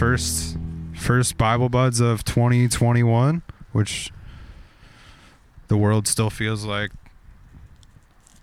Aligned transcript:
first 0.00 0.56
first 0.94 1.36
Bible 1.36 1.68
buds 1.68 2.00
of 2.00 2.24
2021, 2.24 3.42
which 3.72 4.10
the 5.68 5.76
world 5.76 6.08
still 6.08 6.30
feels 6.30 6.64
like 6.64 6.90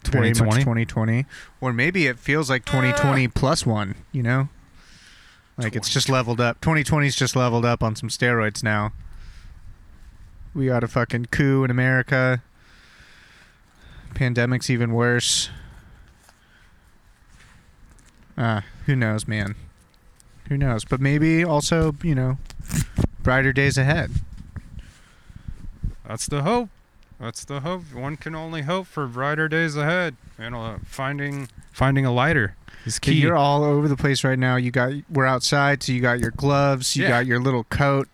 Very 0.06 0.30
much 0.30 0.38
2020. 0.38 0.86
2020, 0.86 1.26
or 1.60 1.74
maybe 1.74 2.06
it 2.06 2.20
feels 2.20 2.48
like 2.48 2.64
2020 2.66 3.28
plus 3.30 3.66
one. 3.66 3.96
You 4.12 4.22
know, 4.22 4.50
like 5.58 5.76
it's 5.76 5.90
just 5.90 6.10
leveled 6.10 6.40
up. 6.40 6.62
2020's 6.62 7.16
just 7.16 7.36
leveled 7.36 7.66
up 7.66 7.82
on 7.82 7.96
some 7.96 8.10
steroids 8.10 8.62
now. 8.62 8.94
We 10.54 10.68
got 10.68 10.84
a 10.84 10.88
fucking 10.88 11.26
coup 11.32 11.64
in 11.64 11.72
America. 11.72 12.44
Pandemic's 14.14 14.70
even 14.70 14.94
worse. 14.94 15.50
Ah, 18.38 18.64
who 18.86 18.96
knows, 18.96 19.28
man? 19.28 19.56
Who 20.50 20.58
knows? 20.58 20.86
But 20.86 21.02
maybe 21.02 21.44
also, 21.44 21.96
you 22.04 22.16
know, 22.16 22.38
brighter 23.24 23.52
days 23.54 23.78
ahead. 23.78 24.12
That's 26.08 26.28
the 26.28 26.44
hope. 26.44 26.70
That's 27.20 27.44
the 27.46 27.62
hope. 27.62 27.94
One 27.94 28.16
can 28.18 28.36
only 28.36 28.62
hope 28.62 28.88
for 28.88 29.08
brighter 29.08 29.48
days 29.50 29.76
ahead. 29.76 30.16
And 30.38 30.56
uh, 30.56 30.78
finding 30.86 31.50
finding 31.72 32.06
a 32.06 32.14
lighter 32.14 32.56
is 32.86 33.00
key. 33.00 33.14
You're 33.14 33.36
all 33.36 33.64
over 33.64 33.88
the 33.88 33.98
place 33.98 34.24
right 34.24 34.38
now. 34.38 34.56
You 34.56 34.72
got 34.72 34.94
we're 35.10 35.26
outside, 35.26 35.82
so 35.84 35.92
you 35.92 36.00
got 36.02 36.20
your 36.20 36.32
gloves, 36.32 36.96
you 36.96 37.04
Yeah. 37.04 37.10
got 37.10 37.26
your 37.26 37.40
little 37.40 37.64
coat 37.66 38.08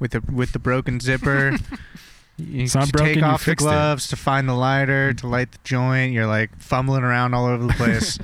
with 0.00 0.12
the 0.12 0.20
with 0.32 0.52
the 0.52 0.58
broken 0.58 1.00
zipper. 1.00 1.52
you 2.38 2.62
It's 2.64 2.74
not 2.74 2.84
take 2.86 2.92
broken, 2.94 3.18
you 3.18 3.24
off 3.24 3.40
the 3.40 3.50
fixed 3.50 3.66
it. 3.66 3.68
gloves 3.68 4.08
to 4.08 4.16
find 4.16 4.48
the 4.48 4.54
lighter 4.54 5.12
to 5.12 5.26
light 5.26 5.52
the 5.52 5.58
joint. 5.62 6.12
You're 6.14 6.26
like 6.26 6.56
fumbling 6.58 7.04
around 7.04 7.34
all 7.34 7.44
over 7.46 7.66
the 7.66 7.72
place. 7.74 8.18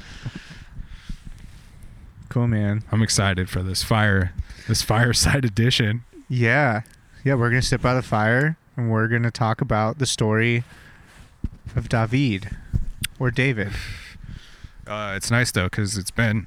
Cool, 2.33 2.49
man. 2.49 2.83
I'm 2.91 3.03
excited 3.03 3.51
for 3.51 3.63
this 3.63 3.83
fire 3.83 4.33
this 4.67 4.81
fireside 4.81 5.45
edition. 5.53 6.05
Yeah, 6.31 6.81
yeah. 7.25 7.35
We're 7.35 7.51
gonna 7.51 7.61
sit 7.61 7.83
by 7.83 7.93
the 7.93 8.01
fire 8.01 8.57
and 8.75 8.91
we're 8.91 9.07
gonna 9.09 9.31
talk 9.31 9.61
about 9.61 9.99
the 9.99 10.07
story 10.07 10.65
of 11.77 11.91
David 11.91 12.57
or 13.19 13.31
David. 13.31 13.73
Uh, 14.87 15.13
it's 15.15 15.31
nice 15.31 15.53
though 15.53 15.65
because 15.67 15.99
it's 15.99 16.11
been 16.11 16.47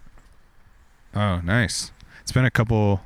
oh 1.14 1.40
nice. 1.42 1.92
It's 2.22 2.32
been 2.32 2.46
a 2.46 2.52
couple 2.52 3.02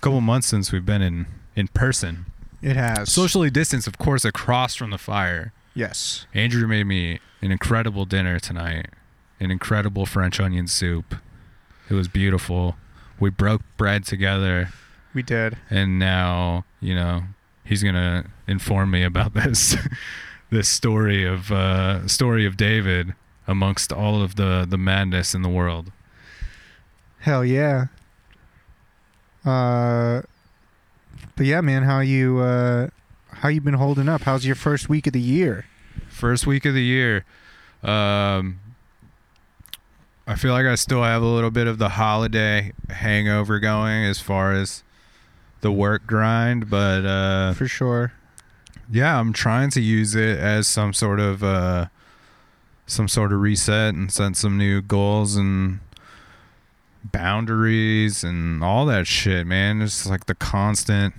couple 0.00 0.22
months 0.22 0.46
since 0.46 0.72
we've 0.72 0.86
been 0.86 1.02
in 1.02 1.26
in 1.54 1.68
person. 1.68 2.24
It 2.62 2.74
has 2.76 3.12
Socially 3.12 3.50
distanced, 3.50 3.86
of 3.86 3.98
course, 3.98 4.24
across 4.24 4.74
from 4.74 4.90
the 4.90 4.98
fire. 4.98 5.52
Yes. 5.74 6.26
Andrew 6.32 6.66
made 6.66 6.84
me 6.84 7.20
an 7.42 7.52
incredible 7.52 8.06
dinner 8.06 8.40
tonight. 8.40 8.86
An 9.38 9.50
incredible 9.50 10.06
French 10.06 10.40
onion 10.40 10.66
soup. 10.66 11.14
It 11.90 11.94
was 11.94 12.08
beautiful. 12.08 12.76
We 13.20 13.30
broke 13.30 13.62
bread 13.76 14.04
together, 14.04 14.68
We 15.14 15.22
did. 15.22 15.56
and 15.70 15.98
now 15.98 16.64
you 16.80 16.94
know 16.94 17.22
he's 17.64 17.82
gonna 17.82 18.26
inform 18.46 18.90
me 18.90 19.02
about 19.02 19.34
this 19.44 19.76
this 20.50 20.68
story 20.68 21.24
of 21.24 21.50
uh, 21.50 22.06
story 22.06 22.46
of 22.46 22.56
David 22.56 23.14
amongst 23.46 23.92
all 23.92 24.22
of 24.22 24.36
the 24.36 24.66
the 24.68 24.78
madness 24.78 25.34
in 25.34 25.42
the 25.42 25.48
world. 25.48 25.90
Hell 27.20 27.44
yeah. 27.44 27.86
Uh, 29.44 30.22
but 31.36 31.46
yeah, 31.46 31.60
man, 31.60 31.84
how 31.84 32.00
you 32.00 32.38
uh, 32.38 32.88
how 33.30 33.48
you 33.48 33.60
been 33.60 33.74
holding 33.74 34.08
up? 34.08 34.22
How's 34.22 34.44
your 34.44 34.54
first 34.56 34.88
week 34.88 35.06
of 35.06 35.12
the 35.12 35.20
year? 35.20 35.64
First 36.08 36.46
week 36.46 36.64
of 36.64 36.74
the 36.74 36.82
year. 36.82 37.24
Um, 37.82 38.60
I 40.28 40.34
feel 40.34 40.52
like 40.52 40.66
I 40.66 40.74
still 40.74 41.02
have 41.02 41.22
a 41.22 41.26
little 41.26 41.50
bit 41.50 41.66
of 41.66 41.78
the 41.78 41.88
holiday 41.88 42.72
hangover 42.90 43.58
going 43.58 44.04
as 44.04 44.20
far 44.20 44.52
as 44.52 44.82
the 45.62 45.72
work 45.72 46.06
grind, 46.06 46.68
but 46.68 47.06
uh, 47.06 47.54
For 47.54 47.66
sure. 47.66 48.12
yeah, 48.92 49.18
I'm 49.18 49.32
trying 49.32 49.70
to 49.70 49.80
use 49.80 50.14
it 50.14 50.38
as 50.38 50.66
some 50.66 50.92
sort 50.92 51.18
of 51.18 51.42
uh, 51.42 51.86
some 52.86 53.08
sort 53.08 53.32
of 53.32 53.40
reset 53.40 53.94
and 53.94 54.12
set 54.12 54.36
some 54.36 54.58
new 54.58 54.82
goals 54.82 55.34
and 55.34 55.80
boundaries 57.02 58.22
and 58.22 58.62
all 58.62 58.84
that 58.84 59.06
shit, 59.06 59.46
man. 59.46 59.80
It's 59.80 60.06
like 60.06 60.26
the 60.26 60.34
constant 60.34 61.14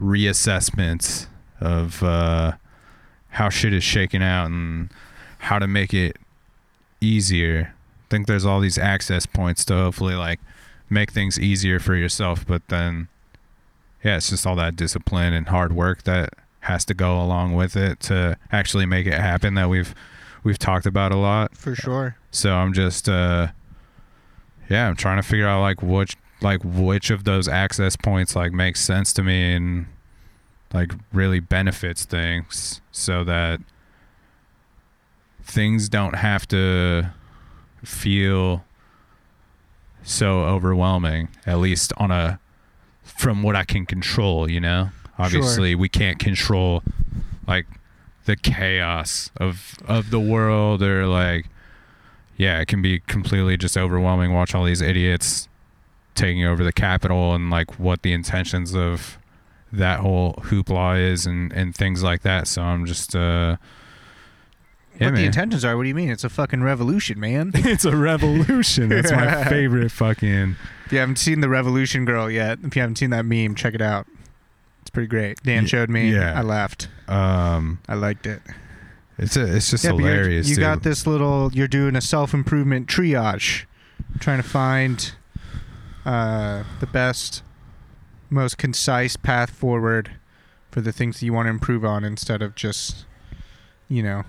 reassessment 0.00 1.26
of 1.60 2.02
uh, 2.02 2.52
how 3.28 3.50
shit 3.50 3.74
is 3.74 3.84
shaking 3.84 4.22
out 4.22 4.46
and 4.46 4.88
how 5.36 5.58
to 5.58 5.66
make 5.66 5.92
it 5.92 6.16
easier. 7.02 7.74
I 8.08 8.10
think 8.10 8.26
there's 8.26 8.46
all 8.46 8.60
these 8.60 8.78
access 8.78 9.26
points 9.26 9.66
to 9.66 9.74
hopefully 9.74 10.14
like 10.14 10.40
make 10.88 11.10
things 11.10 11.38
easier 11.38 11.78
for 11.78 11.94
yourself, 11.94 12.46
but 12.46 12.66
then 12.68 13.08
yeah, 14.02 14.16
it's 14.16 14.30
just 14.30 14.46
all 14.46 14.56
that 14.56 14.76
discipline 14.76 15.34
and 15.34 15.48
hard 15.48 15.72
work 15.72 16.04
that 16.04 16.30
has 16.60 16.86
to 16.86 16.94
go 16.94 17.20
along 17.20 17.54
with 17.54 17.76
it 17.76 18.00
to 18.00 18.38
actually 18.50 18.86
make 18.86 19.06
it 19.06 19.12
happen 19.12 19.54
that 19.54 19.68
we've 19.68 19.94
we've 20.42 20.58
talked 20.58 20.86
about 20.86 21.12
a 21.12 21.16
lot. 21.16 21.54
For 21.54 21.74
sure. 21.74 22.16
So 22.30 22.54
I'm 22.54 22.72
just 22.72 23.10
uh 23.10 23.48
yeah, 24.70 24.88
I'm 24.88 24.96
trying 24.96 25.20
to 25.20 25.22
figure 25.22 25.46
out 25.46 25.60
like 25.60 25.82
which 25.82 26.16
like 26.40 26.62
which 26.64 27.10
of 27.10 27.24
those 27.24 27.46
access 27.46 27.94
points 27.94 28.34
like 28.34 28.52
makes 28.52 28.80
sense 28.80 29.12
to 29.12 29.22
me 29.22 29.52
and 29.52 29.86
like 30.72 30.92
really 31.12 31.40
benefits 31.40 32.06
things 32.06 32.80
so 32.90 33.22
that 33.24 33.60
things 35.42 35.90
don't 35.90 36.14
have 36.14 36.46
to 36.48 37.10
feel 37.84 38.64
so 40.02 40.40
overwhelming 40.40 41.28
at 41.46 41.58
least 41.58 41.92
on 41.96 42.10
a 42.10 42.40
from 43.02 43.42
what 43.42 43.56
I 43.56 43.64
can 43.64 43.86
control, 43.86 44.50
you 44.50 44.60
know? 44.60 44.90
Obviously, 45.18 45.74
we 45.74 45.88
can't 45.88 46.18
control 46.18 46.82
like 47.46 47.66
the 48.26 48.36
chaos 48.36 49.30
of 49.36 49.76
of 49.86 50.10
the 50.10 50.20
world 50.20 50.82
or 50.82 51.06
like 51.06 51.46
yeah, 52.36 52.60
it 52.60 52.68
can 52.68 52.80
be 52.80 53.00
completely 53.00 53.56
just 53.56 53.76
overwhelming 53.76 54.32
watch 54.32 54.54
all 54.54 54.64
these 54.64 54.80
idiots 54.80 55.48
taking 56.14 56.44
over 56.44 56.62
the 56.62 56.72
Capitol 56.72 57.34
and 57.34 57.50
like 57.50 57.78
what 57.78 58.02
the 58.02 58.12
intentions 58.12 58.74
of 58.76 59.18
that 59.72 60.00
whole 60.00 60.34
hoopla 60.44 61.00
is 61.00 61.26
and 61.26 61.52
and 61.52 61.74
things 61.74 62.02
like 62.02 62.22
that. 62.22 62.46
So 62.46 62.62
I'm 62.62 62.86
just 62.86 63.16
uh 63.16 63.56
yeah, 64.98 65.06
what 65.06 65.16
the 65.16 65.24
intentions 65.24 65.64
are? 65.64 65.76
What 65.76 65.84
do 65.84 65.88
you 65.88 65.94
mean? 65.94 66.10
It's 66.10 66.24
a 66.24 66.28
fucking 66.28 66.62
revolution, 66.62 67.20
man. 67.20 67.52
it's 67.54 67.84
a 67.84 67.96
revolution. 67.96 68.88
That's 68.88 69.12
my 69.12 69.44
favorite 69.48 69.90
fucking 69.92 70.56
if 70.88 70.92
you 70.92 70.98
haven't 71.00 71.16
seen 71.18 71.40
the 71.42 71.50
Revolution 71.50 72.06
Girl 72.06 72.30
yet, 72.30 72.60
if 72.62 72.74
you 72.74 72.80
haven't 72.80 72.96
seen 72.96 73.10
that 73.10 73.26
meme, 73.26 73.54
check 73.54 73.74
it 73.74 73.82
out. 73.82 74.06
It's 74.80 74.88
pretty 74.88 75.06
great. 75.08 75.42
Dan 75.42 75.64
Ye- 75.64 75.68
showed 75.68 75.90
me. 75.90 76.10
yeah. 76.12 76.32
I 76.38 76.40
laughed. 76.40 76.88
um 77.08 77.80
I 77.86 77.94
liked 77.94 78.26
it. 78.26 78.40
it's 79.18 79.36
a, 79.36 79.54
it's 79.54 79.70
just 79.70 79.84
yeah, 79.84 79.90
hilarious. 79.90 80.48
you 80.48 80.54
too. 80.54 80.62
got 80.62 80.82
this 80.84 81.06
little. 81.06 81.52
You're 81.52 81.68
doing 81.68 81.94
a 81.94 82.00
self 82.00 82.32
improvement 82.32 82.86
triage, 82.88 83.66
trying 84.18 84.40
to 84.40 84.48
find 84.48 85.12
uh, 86.06 86.64
the 86.80 86.86
best, 86.86 87.42
most 88.30 88.56
concise 88.56 89.16
path 89.16 89.50
forward 89.50 90.12
for 90.70 90.80
the 90.80 90.90
things 90.92 91.20
that 91.20 91.26
you 91.26 91.34
want 91.34 91.46
to 91.46 91.50
improve 91.50 91.84
on, 91.84 92.02
instead 92.02 92.40
of 92.40 92.54
just, 92.54 93.04
you 93.90 94.02
know, 94.02 94.24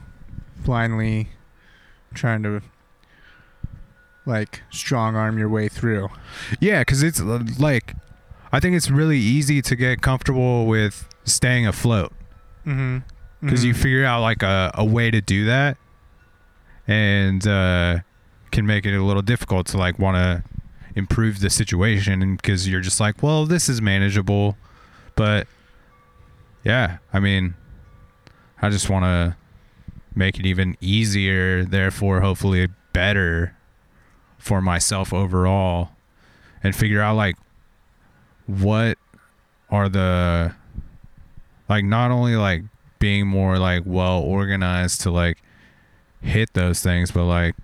blindly 0.64 1.30
trying 2.14 2.44
to 2.44 2.62
like 4.26 4.62
strong 4.70 5.16
arm 5.16 5.38
your 5.38 5.50
way 5.50 5.68
through. 5.68 6.10
Yeah, 6.60 6.82
because 6.82 7.02
it's 7.04 7.20
uh, 7.20 7.44
like, 7.58 7.96
I 8.52 8.60
think 8.60 8.76
it's 8.76 8.90
really 8.90 9.18
easy 9.18 9.62
to 9.62 9.76
get 9.76 10.02
comfortable 10.02 10.66
with 10.66 11.08
staying 11.26 11.68
afloat 11.68 12.12
Mm-hmm. 12.66 13.00
because 13.42 13.64
you 13.66 13.74
figure 13.74 14.06
out 14.06 14.22
like 14.22 14.44
a, 14.44 14.70
a 14.76 14.84
way 14.86 15.10
to 15.10 15.22
do 15.22 15.46
that 15.46 15.78
and 16.88 17.48
uh, 17.48 18.00
can 18.52 18.66
make 18.66 18.86
it 18.86 18.96
a 18.96 19.02
little 19.04 19.22
difficult 19.24 19.66
to 19.68 19.78
like 19.78 19.98
want 19.98 20.16
to 20.18 20.44
improve 20.96 21.40
the 21.40 21.50
situation 21.50 22.36
because 22.36 22.68
you're 22.68 22.82
just 22.82 23.00
like, 23.00 23.24
well, 23.24 23.46
this 23.46 23.70
is 23.70 23.82
manageable. 23.82 24.58
But 25.16 25.48
yeah, 26.64 26.98
I 27.14 27.20
mean, 27.20 27.56
I 28.62 28.70
just 28.70 28.90
want 28.90 29.06
to 29.06 29.36
make 30.20 30.38
it 30.38 30.46
even 30.46 30.78
easier, 30.82 31.64
therefore, 31.64 32.22
hopefully 32.22 32.68
better 32.94 33.56
for 34.38 34.62
myself 34.62 35.14
overall 35.14 35.92
and 36.64 36.76
figure 36.76 37.02
out 37.02 37.16
like 37.16 37.36
what 38.46 38.98
are 39.70 39.90
the 39.90 40.54
like 41.68 41.84
not 41.84 42.12
only 42.12 42.36
like 42.36 42.64
being 43.00 43.28
more 43.28 43.58
like 43.58 43.84
well 43.86 44.20
organized 44.22 45.02
to 45.02 45.12
like 45.12 45.38
hit 46.22 46.54
those 46.54 46.82
things 46.82 47.12
but 47.12 47.26
like 47.26 47.56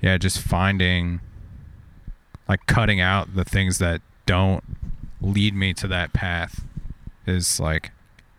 yeah 0.00 0.18
just 0.18 0.40
finding 0.40 1.20
like 2.48 2.64
cutting 2.66 3.00
out 3.00 3.34
the 3.34 3.44
things 3.44 3.78
that 3.78 4.00
don't 4.26 4.62
lead 5.20 5.54
me 5.54 5.72
to 5.72 5.88
that 5.88 6.12
path 6.12 6.64
is 7.26 7.58
like 7.58 7.90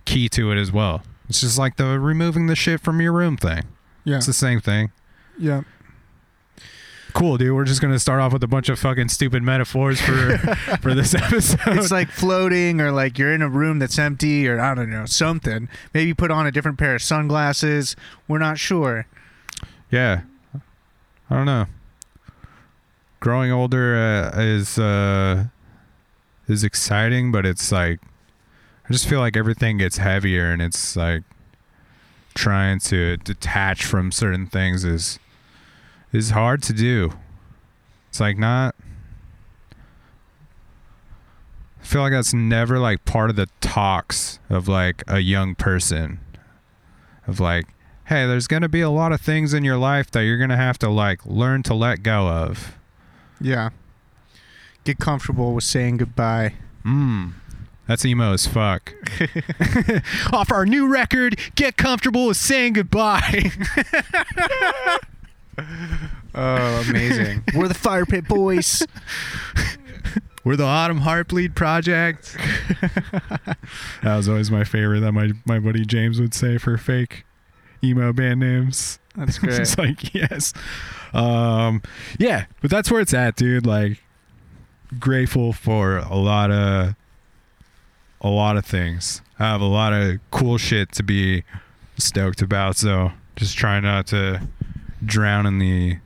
key 0.06 0.30
to 0.30 0.52
it 0.52 0.58
as 0.58 0.72
well 0.72 1.02
it's 1.30 1.42
just 1.42 1.58
like 1.58 1.76
the 1.78 2.00
removing 2.00 2.48
the 2.48 2.56
shit 2.56 2.80
from 2.82 3.02
your 3.02 3.12
room 3.14 3.38
thing 3.38 3.64
Yeah. 4.04 4.18
it's 4.18 4.26
the 4.26 4.34
same 4.34 4.60
thing 4.62 4.92
Yeah. 5.38 5.62
cool, 7.14 7.38
dude. 7.38 7.56
We're 7.56 7.66
just 7.66 7.82
gonna 7.82 7.98
start 8.00 8.20
off 8.22 8.32
with 8.34 8.44
a 8.44 8.48
bunch 8.48 8.70
of 8.70 8.78
fucking 8.80 9.10
stupid 9.10 9.42
metaphors 9.42 10.00
for 10.00 10.38
for 10.82 10.94
this 10.94 11.16
episode. 11.16 11.60
it's 11.78 11.90
like 11.92 12.10
floating 12.10 12.80
or 12.80 12.92
like 12.92 13.18
you're 13.18 13.34
in 13.34 13.42
a 13.42 13.50
room 13.50 13.80
that's 13.80 13.98
empty 13.98 14.48
or 14.48 14.60
I 14.60 14.76
don't 14.76 14.90
know, 14.92 15.06
something. 15.06 15.68
Maybe 15.94 16.14
put 16.14 16.30
on 16.32 16.46
a 16.46 16.52
different 16.52 16.78
pair 16.78 16.94
of 16.96 17.02
sunglasses. 17.02 17.96
We're 18.28 18.38
not 18.38 18.60
sure. 18.60 19.08
yeah, 19.90 20.22
I 21.30 21.36
don't 21.36 21.46
know. 21.48 21.66
Growing 23.20 23.52
older 23.52 23.96
uh, 24.36 24.40
is 24.40 24.78
uh, 24.78 25.46
is 26.48 26.64
exciting, 26.64 27.32
but 27.32 27.48
it's 27.48 27.72
like 27.72 28.00
I 28.90 28.94
just 28.94 29.08
feel 29.08 29.20
like 29.20 29.36
everything 29.36 29.78
gets 29.78 29.98
heavier, 29.98 30.52
and 30.52 30.62
it's 30.62 30.96
like 30.96 31.24
trying 32.34 32.80
to 32.80 33.18
detach 33.18 33.84
from 33.84 34.12
certain 34.12 34.48
things 34.48 34.86
is 34.86 35.20
is 36.14 36.30
hard 36.30 36.64
to 36.64 36.74
do. 36.74 37.14
It's 38.10 38.20
like 38.20 38.38
not. 38.38 38.76
I 41.82 41.86
feel 41.86 42.02
like 42.02 42.14
that's 42.14 42.34
never 42.34 42.80
like 42.80 43.04
part 43.06 43.30
of 43.30 43.36
the 43.36 43.50
talks 43.60 44.40
of 44.50 44.68
like 44.68 45.04
a 45.08 45.20
young 45.20 45.56
person. 45.56 46.20
Of 47.28 47.42
like, 47.42 47.66
hey, 48.06 48.26
there's 48.26 48.48
gonna 48.48 48.70
be 48.70 48.82
a 48.82 48.90
lot 48.90 49.12
of 49.12 49.20
things 49.20 49.54
in 49.54 49.66
your 49.66 49.78
life 49.78 50.10
that 50.12 50.22
you're 50.22 50.38
gonna 50.38 50.56
have 50.56 50.80
to 50.80 50.90
like 50.90 51.26
learn 51.26 51.62
to 51.64 51.74
let 51.74 52.04
go 52.04 52.30
of. 52.30 52.78
Yeah. 53.42 53.72
Get 54.86 54.98
comfortable 54.98 55.54
with 55.54 55.66
saying 55.66 55.98
goodbye. 55.98 56.54
Mmm. 56.86 57.34
That's 57.88 58.06
emo 58.06 58.34
as 58.34 58.46
fuck. 58.46 58.94
Off 60.34 60.52
our 60.52 60.66
new 60.66 60.88
record, 60.88 61.40
get 61.56 61.78
comfortable 61.78 62.28
with 62.28 62.38
saying 62.38 62.74
goodbye. 62.74 63.52
Oh, 66.40 66.86
amazing. 66.88 67.44
We're 67.56 67.68
the 67.68 67.74
Fire 67.74 68.06
Pit 68.06 68.28
Boys. 68.28 68.86
We're 70.44 70.56
the 70.56 70.66
Autumn 70.66 71.00
Heartbleed 71.00 71.56
Project. 71.56 72.38
that 74.04 74.16
was 74.16 74.30
always 74.30 74.52
my 74.52 74.64
favorite 74.64 75.00
that 75.00 75.14
my, 75.14 75.32
my 75.46 75.58
buddy 75.58 75.84
James 75.84 76.22
would 76.22 76.36
say 76.36 76.60
for 76.60 76.78
fake 76.78 77.26
emo 77.84 78.14
band 78.14 78.40
names. 78.40 79.00
That's 79.16 79.40
great. 79.40 79.60
it's 79.60 79.80
like, 79.80 80.14
yes. 80.14 80.54
Um, 81.12 81.82
yeah, 82.20 82.46
but 82.62 82.70
that's 82.70 82.92
where 82.92 83.02
it's 83.02 83.16
at, 83.16 83.36
dude. 83.36 83.66
Like, 83.66 84.04
grateful 85.00 85.54
for 85.54 85.98
a 85.98 86.16
lot 86.16 86.52
of 86.52 86.94
a 88.22 88.30
lot 88.30 88.58
of 88.58 88.66
things. 88.66 89.22
I 89.40 89.46
have 89.46 89.62
a 89.62 89.66
lot 89.66 89.94
of 89.94 90.18
cool 90.32 90.58
shit 90.58 90.92
to 90.94 91.04
be 91.04 91.44
stoked 91.98 92.42
about, 92.42 92.76
so 92.78 93.12
just 93.36 93.58
try 93.58 93.80
not 93.80 94.08
to 94.08 94.42
drown 95.06 95.46
in 95.46 95.60
the 95.60 95.98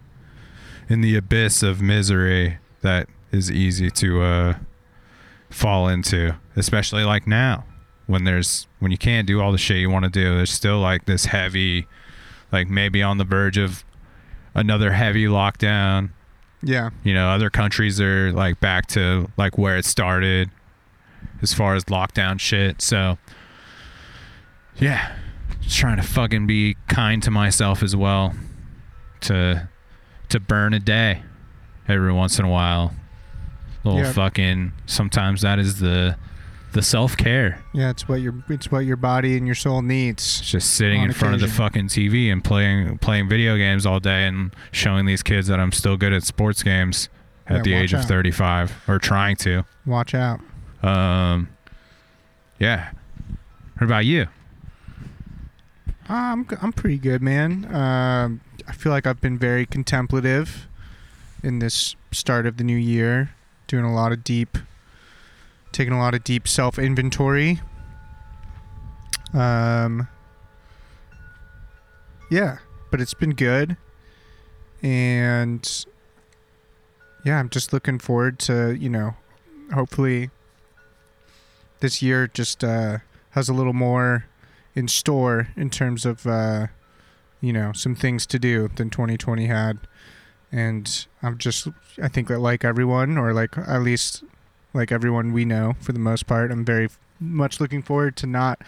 in 0.89 1.01
the 1.01 1.15
abyss 1.15 1.63
of 1.63 1.81
misery 1.81 2.57
that 2.81 3.07
is 3.31 3.49
easy 3.49 3.89
to 3.89 4.21
uh 4.21 4.55
fall 5.49 5.87
into, 5.87 6.35
especially 6.55 7.03
like 7.03 7.25
now 7.27 7.63
when 8.07 8.23
there's 8.25 8.67
when 8.79 8.91
you 8.91 8.97
can't 8.97 9.27
do 9.27 9.39
all 9.41 9.51
the 9.51 9.57
shit 9.57 9.77
you 9.77 9.89
want 9.89 10.03
to 10.05 10.11
do. 10.11 10.35
There's 10.35 10.51
still 10.51 10.79
like 10.79 11.05
this 11.05 11.25
heavy 11.25 11.87
like 12.51 12.67
maybe 12.69 13.01
on 13.01 13.17
the 13.17 13.23
verge 13.23 13.57
of 13.57 13.85
another 14.53 14.91
heavy 14.91 15.23
lockdown 15.25 16.09
Yeah. 16.61 16.89
you 17.03 17.13
know 17.13 17.29
other 17.29 17.49
countries 17.49 18.01
are 18.01 18.33
like 18.33 18.59
back 18.59 18.87
to 18.87 19.29
like 19.37 19.57
where 19.57 19.77
it 19.77 19.85
started 19.85 20.49
as 21.41 21.53
far 21.53 21.75
as 21.75 21.85
lockdown 21.85 22.39
shit 22.39 22.81
so 22.81 23.17
yeah 24.77 25.15
just 25.61 25.77
trying 25.77 25.97
to 25.97 26.03
fucking 26.03 26.47
be 26.47 26.75
kind 26.87 27.21
to 27.23 27.31
myself 27.31 27.83
as 27.83 27.95
well 27.95 28.33
to 29.21 29.67
to 30.29 30.39
burn 30.39 30.73
a 30.73 30.79
day 30.79 31.23
every 31.87 32.11
once 32.13 32.39
in 32.39 32.45
a 32.45 32.49
while 32.49 32.93
little 33.83 33.99
Yeah. 34.01 34.11
fucking 34.11 34.73
sometimes 34.85 35.41
that 35.41 35.59
is 35.59 35.79
the 35.79 36.15
the 36.73 36.81
self-care 36.81 37.61
Yeah, 37.73 37.89
it's 37.89 38.07
what 38.07 38.21
your 38.21 38.33
it's 38.47 38.71
what 38.71 38.85
your 38.85 38.95
body 38.95 39.35
and 39.35 39.45
your 39.45 39.55
soul 39.55 39.81
needs. 39.81 40.39
It's 40.39 40.49
just 40.51 40.73
sitting 40.75 41.01
in 41.01 41.11
front 41.11 41.33
of 41.35 41.41
the 41.41 41.49
fucking 41.49 41.87
TV 41.89 42.31
and 42.31 42.41
playing 42.41 42.97
playing 42.99 43.27
video 43.27 43.57
games 43.57 43.85
all 43.85 43.99
day 43.99 44.25
and 44.25 44.55
showing 44.71 45.05
these 45.05 45.21
kids 45.21 45.47
that 45.47 45.59
I'm 45.59 45.73
still 45.73 45.97
good 45.97 46.13
at 46.13 46.23
sports 46.23 46.63
games 46.63 47.09
at 47.45 47.57
Yeah, 47.57 47.61
the 47.63 47.73
age 47.73 47.93
of 47.93 48.05
35 48.05 48.83
or 48.87 48.99
trying 48.99 49.35
to. 49.37 49.65
Watch 49.85 50.15
out. 50.15 50.39
Um 50.83 51.49
yeah. 52.59 52.91
What 53.77 53.85
about 53.85 54.05
you? 54.05 54.27
I'm 56.07 56.45
I'm 56.61 56.73
pretty 56.73 56.97
good, 56.97 57.21
man. 57.23 57.73
Um, 57.73 58.41
I 58.67 58.73
feel 58.73 58.91
like 58.91 59.07
I've 59.07 59.21
been 59.21 59.37
very 59.37 59.65
contemplative 59.65 60.67
in 61.41 61.59
this 61.59 61.95
start 62.11 62.45
of 62.45 62.57
the 62.57 62.63
new 62.63 62.77
year, 62.77 63.31
doing 63.65 63.85
a 63.85 63.93
lot 63.93 64.11
of 64.11 64.23
deep, 64.23 64.57
taking 65.71 65.93
a 65.93 65.97
lot 65.97 66.13
of 66.13 66.23
deep 66.23 66.47
self 66.47 66.77
inventory. 66.77 67.61
Um, 69.33 70.07
yeah, 72.29 72.57
but 72.91 73.01
it's 73.01 73.13
been 73.13 73.33
good, 73.33 73.77
and 74.83 75.85
yeah, 77.25 77.39
I'm 77.39 77.49
just 77.49 77.73
looking 77.73 77.97
forward 77.97 78.37
to 78.39 78.77
you 78.77 78.89
know, 78.89 79.15
hopefully, 79.73 80.29
this 81.81 82.01
year 82.01 82.27
just 82.27 82.63
uh, 82.63 82.99
has 83.31 83.49
a 83.49 83.53
little 83.53 83.73
more 83.73 84.25
in 84.73 84.87
store 84.87 85.49
in 85.55 85.69
terms 85.69 86.05
of 86.05 86.25
uh, 86.25 86.67
you 87.41 87.51
know 87.51 87.73
some 87.73 87.95
things 87.95 88.25
to 88.27 88.39
do 88.39 88.69
than 88.75 88.89
2020 88.89 89.47
had. 89.47 89.79
And 90.53 91.07
i'm 91.23 91.37
just 91.37 91.67
i 92.01 92.09
think 92.09 92.27
that 92.27 92.39
like 92.39 92.65
everyone 92.65 93.17
or 93.17 93.33
like 93.33 93.57
at 93.57 93.81
least 93.81 94.23
like 94.73 94.91
everyone 94.91 95.31
we 95.31 95.45
know 95.45 95.75
for 95.79 95.93
the 95.93 95.99
most 95.99 96.27
part 96.27 96.51
i'm 96.51 96.65
very 96.65 96.89
much 97.21 97.61
looking 97.61 97.81
forward 97.81 98.15
to 98.17 98.27
not 98.27 98.61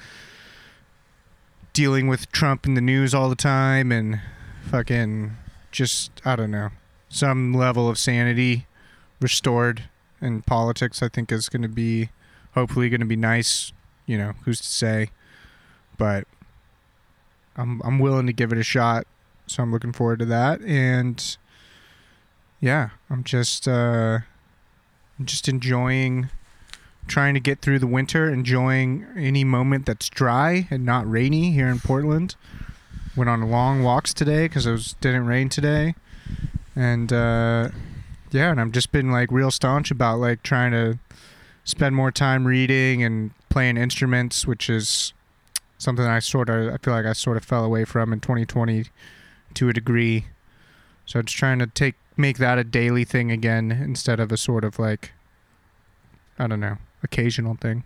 dealing 1.74 2.07
with 2.07 2.31
trump 2.31 2.65
in 2.65 2.75
the 2.75 2.81
news 2.81 3.13
all 3.13 3.27
the 3.27 3.36
time 3.36 3.92
and 3.92 4.21
fucking 4.69 5.36
just 5.71 6.12
i 6.24 6.36
don't 6.36 6.51
know 6.51 6.69
some 7.10 7.54
level 7.54 7.89
of 7.89 7.98
sanity 7.98 8.65
restored 9.19 9.83
in 10.21 10.42
politics 10.42 11.03
i 11.03 11.10
think 11.10 11.32
is 11.32 11.50
going 11.50 11.62
to 11.62 11.67
be 11.67 12.10
hopefully 12.53 12.89
going 12.89 13.00
to 13.00 13.05
be 13.05 13.15
nice 13.15 13.74
you 14.05 14.17
know 14.17 14.33
who's 14.45 14.60
to 14.60 14.67
say 14.67 15.10
but 15.98 16.27
I'm 17.55 17.81
I'm 17.83 18.00
willing 18.00 18.27
to 18.27 18.33
give 18.33 18.51
it 18.51 18.57
a 18.57 18.63
shot. 18.63 19.05
So 19.48 19.62
I'm 19.62 19.72
looking 19.72 19.93
forward 19.93 20.19
to 20.19 20.25
that. 20.25 20.62
And 20.62 21.38
yeah, 22.60 22.89
I'm 23.10 23.24
just 23.24 23.67
uh 23.67 24.19
just 25.24 25.48
enjoying 25.48 26.29
trying 27.05 27.33
to 27.33 27.39
get 27.39 27.60
through 27.60 27.79
the 27.79 27.88
winter, 27.88 28.29
enjoying 28.29 29.05
any 29.17 29.43
moment 29.43 29.86
that's 29.86 30.10
dry 30.10 30.67
and 30.72 30.86
not 30.86 31.10
rainy 31.10 31.51
here 31.51 31.67
in 31.67 31.79
Portland. 31.79 32.36
Went 33.15 33.29
on 33.29 33.41
long 33.51 33.83
walks 33.83 34.13
today 34.13 34.45
because 34.45 34.65
it 34.65 34.72
was 34.72 34.95
didn't 35.01 35.27
rain 35.27 35.48
today, 35.48 35.93
and 36.75 37.13
uh, 37.13 37.69
yeah, 38.31 38.50
and 38.50 38.60
I've 38.60 38.72
just 38.72 38.91
been 38.91 39.12
like 39.12 39.31
real 39.31 39.51
staunch 39.51 39.91
about 39.91 40.17
like 40.17 40.41
trying 40.41 40.72
to 40.72 40.98
spend 41.63 41.96
more 41.96 42.12
time 42.12 42.46
reading 42.46 43.03
and 43.03 43.32
playing 43.50 43.77
instruments, 43.77 44.46
which 44.46 44.70
is 44.70 45.13
something 45.77 46.05
I 46.05 46.20
sort 46.20 46.50
of 46.50 46.74
I 46.74 46.77
feel 46.77 46.93
like 46.93 47.05
I 47.05 47.13
sort 47.13 47.38
of 47.38 47.46
fell 47.46 47.63
away 47.63 47.86
from 47.86 48.13
in 48.13 48.20
2020 48.20 48.86
to 49.55 49.70
a 49.70 49.74
degree. 49.74 50.25
So 51.05 51.20
I'm 51.20 51.25
just 51.25 51.38
trying 51.38 51.60
to 51.60 51.67
take 51.67 51.96
make 52.15 52.38
that 52.38 52.58
a 52.58 52.63
daily 52.63 53.03
thing 53.03 53.32
again 53.32 53.72
instead 53.72 54.20
of 54.20 54.32
a 54.32 54.38
sort 54.38 54.63
of 54.63 54.79
like 54.79 55.12
I 56.39 56.48
don't 56.48 56.60
know, 56.60 56.77
occasional 57.03 57.55
thing. 57.55 57.84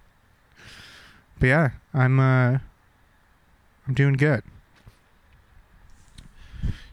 But 1.39 1.48
yeah, 1.48 1.69
I'm 1.93 2.19
uh 2.19 2.60
I'm 3.88 3.93
doing 3.93 4.13
good. 4.13 4.43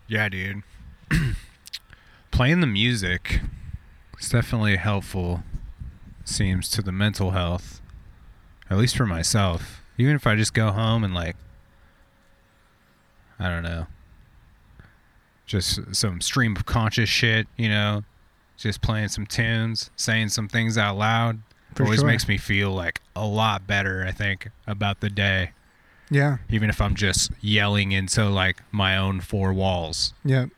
Yeah, 0.07 0.29
dude. 0.29 0.63
Playing 2.31 2.61
the 2.61 2.67
music 2.67 3.41
is 4.21 4.29
definitely 4.29 4.77
helpful 4.77 5.43
seems 6.25 6.69
to 6.71 6.83
the 6.83 6.93
mental 6.93 7.33
health. 7.33 7.81
At 8.71 8.79
least 8.79 8.97
for 8.97 9.07
myself. 9.07 9.83
Even 9.99 10.17
if 10.17 10.27
I 10.27 10.35
just 10.35 10.55
go 10.55 10.73
home 10.73 11.05
and 11.05 11.15
like 11.15 11.37
I 13.39 13.49
don't 13.49 13.63
know. 13.63 13.87
Just 15.47 15.95
some 15.95 16.21
stream 16.21 16.57
of 16.57 16.65
conscious 16.65 17.09
shit, 17.09 17.47
you 17.57 17.69
know, 17.69 18.03
just 18.57 18.81
playing 18.81 19.09
some 19.09 19.27
tunes, 19.27 19.91
saying 19.97 20.31
some 20.31 20.49
things 20.49 20.79
out 20.79 20.97
loud. 20.97 21.41
For 21.75 21.83
always 21.83 22.01
sure. 22.01 22.09
makes 22.09 22.29
me 22.29 22.39
feel 22.39 22.71
like 22.73 23.01
a 23.17 23.27
lot 23.27 23.67
better, 23.67 24.05
I 24.07 24.13
think, 24.13 24.49
about 24.67 25.01
the 25.01 25.11
day. 25.11 25.51
Yeah. 26.11 26.39
Even 26.49 26.71
if 26.71 26.81
I'm 26.81 26.95
just 26.95 27.33
yelling 27.41 27.93
into 27.93 28.25
like 28.29 28.63
my 28.71 28.97
own 28.97 29.21
four 29.21 29.53
walls. 29.53 30.15
Yep. 30.25 30.51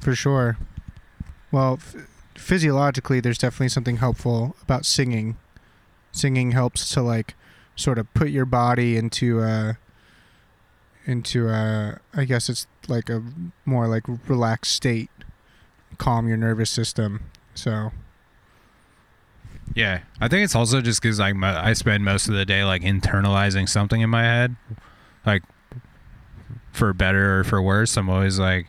For 0.00 0.14
sure. 0.14 0.56
Well, 1.50 1.74
f- 1.74 1.96
physiologically, 2.38 3.20
there's 3.20 3.38
definitely 3.38 3.68
something 3.68 3.96
helpful 3.96 4.56
about 4.62 4.86
singing. 4.86 5.36
Singing 6.12 6.52
helps 6.52 6.88
to 6.94 7.02
like 7.02 7.34
sort 7.76 7.98
of 7.98 8.12
put 8.14 8.30
your 8.30 8.44
body 8.44 8.96
into 8.96 9.40
a 9.40 9.78
into 11.06 11.48
a 11.48 11.98
I 12.14 12.24
guess 12.24 12.48
it's 12.48 12.66
like 12.86 13.08
a 13.08 13.22
more 13.64 13.86
like 13.86 14.04
relaxed 14.28 14.74
state 14.74 15.10
calm 15.98 16.28
your 16.28 16.36
nervous 16.36 16.70
system. 16.70 17.20
So 17.54 17.92
Yeah, 19.74 20.00
I 20.20 20.28
think 20.28 20.44
it's 20.44 20.54
also 20.54 20.80
just 20.80 21.02
because 21.02 21.18
like 21.18 21.36
I 21.42 21.72
spend 21.72 22.04
most 22.04 22.28
of 22.28 22.34
the 22.34 22.44
day 22.44 22.64
like 22.64 22.82
internalizing 22.82 23.68
something 23.68 24.00
in 24.00 24.10
my 24.10 24.22
head, 24.22 24.56
like 25.26 25.42
for 26.72 26.92
better 26.92 27.40
or 27.40 27.44
for 27.44 27.60
worse. 27.60 27.96
I'm 27.96 28.08
always 28.08 28.38
like, 28.38 28.68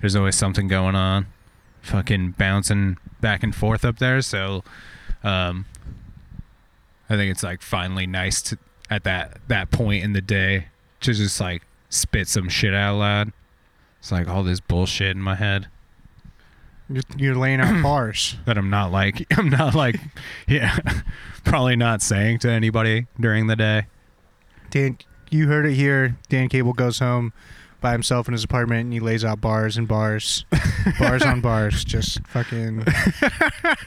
there's 0.00 0.16
always 0.16 0.36
something 0.36 0.68
going 0.68 0.94
on, 0.94 1.26
fucking 1.82 2.32
bouncing 2.32 2.96
back 3.20 3.42
and 3.42 3.54
forth 3.54 3.84
up 3.84 3.98
there. 3.98 4.22
So, 4.22 4.62
um, 5.22 5.66
I 7.08 7.16
think 7.16 7.30
it's 7.30 7.42
like 7.42 7.62
finally 7.62 8.06
nice 8.06 8.42
to 8.42 8.58
at 8.88 9.04
that 9.04 9.38
that 9.48 9.70
point 9.70 10.04
in 10.04 10.12
the 10.12 10.20
day 10.20 10.66
to 11.00 11.12
just 11.12 11.40
like 11.40 11.62
spit 11.88 12.28
some 12.28 12.48
shit 12.48 12.74
out 12.74 12.98
loud. 12.98 13.32
It's 13.98 14.12
like 14.12 14.28
all 14.28 14.42
this 14.42 14.60
bullshit 14.60 15.16
in 15.16 15.22
my 15.22 15.34
head 15.34 15.68
you're, 16.90 17.02
you're 17.16 17.34
laying 17.34 17.60
out 17.60 17.82
bars. 17.82 18.36
that 18.44 18.58
I'm 18.58 18.70
not 18.70 18.90
like 18.90 19.26
I'm 19.38 19.48
not 19.48 19.74
like 19.74 19.96
yeah 20.48 20.76
probably 21.44 21.76
not 21.76 22.02
saying 22.02 22.40
to 22.40 22.50
anybody 22.50 23.06
during 23.18 23.46
the 23.46 23.56
day. 23.56 23.86
Dan, 24.70 24.98
you 25.30 25.48
heard 25.48 25.66
it 25.66 25.74
here. 25.74 26.16
Dan 26.28 26.48
Cable 26.48 26.72
goes 26.72 26.98
home 26.98 27.32
by 27.80 27.92
himself 27.92 28.28
in 28.28 28.32
his 28.32 28.44
apartment 28.44 28.84
and 28.84 28.92
he 28.92 29.00
lays 29.00 29.24
out 29.24 29.40
bars 29.40 29.76
and 29.76 29.88
bars, 29.88 30.44
bars 30.98 31.22
on 31.22 31.40
bars, 31.40 31.84
just 31.84 32.26
fucking 32.28 32.84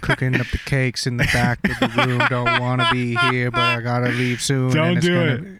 cooking 0.01 0.35
up 0.39 0.47
the 0.47 0.59
cakes 0.65 1.05
in 1.07 1.17
the 1.17 1.25
back 1.33 1.59
of 1.67 1.79
the 1.79 2.05
room. 2.07 2.21
Don't 2.29 2.59
want 2.61 2.81
to 2.81 2.87
be 2.91 3.15
here, 3.31 3.51
but 3.51 3.59
I 3.61 3.81
gotta 3.81 4.09
leave 4.09 4.41
soon. 4.41 4.71
Don't 4.71 4.87
and 4.89 4.97
it's 4.97 5.05
do 5.05 5.13
gonna- 5.37 5.59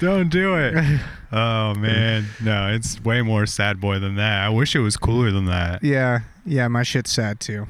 Don't 0.00 0.28
do 0.28 0.56
it. 0.56 1.00
oh 1.32 1.74
man, 1.74 2.26
no, 2.42 2.68
it's 2.72 3.02
way 3.04 3.22
more 3.22 3.46
sad 3.46 3.80
boy 3.80 3.98
than 3.98 4.16
that. 4.16 4.42
I 4.44 4.48
wish 4.48 4.74
it 4.74 4.80
was 4.80 4.96
cooler 4.96 5.30
than 5.30 5.46
that. 5.46 5.82
Yeah, 5.82 6.20
yeah, 6.44 6.68
my 6.68 6.82
shit's 6.82 7.10
sad 7.12 7.40
too. 7.40 7.66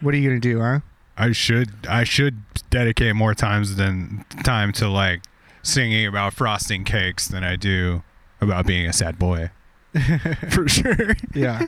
What 0.00 0.14
are 0.14 0.18
you 0.18 0.28
gonna 0.28 0.40
do, 0.40 0.60
huh? 0.60 0.80
I 1.16 1.32
should 1.32 1.70
I 1.88 2.04
should 2.04 2.42
dedicate 2.68 3.14
more 3.16 3.34
times 3.34 3.76
than 3.76 4.24
time 4.44 4.72
to 4.74 4.88
like 4.88 5.22
singing 5.62 6.06
about 6.06 6.34
frosting 6.34 6.84
cakes 6.84 7.26
than 7.26 7.42
I 7.42 7.56
do 7.56 8.02
about 8.40 8.66
being 8.66 8.86
a 8.86 8.92
sad 8.92 9.18
boy. 9.18 9.50
For 10.50 10.68
sure. 10.68 11.14
Yeah, 11.34 11.66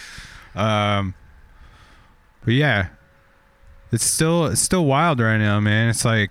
Um, 0.54 1.14
but 2.44 2.54
yeah, 2.54 2.88
it's 3.92 4.04
still 4.04 4.46
it's 4.46 4.60
still 4.62 4.86
wild 4.86 5.20
right 5.20 5.36
now, 5.38 5.60
man. 5.60 5.90
It's 5.90 6.04
like 6.04 6.30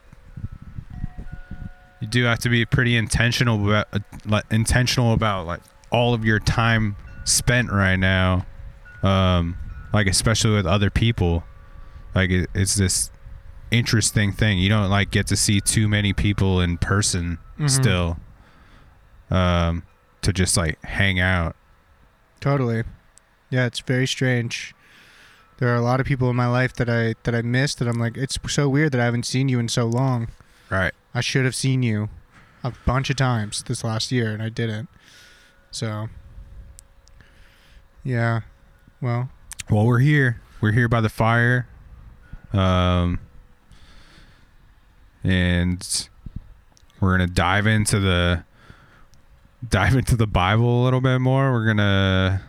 you 2.01 2.07
do 2.07 2.23
have 2.23 2.39
to 2.39 2.49
be 2.49 2.65
pretty 2.65 2.95
intentional 2.95 3.63
about 3.69 3.87
uh, 3.93 3.99
like, 4.25 4.43
intentional 4.51 5.13
about 5.13 5.45
like 5.45 5.61
all 5.91 6.13
of 6.13 6.25
your 6.25 6.39
time 6.39 6.95
spent 7.23 7.71
right 7.71 7.95
now. 7.97 8.45
Um, 9.03 9.57
like 9.93 10.07
especially 10.07 10.55
with 10.55 10.65
other 10.65 10.89
people, 10.89 11.43
like 12.15 12.31
it, 12.31 12.49
it's 12.55 12.75
this 12.75 13.11
interesting 13.71 14.31
thing. 14.31 14.57
You 14.57 14.69
don't 14.69 14.89
like 14.89 15.11
get 15.11 15.27
to 15.27 15.35
see 15.35 15.61
too 15.61 15.87
many 15.87 16.11
people 16.13 16.59
in 16.61 16.77
person 16.79 17.37
Mhm. 17.59 17.69
still. 17.69 18.17
Um, 19.29 19.83
to 20.21 20.31
just 20.33 20.55
like 20.57 20.81
hang 20.83 21.19
out. 21.19 21.55
totally. 22.39 22.83
Yeah, 23.49 23.65
it's 23.67 23.79
very 23.79 24.07
strange. 24.07 24.73
There 25.57 25.69
are 25.69 25.75
a 25.75 25.81
lot 25.81 25.99
of 25.99 26.05
people 26.05 26.29
in 26.29 26.35
my 26.35 26.47
life 26.47 26.73
that 26.73 26.89
I 26.89 27.13
that 27.23 27.33
I 27.35 27.41
missed. 27.41 27.79
That 27.79 27.87
I'm 27.87 27.99
like, 27.99 28.17
it's 28.17 28.37
so 28.47 28.67
weird 28.67 28.91
that 28.91 28.99
I 29.01 29.05
haven't 29.05 29.25
seen 29.25 29.47
you 29.49 29.59
in 29.59 29.67
so 29.69 29.85
long. 29.85 30.27
Right. 30.69 30.93
I 31.13 31.21
should 31.21 31.45
have 31.45 31.55
seen 31.55 31.81
you 31.83 32.09
a 32.63 32.73
bunch 32.85 33.09
of 33.09 33.15
times 33.15 33.63
this 33.63 33.83
last 33.83 34.11
year, 34.11 34.33
and 34.33 34.41
I 34.43 34.49
didn't. 34.49 34.89
So, 35.71 36.09
yeah. 38.03 38.41
Well, 38.99 39.29
Well, 39.69 39.85
we're 39.85 39.99
here. 39.99 40.41
We're 40.61 40.71
here 40.71 40.89
by 40.89 41.01
the 41.01 41.09
fire. 41.09 41.67
Um, 42.51 43.19
and 45.23 46.09
we're 46.99 47.11
gonna 47.11 47.27
dive 47.27 47.67
into 47.67 47.99
the 47.99 48.43
dive 49.69 49.95
into 49.95 50.15
the 50.15 50.27
Bible 50.27 50.81
a 50.81 50.83
little 50.83 51.01
bit 51.01 51.19
more. 51.19 51.51
We're 51.51 51.65
gonna 51.65 52.41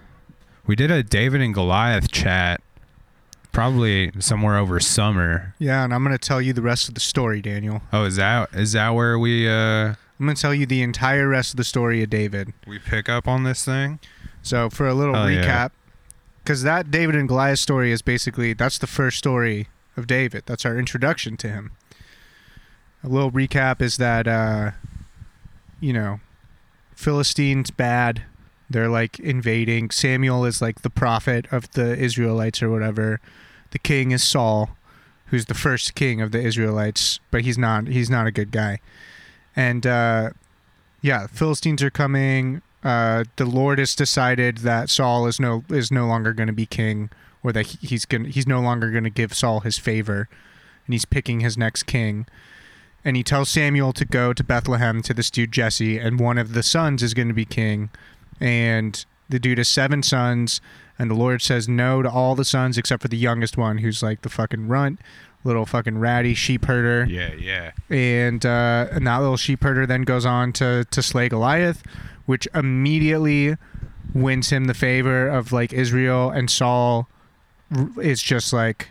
we 0.67 0.77
did 0.77 0.91
a 0.91 1.03
David 1.03 1.41
and 1.41 1.55
Goliath 1.55 2.11
chat 2.11 2.61
probably 3.53 4.13
somewhere 4.19 4.59
over 4.59 4.79
summer. 4.81 5.55
yeah, 5.59 5.83
and 5.85 5.95
I'm 5.95 6.03
gonna 6.03 6.19
tell 6.19 6.43
you 6.43 6.53
the 6.53 6.63
rest 6.63 6.89
of 6.89 6.95
the 6.95 7.01
story, 7.01 7.41
Daniel. 7.41 7.83
Oh, 7.93 8.05
is 8.05 8.17
that 8.17 8.53
is 8.55 8.73
that 8.73 8.91
where 8.91 9.19
we 9.19 9.49
uh 9.49 9.95
I'm 10.19 10.27
gonna 10.27 10.35
tell 10.35 10.55
you 10.55 10.67
the 10.67 10.83
entire 10.83 11.29
rest 11.29 11.53
of 11.53 11.57
the 11.57 11.65
story 11.65 12.03
of 12.03 12.11
David. 12.11 12.53
we 12.67 12.79
pick 12.79 13.09
up 13.09 13.29
on 13.29 13.45
this 13.45 13.65
thing? 13.65 13.99
So, 14.43 14.71
for 14.71 14.87
a 14.87 14.95
little 14.95 15.15
Hell 15.15 15.27
recap, 15.27 15.71
because 16.43 16.63
that 16.63 16.91
David 16.91 17.17
and 17.17 17.29
Goliath 17.29 17.59
story 17.59 17.93
is 17.93 18.01
basically 18.01 18.53
that's 18.53 18.79
the 18.79 18.87
first 18.87 19.19
story 19.19 19.69
of 19.97 20.07
David. 20.07 20.45
That's 20.47 20.65
our 20.65 20.79
introduction 20.79 21.37
to 21.39 21.49
him. 21.49 21.73
A 23.03 23.09
little 23.09 23.31
recap 23.31 23.83
is 23.83 23.97
that 23.99 24.27
uh, 24.27 24.71
you 25.81 25.93
know, 25.93 26.21
Philistines 26.97 27.71
bad. 27.71 28.25
They're 28.69 28.89
like 28.89 29.21
invading. 29.21 29.91
Samuel 29.91 30.45
is 30.45 30.61
like 30.61 30.83
the 30.83 30.91
prophet 30.91 31.47
of 31.53 31.71
the 31.73 31.97
Israelites 31.97 32.63
or 32.63 32.71
whatever. 32.71 33.21
The 33.71 33.79
king 33.79 34.11
is 34.11 34.25
Saul, 34.25 34.71
who's 35.27 35.45
the 35.45 35.55
first 35.55 35.95
king 35.95 36.21
of 36.21 36.33
the 36.33 36.41
Israelites, 36.41 37.21
but 37.31 37.43
he's 37.43 37.59
not 37.59 37.87
he's 37.87 38.11
not 38.11 38.27
a 38.27 38.33
good 38.33 38.51
guy. 38.51 38.81
And 39.55 39.87
uh 39.87 40.31
yeah, 41.03 41.29
Philistines 41.29 41.83
are 41.85 41.91
coming. 41.91 42.63
Uh, 42.83 43.25
the 43.37 43.45
Lord 43.45 43.79
has 43.79 43.95
decided 43.95 44.59
that 44.59 44.91
Saul 44.91 45.27
is 45.27 45.39
no 45.39 45.65
is 45.69 45.93
no 45.93 46.07
longer 46.07 46.33
going 46.33 46.49
to 46.49 46.53
be 46.53 46.67
king, 46.67 47.11
or 47.43 47.53
that 47.53 47.67
he's 47.67 48.05
going 48.05 48.25
he's 48.25 48.47
no 48.47 48.61
longer 48.61 48.91
going 48.91 49.05
to 49.05 49.11
give 49.11 49.35
Saul 49.35 49.61
his 49.61 49.79
favor, 49.79 50.29
and 50.87 50.95
he's 50.95 51.05
picking 51.05 51.41
his 51.41 51.57
next 51.57 51.85
king. 51.85 52.27
And 53.07 53.17
he 53.17 53.23
tells 53.23 53.49
Samuel 53.49 53.93
to 53.93 54.05
go 54.05 54.33
to 54.33 54.43
Bethlehem 54.43 55.01
to 55.03 55.15
this 55.15 55.31
dude 55.31 55.53
Jesse, 55.53 55.97
and 55.97 56.19
one 56.19 56.39
of 56.39 56.55
the 56.55 56.63
sons 56.65 57.05
is 57.05 57.15
going 57.15 57.29
to 57.29 57.35
be 57.35 57.45
king. 57.45 57.89
And 58.41 59.07
the 59.29 59.39
dude 59.39 59.59
has 59.59 59.69
seven 59.69 60.03
sons, 60.03 60.61
and 60.99 61.09
the 61.09 61.15
Lord 61.15 61.41
says 61.41 61.69
no 61.69 62.03
to 62.03 62.11
all 62.11 62.35
the 62.35 62.45
sons 62.45 62.77
except 62.77 63.03
for 63.03 63.09
the 63.09 63.17
youngest 63.17 63.57
one, 63.57 63.79
who's 63.79 64.03
like 64.03 64.23
the 64.23 64.29
fucking 64.29 64.67
runt, 64.67 64.99
little 65.45 65.65
fucking 65.67 65.99
ratty 65.99 66.35
sheep 66.35 66.65
herder 66.65 67.07
Yeah, 67.09 67.33
yeah. 67.35 67.71
and 67.89 68.45
uh, 68.45 68.89
and 68.91 69.07
that 69.07 69.19
little 69.19 69.37
sheep 69.37 69.63
herder 69.63 69.87
then 69.87 70.03
goes 70.03 70.27
on 70.27 70.53
to 70.55 70.85
to 70.91 71.01
slay 71.01 71.29
Goliath, 71.29 71.85
which 72.27 72.49
immediately 72.55 73.57
wins 74.15 74.51
him 74.51 74.65
the 74.65 74.75
favor 74.75 75.29
of 75.29 75.53
like 75.53 75.73
Israel 75.73 76.31
and 76.31 76.51
Saul 76.51 77.09
is 78.03 78.21
just 78.21 78.53
like 78.53 78.91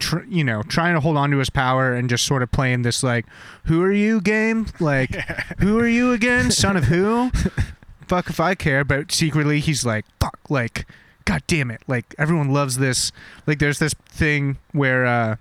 tr- 0.00 0.24
you 0.28 0.42
know 0.42 0.62
trying 0.62 0.94
to 0.94 1.00
hold 1.00 1.16
on 1.16 1.30
to 1.30 1.38
his 1.38 1.50
power 1.50 1.92
and 1.94 2.08
just 2.08 2.24
sort 2.24 2.42
of 2.42 2.50
playing 2.50 2.82
this 2.82 3.02
like 3.02 3.26
who 3.64 3.82
are 3.82 3.92
you 3.92 4.20
game? 4.20 4.66
Like 4.80 5.14
who 5.60 5.78
are 5.78 5.88
you 5.88 6.12
again? 6.12 6.50
Son 6.50 6.76
of 6.76 6.84
who? 6.84 7.30
Fuck 8.08 8.28
if 8.28 8.40
I 8.40 8.54
care 8.54 8.84
but 8.84 9.12
secretly 9.12 9.60
he's 9.60 9.86
like 9.86 10.04
fuck 10.20 10.38
like 10.48 10.86
god 11.24 11.42
damn 11.46 11.70
it. 11.70 11.82
Like 11.86 12.14
everyone 12.18 12.52
loves 12.52 12.78
this. 12.78 13.12
Like 13.46 13.58
there's 13.60 13.78
this 13.78 13.94
thing 14.08 14.58
where 14.72 15.06
uh 15.06 15.36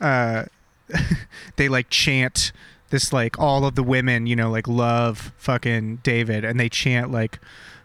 uh 0.00 0.44
they 1.56 1.68
like 1.68 1.90
chant 1.90 2.52
this 2.90 3.12
like 3.12 3.38
all 3.38 3.66
of 3.66 3.74
the 3.74 3.82
women 3.82 4.26
you 4.26 4.34
know 4.34 4.50
like 4.50 4.66
love 4.66 5.32
fucking 5.36 5.96
david 5.96 6.44
and 6.44 6.58
they 6.58 6.68
chant 6.68 7.10
like 7.10 7.38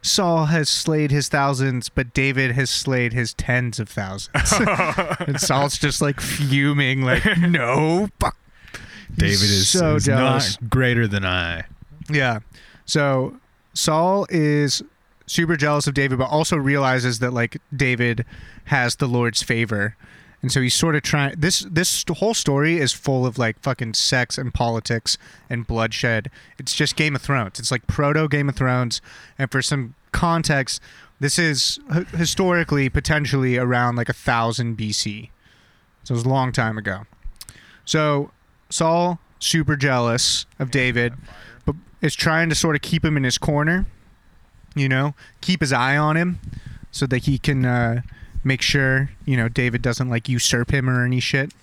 saul 0.03 0.45
has 0.45 0.69
slayed 0.69 1.09
his 1.09 1.27
thousands 1.29 1.89
but 1.89 2.13
david 2.13 2.51
has 2.51 2.69
slayed 2.69 3.13
his 3.13 3.33
tens 3.33 3.79
of 3.79 3.89
thousands 3.89 4.51
and 5.27 5.39
saul's 5.41 5.77
just 5.77 6.01
like 6.01 6.19
fuming 6.21 7.01
like 7.01 7.23
no 7.37 8.07
fuck 8.19 8.37
David 9.15 9.29
He's 9.29 9.41
is 9.43 9.69
so 9.69 9.95
is 9.95 10.05
jealous 10.05 10.59
not 10.59 10.69
greater 10.69 11.07
than 11.07 11.23
I. 11.23 11.65
yeah. 12.09 12.39
So 12.85 13.37
Saul 13.73 14.25
is 14.29 14.81
super 15.27 15.55
jealous 15.55 15.85
of 15.85 15.93
David, 15.93 16.17
but 16.17 16.29
also 16.31 16.57
realizes 16.57 17.19
that 17.19 17.31
like 17.31 17.61
David 17.75 18.25
has 18.65 18.95
the 18.95 19.07
Lord's 19.07 19.43
favor. 19.43 19.95
And 20.43 20.51
so 20.51 20.61
he's 20.61 20.75
sort 20.75 20.95
of 20.95 21.03
trying 21.03 21.35
this 21.37 21.61
this 21.61 22.03
whole 22.07 22.33
story 22.33 22.77
is 22.77 22.91
full 22.91 23.25
of 23.25 23.37
like 23.37 23.59
fucking 23.61 23.93
sex 23.93 24.37
and 24.37 24.53
politics 24.53 25.17
and 25.49 25.65
bloodshed. 25.65 26.29
It's 26.59 26.75
just 26.75 26.97
Game 26.97 27.15
of 27.15 27.21
Thrones. 27.21 27.59
It's 27.59 27.71
like 27.71 27.87
proto 27.87 28.27
Game 28.27 28.49
of 28.49 28.55
Thrones. 28.57 29.01
And 29.39 29.49
for 29.49 29.61
some 29.61 29.95
context, 30.11 30.81
this 31.21 31.39
is 31.39 31.79
h- 31.95 32.07
historically 32.09 32.89
potentially 32.89 33.57
around 33.57 33.95
like 33.95 34.09
a 34.09 34.13
thousand 34.13 34.77
BC. 34.77 35.29
So 36.03 36.11
it 36.11 36.17
was 36.17 36.25
a 36.25 36.29
long 36.29 36.51
time 36.51 36.77
ago. 36.77 37.05
So 37.85 38.31
Saul 38.69 39.19
super 39.39 39.77
jealous 39.77 40.45
of 40.59 40.71
David 40.71 41.13
but 41.65 41.75
is 42.01 42.15
trying 42.15 42.49
to 42.49 42.55
sort 42.55 42.75
of 42.75 42.81
keep 42.81 43.05
him 43.05 43.15
in 43.15 43.23
his 43.23 43.37
corner, 43.37 43.85
you 44.75 44.89
know, 44.89 45.15
keep 45.39 45.61
his 45.61 45.71
eye 45.71 45.95
on 45.95 46.17
him 46.17 46.39
so 46.91 47.05
that 47.07 47.19
he 47.19 47.37
can 47.37 47.63
uh, 47.63 48.01
make 48.43 48.61
sure, 48.61 49.09
you 49.25 49.37
know, 49.37 49.47
David 49.47 49.81
doesn't 49.81 50.09
like 50.09 50.27
usurp 50.29 50.71
him 50.71 50.89
or 50.89 51.05
any 51.05 51.19
shit. 51.19 51.53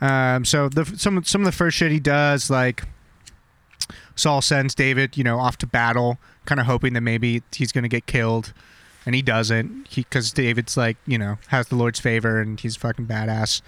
Um, 0.00 0.44
so 0.44 0.68
the 0.68 0.84
some 0.84 1.22
some 1.24 1.42
of 1.42 1.44
the 1.44 1.52
first 1.52 1.76
shit 1.76 1.90
he 1.92 2.00
does, 2.00 2.50
like 2.50 2.84
Saul 4.14 4.42
sends 4.42 4.74
David, 4.74 5.16
you 5.16 5.24
know, 5.24 5.38
off 5.38 5.58
to 5.58 5.66
battle, 5.66 6.18
kind 6.46 6.60
of 6.60 6.66
hoping 6.66 6.92
that 6.94 7.02
maybe 7.02 7.42
he's 7.52 7.72
to 7.72 7.88
get 7.88 8.06
killed. 8.06 8.52
and 9.06 9.14
he 9.14 9.22
doesn't. 9.22 9.88
He 9.88 10.02
because 10.02 10.32
David's 10.32 10.76
like 10.76 10.96
you 11.06 11.18
know 11.18 11.38
has 11.48 11.68
the 11.68 11.76
Lord's 11.76 12.00
favor 12.00 12.40
and 12.40 12.58
he's 12.60 12.76
fucking 12.76 13.06
badass. 13.06 13.62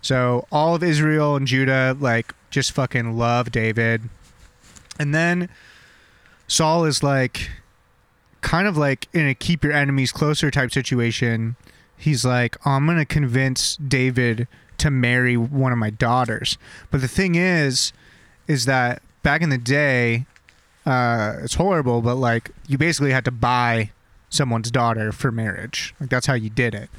So 0.00 0.46
all 0.50 0.74
of 0.74 0.82
Israel 0.82 1.36
and 1.36 1.46
Judah 1.46 1.96
like 1.98 2.34
just 2.50 2.72
fucking 2.72 3.16
love 3.16 3.52
David, 3.52 4.08
and 4.98 5.14
then 5.14 5.48
Saul 6.48 6.84
is 6.84 7.02
like 7.02 7.50
kind 8.40 8.66
of 8.66 8.76
like 8.76 9.08
in 9.12 9.28
a 9.28 9.34
keep 9.34 9.62
your 9.62 9.72
enemies 9.72 10.12
closer 10.12 10.50
type 10.50 10.72
situation. 10.72 11.56
He's 12.02 12.24
like, 12.24 12.56
oh, 12.66 12.72
I'm 12.72 12.86
gonna 12.86 13.04
convince 13.06 13.76
David 13.76 14.48
to 14.78 14.90
marry 14.90 15.36
one 15.36 15.70
of 15.70 15.78
my 15.78 15.90
daughters. 15.90 16.58
But 16.90 17.00
the 17.00 17.06
thing 17.08 17.36
is, 17.36 17.92
is 18.48 18.64
that 18.64 19.02
back 19.22 19.40
in 19.40 19.50
the 19.50 19.58
day, 19.58 20.26
uh, 20.84 21.34
it's 21.44 21.54
horrible, 21.54 22.02
but 22.02 22.16
like 22.16 22.50
you 22.66 22.76
basically 22.76 23.12
had 23.12 23.24
to 23.26 23.30
buy 23.30 23.90
someone's 24.30 24.70
daughter 24.70 25.12
for 25.12 25.30
marriage. 25.30 25.94
Like 26.00 26.10
that's 26.10 26.26
how 26.26 26.34
you 26.34 26.50
did 26.50 26.74
it. 26.74 26.90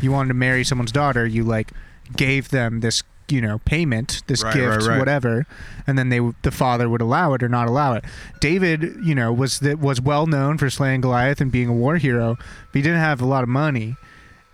You 0.00 0.12
wanted 0.12 0.28
to 0.28 0.34
marry 0.34 0.62
someone's 0.62 0.92
daughter, 0.92 1.26
you 1.26 1.42
like 1.42 1.72
gave 2.16 2.50
them 2.50 2.80
this, 2.80 3.02
you 3.28 3.40
know, 3.40 3.58
payment, 3.64 4.22
this 4.28 4.44
Right, 4.44 4.54
gift, 4.54 4.76
right, 4.82 4.86
right. 4.90 4.98
whatever, 5.00 5.44
and 5.88 5.98
then 5.98 6.08
they 6.10 6.20
the 6.42 6.52
father 6.52 6.88
would 6.88 7.00
allow 7.00 7.34
it 7.34 7.42
or 7.42 7.48
not 7.48 7.66
allow 7.66 7.94
it. 7.94 8.04
David, 8.38 8.94
you 9.02 9.14
know, 9.16 9.32
was 9.32 9.58
that 9.60 9.80
was 9.80 10.00
well 10.00 10.26
known 10.28 10.56
for 10.58 10.70
slaying 10.70 11.00
Goliath 11.00 11.40
and 11.40 11.50
being 11.50 11.68
a 11.68 11.72
war 11.72 11.96
hero, 11.96 12.36
but 12.36 12.74
he 12.74 12.82
didn't 12.82 13.00
have 13.00 13.20
a 13.20 13.26
lot 13.26 13.42
of 13.42 13.48
money. 13.48 13.96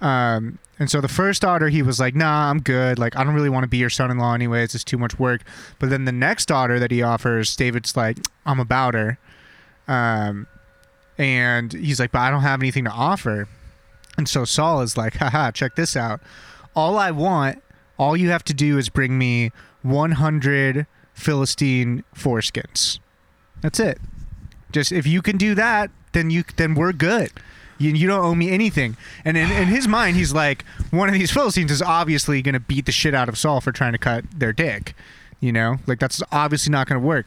Um, 0.01 0.59
and 0.79 0.91
so 0.91 1.01
the 1.01 1.09
first 1.09 1.43
daughter, 1.43 1.69
he 1.69 1.83
was 1.83 1.99
like, 1.99 2.15
"Nah, 2.15 2.51
I'm 2.51 2.61
good. 2.61 2.99
Like, 2.99 3.17
I 3.17 3.25
don't 3.25 3.35
really 3.35 3.49
want 3.49 3.65
to 3.65 3.69
be 3.69 3.79
your 3.79 3.91
son-in-law 3.91 4.35
anyways. 4.35 4.75
It's 4.75 4.85
too 4.85 4.99
much 4.99 5.19
work." 5.19 5.43
But 5.79 5.91
then 5.91 6.05
the 6.05 6.13
next 6.13 6.47
daughter 6.47 6.79
that 6.79 6.91
he 6.91 7.03
offers, 7.03 7.57
David's 7.57 7.97
like, 7.97 8.19
"I'm 8.47 8.61
about 8.61 8.95
her," 8.95 9.19
um, 9.89 10.47
and 11.17 11.73
he's 11.73 11.99
like, 11.99 12.13
"But 12.13 12.21
I 12.21 12.31
don't 12.31 12.43
have 12.43 12.61
anything 12.61 12.85
to 12.85 12.91
offer." 12.91 13.49
And 14.17 14.29
so 14.29 14.45
Saul 14.45 14.81
is 14.83 14.97
like, 14.97 15.17
"Haha, 15.17 15.51
check 15.51 15.75
this 15.75 15.97
out. 15.97 16.21
All 16.77 16.97
I 16.97 17.11
want, 17.11 17.63
all 17.99 18.17
you 18.17 18.31
have 18.31 18.45
to 18.45 18.55
do 18.55 18.79
is 18.79 18.89
bring 18.89 19.19
me 19.19 19.51
100 19.83 20.87
Philistine 21.13 22.05
foreskins. 22.15 23.01
That's 23.63 23.81
it. 23.81 23.99
Just 24.71 24.93
if 24.93 25.07
you 25.09 25.23
can 25.23 25.37
do 25.37 25.57
that, 25.57 25.91
then 26.13 26.31
you 26.31 26.45
then 26.57 26.75
we're 26.77 26.93
good." 26.93 27.33
You, 27.79 27.93
you 27.93 28.07
don't 28.09 28.25
owe 28.25 28.35
me 28.35 28.51
anything. 28.51 28.97
And 29.25 29.37
in, 29.37 29.51
in 29.51 29.69
his 29.69 29.87
mind, 29.89 30.17
he's 30.17 30.33
like, 30.33 30.65
one 30.91 31.09
of 31.09 31.15
these 31.15 31.31
Philistines 31.31 31.71
is 31.71 31.81
obviously 31.81 32.43
going 32.43 32.55
to 32.55 32.61
beat 32.61 32.87
the 32.87 32.93
shit 32.93 33.15
out 33.15 33.29
of 33.29 33.39
Saul 33.39 33.61
for 33.61 33.71
trying 33.73 33.93
to 33.93 33.99
cut 33.99 34.25
their 34.35 34.53
dick. 34.53 34.95
You 35.41 35.53
know, 35.53 35.77
like 35.87 36.01
that's 36.01 36.21
obviously 36.33 36.73
not 36.73 36.89
going 36.89 37.01
to 37.01 37.07
work. 37.07 37.27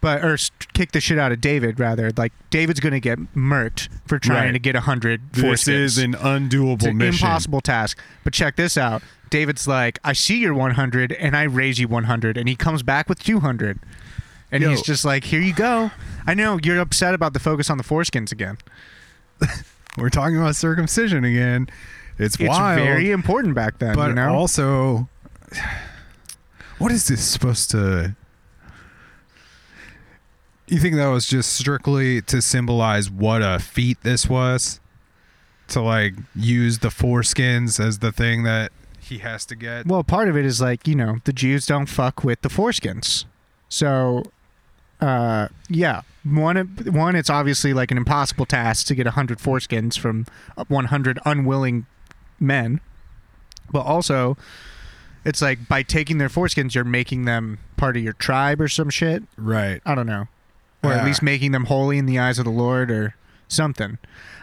But 0.00 0.24
or 0.24 0.38
kick 0.72 0.92
the 0.92 1.00
shit 1.00 1.18
out 1.18 1.30
of 1.30 1.42
David 1.42 1.78
rather. 1.78 2.10
Like 2.16 2.32
David's 2.48 2.80
going 2.80 2.94
to 2.94 3.00
get 3.00 3.18
murked 3.34 3.90
for 4.06 4.18
trying 4.18 4.44
Right. 4.46 4.52
to 4.52 4.58
get 4.58 4.74
a 4.74 4.80
hundred. 4.80 5.20
This 5.34 5.64
foreskins. 5.64 5.68
is 5.74 5.98
an 5.98 6.14
undoable 6.14 6.76
It's 6.76 6.84
an 6.86 6.96
mission. 6.96 7.26
impossible 7.26 7.60
task. 7.60 7.98
But 8.24 8.32
check 8.32 8.56
this 8.56 8.78
out. 8.78 9.02
David's 9.28 9.68
like, 9.68 9.98
I 10.02 10.14
see 10.14 10.38
your 10.38 10.54
100 10.54 11.12
and 11.12 11.36
I 11.36 11.42
raise 11.42 11.78
you 11.78 11.86
100. 11.86 12.38
And 12.38 12.48
he 12.48 12.56
comes 12.56 12.82
back 12.82 13.10
with 13.10 13.22
200. 13.22 13.78
And 14.50 14.62
Yo. 14.62 14.70
he's 14.70 14.80
just 14.80 15.04
like, 15.04 15.24
here 15.24 15.40
you 15.42 15.52
go. 15.52 15.90
I 16.26 16.32
know 16.32 16.58
you're 16.64 16.78
upset 16.80 17.12
about 17.12 17.34
the 17.34 17.38
focus 17.38 17.68
on 17.68 17.76
the 17.76 17.84
foreskins 17.84 18.32
again. 18.32 18.56
We're 19.96 20.10
talking 20.10 20.36
about 20.36 20.56
circumcision 20.56 21.24
again. 21.24 21.68
It's, 22.18 22.36
It's 22.38 22.48
wild, 22.48 22.80
very 22.80 23.10
important 23.10 23.54
back 23.54 23.78
then, 23.78 23.94
but 23.94 24.08
you 24.08 24.14
know? 24.14 24.34
also, 24.34 25.08
what 26.78 26.92
is 26.92 27.08
this 27.08 27.26
supposed 27.26 27.70
to? 27.70 28.14
You 30.68 30.78
think 30.78 30.94
that 30.96 31.08
was 31.08 31.26
just 31.26 31.54
strictly 31.54 32.22
to 32.22 32.40
symbolize 32.40 33.10
what 33.10 33.42
a 33.42 33.58
feat 33.58 33.98
this 34.02 34.28
was? 34.28 34.80
To 35.68 35.80
like 35.80 36.14
use 36.34 36.78
the 36.78 36.88
foreskins 36.88 37.84
as 37.84 37.98
the 38.00 38.12
thing 38.12 38.42
that 38.44 38.70
he 39.00 39.18
has 39.18 39.44
to 39.46 39.56
get. 39.56 39.86
Well, 39.86 40.04
part 40.04 40.28
of 40.28 40.36
it 40.36 40.44
is 40.44 40.60
like, 40.60 40.86
you 40.86 40.94
know, 40.94 41.16
the 41.24 41.32
Jews 41.32 41.66
don't 41.66 41.86
fuck 41.86 42.22
with 42.22 42.42
the 42.42 42.48
foreskins. 42.48 43.24
So, 43.68 44.24
uh, 45.00 45.48
yeah. 45.68 46.02
One, 46.22 46.56
one, 46.86 47.16
it's 47.16 47.30
obviously 47.30 47.72
like 47.72 47.90
an 47.90 47.96
impossible 47.96 48.44
task 48.46 48.86
to 48.88 48.94
get 48.94 49.06
100 49.06 49.38
foreskins 49.38 49.98
from 49.98 50.26
100 50.68 51.18
unwilling 51.24 51.86
men. 52.38 52.80
But 53.72 53.80
also, 53.86 54.36
it's 55.24 55.40
like 55.40 55.66
by 55.68 55.82
taking 55.82 56.18
their 56.18 56.28
foreskins, 56.28 56.74
you're 56.74 56.84
making 56.84 57.24
them 57.24 57.58
part 57.78 57.96
of 57.96 58.02
your 58.02 58.12
tribe 58.12 58.60
or 58.60 58.68
some 58.68 58.90
shit. 58.90 59.22
Right. 59.38 59.80
I 59.86 59.94
don't 59.94 60.06
know. 60.06 60.28
Or 60.82 60.92
at 60.92 61.04
least 61.04 61.22
making 61.22 61.52
them 61.52 61.66
holy 61.66 61.98
in 61.98 62.06
the 62.06 62.18
eyes 62.18 62.38
of 62.38 62.44
the 62.46 62.50
Lord 62.50 62.90
or 62.90 63.14
something. 63.48 63.98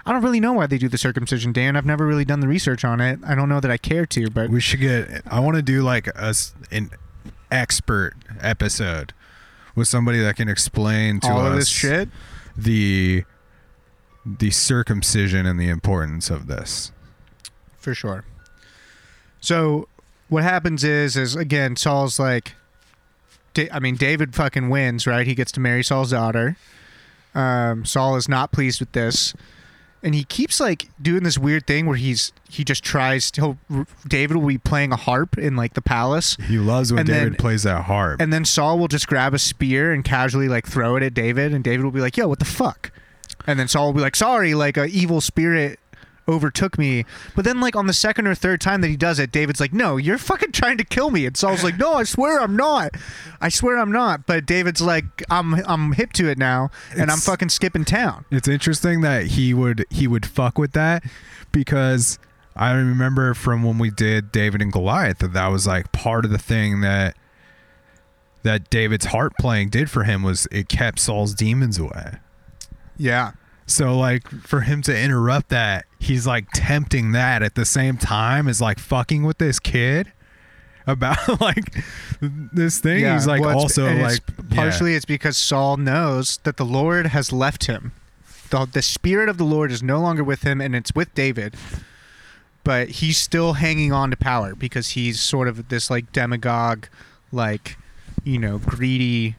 I 0.05 0.11
don't 0.13 0.21
really 0.23 0.39
know 0.39 0.53
why 0.53 0.67
they 0.67 0.77
do 0.77 0.87
the 0.87 0.97
circumcision, 0.97 1.51
Dan. 1.51 1.75
I've 1.75 1.85
never 1.85 2.05
really 2.05 2.25
done 2.25 2.39
the 2.41 2.47
research 2.47 2.85
on 2.85 3.01
it. 3.01 3.19
I 3.25 3.33
don't 3.35 3.49
know 3.49 3.59
that 3.59 3.71
I 3.71 3.77
care 3.77 4.05
to, 4.07 4.29
but 4.29 4.49
We 4.49 4.61
should 4.61 4.79
get. 4.79 5.21
I 5.27 5.39
want 5.39 5.55
to 5.57 5.61
do 5.63 5.81
like 5.81 6.07
a 6.07 6.25
s- 6.25 6.53
an 6.71 6.91
expert 7.51 8.13
episode 8.39 9.13
with 9.77 9.87
somebody 9.87 10.19
that 10.19 10.35
can 10.35 10.49
explain 10.49 11.19
to 11.21 11.29
all 11.29 11.45
us 11.45 11.59
this 11.59 11.67
shit. 11.69 12.09
the 12.57 13.23
the 14.25 14.51
circumcision 14.51 15.45
and 15.45 15.57
the 15.57 15.69
importance 15.69 16.29
of 16.29 16.47
this. 16.47 16.91
for 17.77 17.93
sure. 17.93 18.25
So 19.39 19.87
what 20.27 20.43
happens 20.43 20.83
is, 20.83 21.15
is 21.15 21.35
again, 21.37 21.77
Saul's 21.77 22.19
like, 22.19 22.55
I 23.71 23.79
mean, 23.79 23.95
David 23.95 24.35
fucking 24.35 24.67
wins, 24.69 25.07
right? 25.07 25.25
He 25.25 25.33
gets 25.33 25.51
to 25.53 25.61
marry 25.61 25.83
Saul's 25.83 26.11
daughter. 26.11 26.57
Um, 27.33 27.85
Saul 27.85 28.17
is 28.17 28.27
not 28.27 28.51
pleased 28.51 28.79
with 28.81 28.91
this, 28.91 29.33
and 30.03 30.13
he 30.15 30.23
keeps 30.23 30.59
like 30.59 30.89
doing 31.01 31.23
this 31.23 31.37
weird 31.37 31.65
thing 31.67 31.85
where 31.85 31.95
he's 31.97 32.31
he 32.49 32.63
just 32.63 32.83
tries 32.83 33.31
to. 33.31 33.57
He'll, 33.69 33.85
David 34.07 34.37
will 34.37 34.47
be 34.47 34.57
playing 34.57 34.91
a 34.91 34.95
harp 34.95 35.37
in 35.37 35.55
like 35.55 35.73
the 35.73 35.81
palace, 35.81 36.37
He 36.47 36.57
loves 36.57 36.91
when 36.93 36.99
And 37.01 37.07
David 37.09 37.33
then- 37.33 37.37
plays 37.37 37.63
that 37.63 37.85
harp. 37.85 38.21
and 38.21 38.31
then 38.31 38.45
Saul 38.45 38.77
will 38.79 38.87
just 38.87 39.07
grab 39.07 39.33
a 39.33 39.39
spear 39.39 39.91
and 39.91 40.03
casually 40.03 40.47
like 40.47 40.67
throw 40.67 40.95
it 40.95 41.03
at 41.03 41.13
David, 41.13 41.53
and 41.53 41.63
David 41.63 41.83
will 41.83 41.91
be 41.91 42.01
like, 42.01 42.15
"Yo, 42.17 42.27
what 42.27 42.39
the 42.39 42.45
fuck?" 42.45 42.91
And 43.45 43.57
then 43.59 43.67
Saul 43.67 43.87
will 43.87 43.93
be 43.93 44.01
like, 44.01 44.15
"Sorry, 44.15 44.53
like 44.53 44.77
a 44.77 44.85
evil 44.85 45.21
spirit 45.21 45.79
overtook 46.27 46.77
me." 46.77 47.05
But 47.35 47.45
then 47.45 47.59
like 47.59 47.75
on 47.75 47.87
the 47.87 47.93
second 47.93 48.27
or 48.27 48.35
third 48.35 48.61
time 48.61 48.81
that 48.81 48.87
he 48.87 48.97
does 48.97 49.19
it, 49.19 49.31
David's 49.31 49.59
like, 49.59 49.73
"No, 49.73 49.97
you're 49.97 50.17
fucking 50.17 50.51
trying 50.51 50.77
to 50.77 50.83
kill 50.83 51.09
me." 51.09 51.25
And 51.25 51.35
Saul's 51.35 51.63
like, 51.63 51.77
"No, 51.77 51.93
I 51.93 52.03
swear 52.03 52.39
I'm 52.41 52.55
not. 52.55 52.91
I 53.41 53.49
swear 53.49 53.77
I'm 53.77 53.91
not." 53.91 54.25
But 54.25 54.45
David's 54.45 54.81
like, 54.81 55.23
"I'm 55.29 55.55
I'm 55.65 55.93
hip 55.93 56.13
to 56.13 56.29
it 56.29 56.37
now, 56.37 56.69
and 56.97 57.11
I'm 57.11 57.19
fucking 57.19 57.49
skipping 57.49 57.85
town." 57.85 58.25
it's 58.31 58.47
interesting 58.47 59.01
that 59.01 59.27
he 59.27 59.53
would 59.53 59.85
he 59.89 60.07
would 60.07 60.25
fuck 60.25 60.57
with 60.57 60.73
that 60.73 61.03
because 61.51 62.19
I 62.55 62.71
remember 62.73 63.33
from 63.33 63.63
when 63.63 63.77
we 63.77 63.89
did 63.91 64.31
David 64.31 64.61
and 64.61 64.71
Goliath 64.71 65.19
that 65.19 65.33
that 65.33 65.47
was 65.47 65.67
like 65.67 65.91
part 65.91 66.25
of 66.25 66.31
the 66.31 66.37
thing 66.39 66.81
that 66.81 67.15
that 68.43 68.69
David's 68.69 69.07
harp 69.07 69.33
playing 69.39 69.69
did 69.69 69.89
for 69.89 70.03
him 70.03 70.23
was 70.23 70.47
it 70.51 70.69
kept 70.69 70.99
Saul's 70.99 71.33
demons 71.33 71.77
away. 71.77 72.15
Yeah. 72.97 73.31
So 73.67 73.97
like 73.97 74.27
for 74.29 74.61
him 74.61 74.81
to 74.83 74.97
interrupt 74.97 75.49
that, 75.49 75.85
he's 75.99 76.25
like 76.25 76.47
tempting 76.53 77.11
that 77.11 77.43
at 77.43 77.55
the 77.55 77.65
same 77.65 77.97
time 77.97 78.47
as 78.47 78.61
like 78.61 78.79
fucking 78.79 79.23
with 79.23 79.37
this 79.37 79.59
kid 79.59 80.11
about 80.87 81.41
like 81.41 81.75
this 82.21 82.79
thing. 82.79 83.01
Yeah, 83.01 83.13
he's 83.13 83.27
like 83.27 83.41
well, 83.41 83.59
also 83.59 83.85
like 83.93 84.17
it's- 84.17 84.55
partially 84.55 84.95
it's 84.95 85.05
because 85.05 85.37
Saul 85.37 85.77
knows 85.77 86.37
that 86.43 86.57
the 86.57 86.65
Lord 86.65 87.07
has 87.07 87.31
left 87.33 87.65
him. 87.65 87.91
The, 88.49 88.65
the 88.65 88.81
spirit 88.81 89.27
of 89.27 89.37
the 89.37 89.43
Lord 89.43 89.71
is 89.71 89.83
no 89.83 89.99
longer 89.99 90.23
with 90.23 90.43
him, 90.43 90.61
and 90.61 90.73
it's 90.73 90.95
with 90.95 91.13
David. 91.13 91.53
But 92.63 92.87
he's 92.89 93.17
still 93.17 93.53
hanging 93.53 93.91
on 93.91 94.09
to 94.11 94.17
power 94.17 94.55
because 94.55 94.89
he's 94.91 95.21
sort 95.21 95.49
of 95.49 95.67
this 95.67 95.89
like 95.89 96.13
demagogue, 96.13 96.85
like 97.33 97.77
you 98.23 98.39
know, 98.39 98.57
greedy 98.57 99.35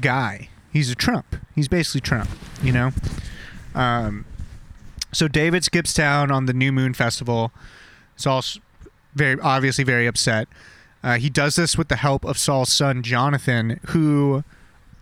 guy. 0.00 0.48
He's 0.72 0.90
a 0.90 0.96
Trump. 0.96 1.36
He's 1.54 1.68
basically 1.68 2.00
Trump. 2.00 2.28
You 2.60 2.72
know. 2.72 2.90
Um, 3.74 4.24
so 5.12 5.28
David 5.28 5.64
skips 5.64 5.92
town 5.92 6.30
on 6.30 6.46
the 6.46 6.52
New 6.52 6.72
Moon 6.72 6.94
Festival. 6.94 7.52
Saul's 8.16 8.60
very 9.14 9.40
obviously 9.40 9.84
very 9.84 10.06
upset. 10.06 10.48
Uh, 11.02 11.18
he 11.18 11.28
does 11.28 11.56
this 11.56 11.76
with 11.76 11.88
the 11.88 11.96
help 11.96 12.24
of 12.24 12.38
Saul's 12.38 12.72
son 12.72 13.02
Jonathan, 13.02 13.78
who, 13.88 14.42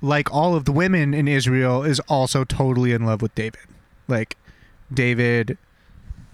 like 0.01 0.33
all 0.33 0.55
of 0.55 0.65
the 0.65 0.73
women 0.73 1.15
in 1.15 1.29
Israel, 1.29 1.85
is 1.85 2.01
also 2.09 2.45
totally 2.45 2.93
in 2.93 3.07
love 3.07 3.23
with 3.23 3.35
David. 3.35 3.61
Like, 4.09 4.37
David 4.93 5.57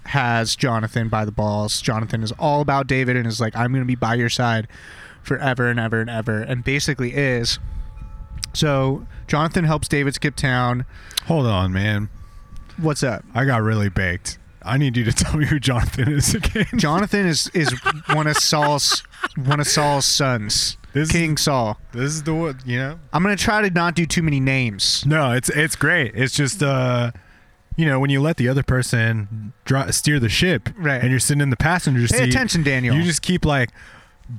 has 0.07 0.57
Jonathan 0.57 1.09
by 1.09 1.25
the 1.25 1.31
balls. 1.31 1.83
Jonathan 1.83 2.23
is 2.23 2.33
all 2.33 2.63
about 2.63 2.87
David 2.87 3.17
and 3.17 3.27
is 3.27 3.41
like, 3.41 3.55
I'm 3.55 3.73
going 3.73 3.83
to 3.83 3.87
be 3.87 3.95
by 3.95 4.15
your 4.15 4.31
side 4.31 4.67
forever 5.23 5.69
and 5.69 5.79
ever 5.79 6.01
and 6.01 6.09
ever, 6.09 6.41
and 6.41 6.65
basically 6.65 7.15
is. 7.15 7.59
So 8.55 9.07
Jonathan 9.27 9.65
helps 9.65 9.87
David 9.87 10.15
skip 10.15 10.35
town. 10.35 10.87
hold 11.27 11.47
on, 11.47 11.73
man. 11.73 12.09
What's 12.79 13.03
up? 13.03 13.25
I 13.35 13.45
got 13.45 13.63
really 13.63 13.89
baked. 13.89 14.39
I 14.63 14.77
need 14.77 14.97
you 14.97 15.05
to 15.05 15.13
tell 15.25 15.37
me 15.37 15.47
who 15.47 15.59
Jonathan 15.59 16.09
is 16.13 16.35
again. 16.35 16.67
Jonathan 16.77 17.27
is 17.27 17.49
is 17.55 17.73
one 18.13 18.27
of 18.27 18.37
Saul's 18.37 19.03
one 19.37 19.61
of 19.61 19.67
Saul's 19.67 20.05
sons, 20.05 20.77
This 20.93 21.09
is- 21.09 21.13
King 21.13 21.37
Saul. 21.37 21.79
This 21.93 22.13
is 22.13 22.23
the 22.25 22.35
one, 22.35 22.59
you 22.65 22.79
know. 22.79 22.99
I'm 23.13 23.23
gonna 23.23 23.37
try 23.37 23.63
to 23.63 23.71
not 23.71 23.95
do 23.95 24.07
too 24.07 24.23
many 24.23 24.41
names. 24.41 25.05
No, 25.07 25.33
it's 25.33 25.49
it's 25.49 25.77
great. 25.77 26.13
It's 26.15 26.35
just 26.35 26.63
uh 26.63 27.13
you 27.77 27.87
know, 27.87 28.01
when 28.01 28.11
you 28.11 28.21
let 28.21 28.39
the 28.39 28.49
other 28.49 28.65
person 28.65 29.53
dri 29.65 29.93
steer 29.93 30.19
the 30.19 30.29
ship, 30.29 30.69
Right. 30.77 31.01
and 31.01 31.11
you're 31.11 31.21
sitting 31.21 31.41
in 31.41 31.51
the 31.51 31.57
passenger 31.57 32.09
Pay 32.09 32.19
seat, 32.25 32.29
attention, 32.31 32.65
Daniel. 32.65 32.95
you 32.97 33.05
just 33.05 33.23
keep 33.23 33.45
like 33.45 33.71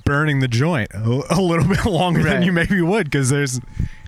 burning 0.05 0.39
the 0.41 0.47
joint 0.49 0.89
a, 0.93 0.99
a 1.31 1.41
little 1.41 1.65
bit 1.67 1.85
longer 1.85 2.19
Right. 2.21 2.33
than 2.33 2.43
you 2.43 2.51
maybe 2.51 2.81
would 2.81 3.05
because 3.05 3.29
there's, 3.29 3.59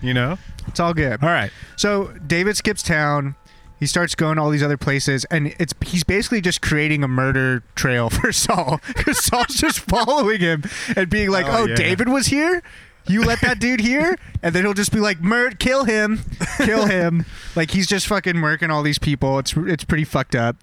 you 0.01 0.13
know. 0.13 0.37
it's 0.67 0.79
all 0.81 0.93
good. 0.93 1.23
All 1.23 1.29
right. 1.29 1.49
So 1.77 2.13
David 2.27 2.55
skips 2.57 2.83
town. 2.83 3.35
He 3.81 3.87
starts 3.87 4.13
going 4.13 4.35
to 4.35 4.43
all 4.43 4.51
these 4.51 4.61
other 4.61 4.77
places, 4.77 5.25
and 5.31 5.55
it's 5.57 5.73
he's 5.83 6.03
basically 6.03 6.39
just 6.39 6.61
creating 6.61 7.03
a 7.03 7.07
murder 7.07 7.63
trail 7.73 8.09
for 8.11 8.31
Saul 8.31 8.79
because 8.95 9.23
Saul's 9.23 9.55
just 9.55 9.79
following 9.89 10.39
him 10.39 10.63
and 10.95 11.09
being 11.09 11.31
like, 11.31 11.47
Oh, 11.47 11.63
"Oh, 11.63 11.65
yeah. 11.65 11.73
David 11.73 12.07
was 12.07 12.27
here. 12.27 12.61
You 13.07 13.23
let 13.23 13.41
that 13.41 13.57
dude 13.57 13.79
here," 13.79 14.15
and 14.43 14.53
then 14.53 14.63
he'll 14.65 14.75
just 14.75 14.91
be 14.93 14.99
like, 14.99 15.19
"Murd, 15.19 15.57
kill 15.57 15.85
him, 15.85 16.21
kill 16.57 16.85
him." 16.85 17.25
like 17.55 17.71
he's 17.71 17.87
just 17.87 18.05
fucking 18.05 18.35
murking 18.35 18.69
all 18.69 18.83
these 18.83 18.99
people. 18.99 19.39
It's 19.39 19.57
it's 19.57 19.83
pretty 19.83 20.03
fucked 20.03 20.35
up. 20.35 20.57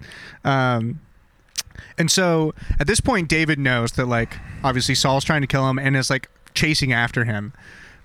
Um, 0.45 1.01
and 1.97 2.09
so 2.09 2.53
at 2.79 2.87
this 2.87 3.01
point, 3.01 3.27
David 3.27 3.59
knows 3.59 3.91
that 3.91 4.05
like 4.05 4.37
obviously 4.63 4.95
Saul's 4.95 5.25
trying 5.25 5.41
to 5.41 5.47
kill 5.47 5.69
him 5.69 5.77
and 5.77 5.97
is 5.97 6.09
like 6.09 6.29
chasing 6.53 6.93
after 6.93 7.25
him. 7.25 7.51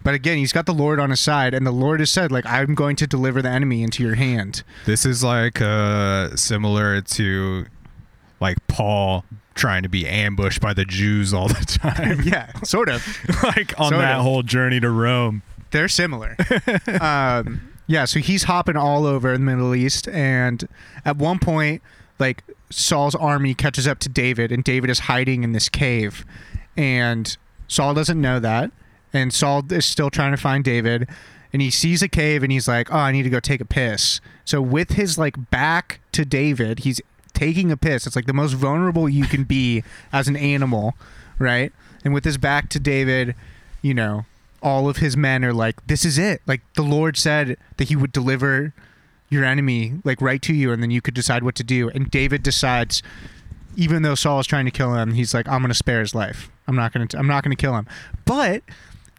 But 0.05 0.15
again, 0.15 0.37
he's 0.39 0.53
got 0.53 0.67
the 0.67 0.75
Lord 0.75 1.01
on 1.01 1.11
his 1.11 1.19
side, 1.21 1.55
and 1.55 1.67
the 1.67 1.73
Lord 1.73 1.99
has 2.01 2.11
said, 2.11 2.31
like, 2.31 2.45
I'm 2.47 2.75
going 2.75 2.95
to 2.97 3.07
deliver 3.07 3.41
the 3.43 3.49
enemy 3.49 3.83
into 3.83 4.03
your 4.03 4.15
hand. 4.15 4.63
This 4.85 5.05
is 5.07 5.25
like 5.25 5.61
uh, 5.61 6.37
similar 6.37 7.01
to 7.01 7.67
like 8.39 8.59
Paul 8.69 9.25
trying 9.55 9.83
to 9.83 9.89
be 9.89 10.07
ambushed 10.07 10.61
by 10.61 10.75
the 10.75 10.85
Jews 10.85 11.33
all 11.33 11.49
the 11.49 11.65
time. 11.65 12.21
yeah, 12.25 12.53
sort 12.63 12.89
of. 12.89 13.03
like 13.43 13.73
on 13.81 13.91
Sort 13.91 14.03
that 14.03 14.17
of. 14.17 14.23
whole 14.23 14.43
journey 14.43 14.79
to 14.81 14.91
Rome. 14.91 15.43
They're 15.71 15.89
similar. 15.89 16.37
um, 17.01 17.71
yeah, 17.87 18.05
so 18.05 18.21
he's 18.21 18.45
hopping 18.45 18.77
all 18.77 19.07
over 19.07 19.33
the 19.33 19.39
Middle 19.39 19.75
East, 19.75 20.07
and 20.09 20.69
at 21.05 21.17
one 21.17 21.39
point, 21.39 21.83
like 22.19 22.45
Saul's 22.71 23.15
army 23.15 23.55
catches 23.55 23.87
up 23.87 23.99
to 24.01 24.09
David, 24.09 24.53
and 24.53 24.63
David 24.63 24.91
is 24.91 25.01
hiding 25.01 25.45
in 25.45 25.53
this 25.53 25.69
cave, 25.69 26.25
and 26.77 27.37
Saul 27.69 27.95
doesn't 27.95 28.21
know 28.21 28.39
that, 28.41 28.71
and 29.15 29.33
Saul 29.33 29.63
is 29.73 29.87
still 29.87 30.11
trying 30.11 30.33
to 30.33 30.37
find 30.37 30.65
David, 30.65 31.09
and 31.53 31.63
he 31.63 31.71
sees 31.71 32.03
a 32.03 32.09
cave, 32.09 32.43
and 32.43 32.53
he's 32.53 32.69
like, 32.69 32.93
"Oh, 32.93 32.99
I 32.99 33.13
need 33.13 33.23
to 33.23 33.31
go 33.31 33.41
take 33.41 33.61
a 33.61 33.65
piss." 33.65 34.21
So 34.45 34.61
with 34.61 34.91
his 34.93 35.17
like 35.17 35.51
back 35.51 36.01
to 36.13 36.25
David, 36.25 36.81
he's 36.81 37.01
taking 37.33 37.71
a 37.71 37.77
piss. 37.77 38.07
It's 38.07 38.17
like 38.17 38.27
the 38.27 38.33
most 38.35 38.53
vulnerable 38.53 39.09
you 39.09 39.25
can 39.25 39.45
be 39.45 39.85
as 40.13 40.29
an 40.29 40.37
animal, 40.37 40.95
right? 41.39 41.73
And 42.05 42.13
with 42.13 42.25
his 42.25 42.37
back 42.37 42.69
to 42.71 42.81
David, 42.81 43.35
you 43.81 43.95
know, 43.95 44.27
all 44.63 44.89
of 44.89 44.97
his 44.97 45.17
men 45.17 45.45
are 45.45 45.53
like, 45.53 45.87
"This 45.87 46.05
is 46.05 46.19
it." 46.19 46.43
Like 46.47 46.63
the 46.75 46.83
Lord 46.83 47.17
said 47.17 47.57
that 47.77 47.89
He 47.89 47.97
would 47.97 48.13
deliver 48.13 48.75
your 49.31 49.45
enemy 49.45 49.95
like 50.05 50.21
right 50.21 50.43
to 50.43 50.53
you, 50.53 50.73
and 50.73 50.83
then 50.83 50.91
you 50.91 51.01
could 51.01 51.15
decide 51.15 51.45
what 51.45 51.55
to 51.57 51.65
do. 51.65 51.89
And 51.91 52.11
David 52.11 52.43
decides, 52.43 53.03
even 53.77 54.03
though 54.03 54.15
Saul 54.15 54.41
is 54.41 54.47
trying 54.47 54.65
to 54.65 54.71
kill 54.71 54.95
him, 54.95 55.13
he's 55.13 55.35
like, 55.35 55.47
"I'm 55.49 55.61
going 55.61 55.69
to 55.69 55.75
spare 55.75 56.01
his 56.01 56.15
life. 56.15 56.51
I'm 56.67 56.77
not 56.77 56.93
going 56.93 57.07
to. 57.07 57.19
I'm 57.19 57.27
not 57.27 57.45
going 57.45 57.57
to 57.57 57.61
kill 57.61 57.77
him." 57.77 57.87
But 58.25 58.63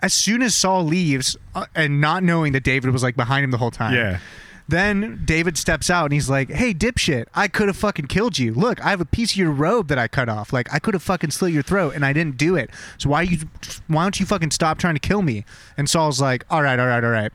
as 0.06 0.14
soon 0.14 0.42
as 0.42 0.54
Saul 0.54 0.84
leaves, 0.86 1.36
uh, 1.56 1.66
and 1.74 2.00
not 2.00 2.22
knowing 2.24 2.54
that 2.54 2.64
David 2.64 2.92
was 2.92 3.02
like 3.04 3.16
behind 3.16 3.44
him 3.44 3.52
the 3.52 3.58
whole 3.58 3.72
time, 3.72 3.94
Yeah. 3.96 4.20
then 4.68 5.22
David 5.26 5.58
steps 5.58 5.90
out 5.90 6.06
and 6.06 6.14
he's 6.14 6.30
like, 6.30 6.50
"Hey, 6.52 6.74
dipshit! 6.74 7.26
I 7.34 7.48
could 7.48 7.68
have 7.68 7.78
fucking 7.78 8.06
killed 8.08 8.38
you. 8.38 8.54
Look, 8.54 8.84
I 8.86 8.90
have 8.92 9.02
a 9.02 9.06
piece 9.06 9.32
of 9.34 9.38
your 9.38 9.52
robe 9.52 9.88
that 9.90 9.98
I 10.00 10.08
cut 10.08 10.30
off. 10.30 10.54
Like, 10.54 10.72
I 10.74 10.80
could 10.80 10.94
have 10.94 11.04
fucking 11.04 11.32
slit 11.32 11.54
your 11.54 11.64
throat, 11.64 11.94
and 11.96 12.06
I 12.06 12.14
didn't 12.14 12.38
do 12.38 12.56
it. 12.56 12.70
So 12.98 13.10
why 13.10 13.24
you? 13.24 13.40
Why 13.88 14.04
don't 14.04 14.20
you 14.20 14.26
fucking 14.26 14.52
stop 14.52 14.78
trying 14.78 14.96
to 14.96 15.00
kill 15.00 15.22
me?" 15.24 15.44
And 15.78 15.90
Saul's 15.90 16.22
like, 16.22 16.46
"All 16.50 16.62
right, 16.62 16.80
all 16.80 16.88
right, 16.88 17.04
all 17.04 17.10
right. 17.12 17.32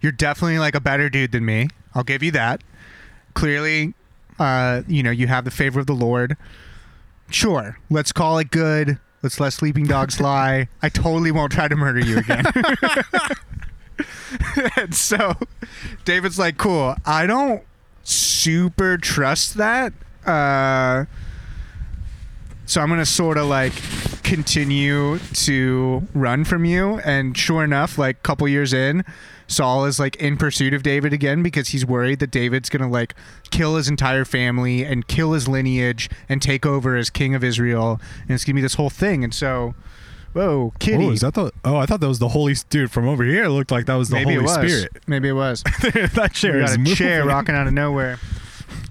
You're 0.00 0.12
definitely 0.12 0.58
like 0.58 0.74
a 0.74 0.80
better 0.80 1.08
dude 1.08 1.32
than 1.32 1.44
me. 1.44 1.68
I'll 1.94 2.04
give 2.04 2.22
you 2.22 2.30
that. 2.32 2.62
Clearly, 3.34 3.94
uh, 4.38 4.82
you 4.86 5.02
know, 5.02 5.10
you 5.10 5.26
have 5.28 5.44
the 5.44 5.50
favor 5.50 5.78
of 5.80 5.86
the 5.86 5.94
Lord. 5.94 6.36
Sure, 7.30 7.78
let's 7.90 8.12
call 8.12 8.38
it 8.38 8.50
good." 8.50 8.98
Let's 9.24 9.40
let 9.40 9.54
sleeping 9.54 9.86
dogs 9.86 10.20
lie. 10.20 10.68
I 10.82 10.90
totally 10.90 11.32
won't 11.32 11.50
try 11.50 11.66
to 11.66 11.74
murder 11.74 12.00
you 12.00 12.18
again. 12.18 12.44
and 14.76 14.94
so 14.94 15.32
David's 16.04 16.38
like, 16.38 16.58
cool. 16.58 16.94
I 17.06 17.26
don't 17.26 17.62
super 18.02 18.98
trust 18.98 19.54
that. 19.54 19.94
Uh, 20.26 21.06
so 22.66 22.80
I'm 22.80 22.88
gonna 22.88 23.06
sort 23.06 23.36
of 23.38 23.46
like 23.46 23.72
continue 24.22 25.18
to 25.18 26.06
run 26.14 26.44
from 26.44 26.64
you. 26.64 26.98
And 27.00 27.36
sure 27.36 27.62
enough, 27.62 27.98
like 27.98 28.16
a 28.16 28.20
couple 28.20 28.48
years 28.48 28.72
in, 28.72 29.04
Saul 29.46 29.84
is 29.84 29.98
like 30.00 30.16
in 30.16 30.36
pursuit 30.36 30.72
of 30.74 30.82
David 30.82 31.12
again 31.12 31.42
because 31.42 31.68
he's 31.68 31.84
worried 31.84 32.18
that 32.20 32.30
David's 32.30 32.68
gonna 32.70 32.88
like 32.88 33.14
kill 33.50 33.76
his 33.76 33.88
entire 33.88 34.24
family 34.24 34.84
and 34.84 35.06
kill 35.06 35.32
his 35.32 35.46
lineage 35.46 36.08
and 36.28 36.40
take 36.40 36.64
over 36.64 36.96
as 36.96 37.10
king 37.10 37.34
of 37.34 37.44
Israel. 37.44 38.00
And 38.22 38.30
it's 38.30 38.44
gonna 38.44 38.56
be 38.56 38.62
this 38.62 38.74
whole 38.74 38.90
thing. 38.90 39.22
And 39.22 39.34
so, 39.34 39.74
whoa, 40.32 40.72
kitty. 40.78 41.04
Oh, 41.06 41.10
is 41.10 41.20
that 41.20 41.34
the? 41.34 41.52
Oh, 41.64 41.76
I 41.76 41.86
thought 41.86 42.00
that 42.00 42.08
was 42.08 42.18
the 42.18 42.28
Holy 42.28 42.54
Dude 42.70 42.90
from 42.90 43.06
over 43.06 43.24
here. 43.24 43.44
It 43.44 43.50
looked 43.50 43.70
like 43.70 43.86
that 43.86 43.94
was 43.96 44.08
the 44.08 44.16
Maybe 44.16 44.32
it 44.32 44.34
Holy 44.36 44.44
was. 44.46 44.54
Spirit. 44.54 45.02
Maybe 45.06 45.28
it 45.28 45.32
was. 45.32 45.62
that 45.82 46.30
chair 46.32 46.56
we 46.56 46.64
is 46.64 46.70
got 46.70 46.76
a 46.76 46.78
moving. 46.78 46.94
chair 46.96 47.24
rocking 47.26 47.54
out 47.54 47.66
of 47.66 47.74
nowhere. 47.74 48.18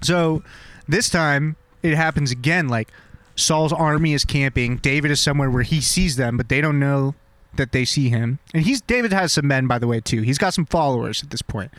So 0.02 0.42
this 0.86 1.10
time 1.10 1.56
it 1.82 1.94
happens 1.96 2.30
again. 2.30 2.68
Like 2.68 2.90
Saul's 3.36 3.72
army 3.72 4.12
is 4.14 4.24
camping. 4.24 4.76
David 4.76 5.10
is 5.10 5.20
somewhere 5.20 5.50
where 5.50 5.62
he 5.62 5.80
sees 5.80 6.16
them, 6.16 6.36
but 6.36 6.48
they 6.48 6.60
don't 6.60 6.78
know 6.78 7.14
that 7.56 7.72
they 7.72 7.84
see 7.84 8.08
him. 8.08 8.38
And 8.52 8.64
he's 8.64 8.80
David 8.80 9.12
has 9.12 9.32
some 9.32 9.46
men, 9.46 9.66
by 9.66 9.78
the 9.78 9.86
way, 9.86 10.00
too. 10.00 10.22
He's 10.22 10.38
got 10.38 10.54
some 10.54 10.66
followers 10.66 11.22
at 11.22 11.30
this 11.30 11.42
point. 11.42 11.72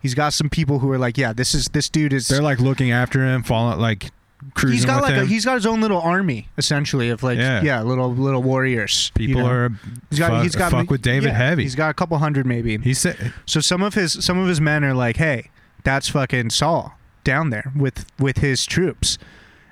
He's 0.00 0.14
got 0.14 0.32
some 0.32 0.48
people 0.50 0.80
who 0.80 0.90
are 0.90 0.98
like, 0.98 1.16
yeah, 1.16 1.32
this 1.32 1.54
is 1.54 1.68
this 1.68 1.88
dude 1.88 2.12
is. 2.12 2.28
They're 2.28 2.42
like 2.42 2.58
looking 2.60 2.90
after 2.90 3.24
him, 3.24 3.42
following 3.42 3.78
like 3.78 4.10
cruising 4.54 4.76
he's 4.78 4.84
got 4.84 4.96
with 5.02 5.10
like 5.10 5.18
a, 5.18 5.20
him. 5.20 5.28
he's 5.28 5.44
got 5.44 5.54
his 5.54 5.66
own 5.66 5.80
little 5.80 6.00
army 6.00 6.48
essentially 6.58 7.10
of 7.10 7.22
like 7.22 7.38
yeah, 7.38 7.62
Yeah. 7.62 7.82
little 7.82 8.12
little 8.12 8.42
warriors. 8.42 9.12
you 9.16 9.28
People 9.28 9.42
know? 9.42 9.48
are 9.48 9.68
He's 10.10 10.18
got 10.18 10.30
fuck, 10.32 10.42
he's 10.42 10.56
got 10.56 10.72
fuck 10.72 10.90
with 10.90 11.00
David 11.02 11.28
yeah, 11.28 11.34
heavy. 11.36 11.62
He's 11.62 11.76
got 11.76 11.90
a 11.90 11.94
couple 11.94 12.18
hundred 12.18 12.44
maybe. 12.44 12.76
he 12.78 12.92
said, 12.94 13.32
So 13.46 13.60
some 13.60 13.82
of 13.82 13.94
his 13.94 14.12
some 14.24 14.38
of 14.38 14.48
his 14.48 14.60
men 14.60 14.82
are 14.82 14.94
like, 14.94 15.16
"Hey, 15.18 15.50
that's 15.84 16.08
fucking 16.08 16.50
Saul 16.50 16.98
down 17.22 17.50
there 17.50 17.70
with 17.76 18.04
with 18.18 18.38
his 18.38 18.66
troops," 18.66 19.16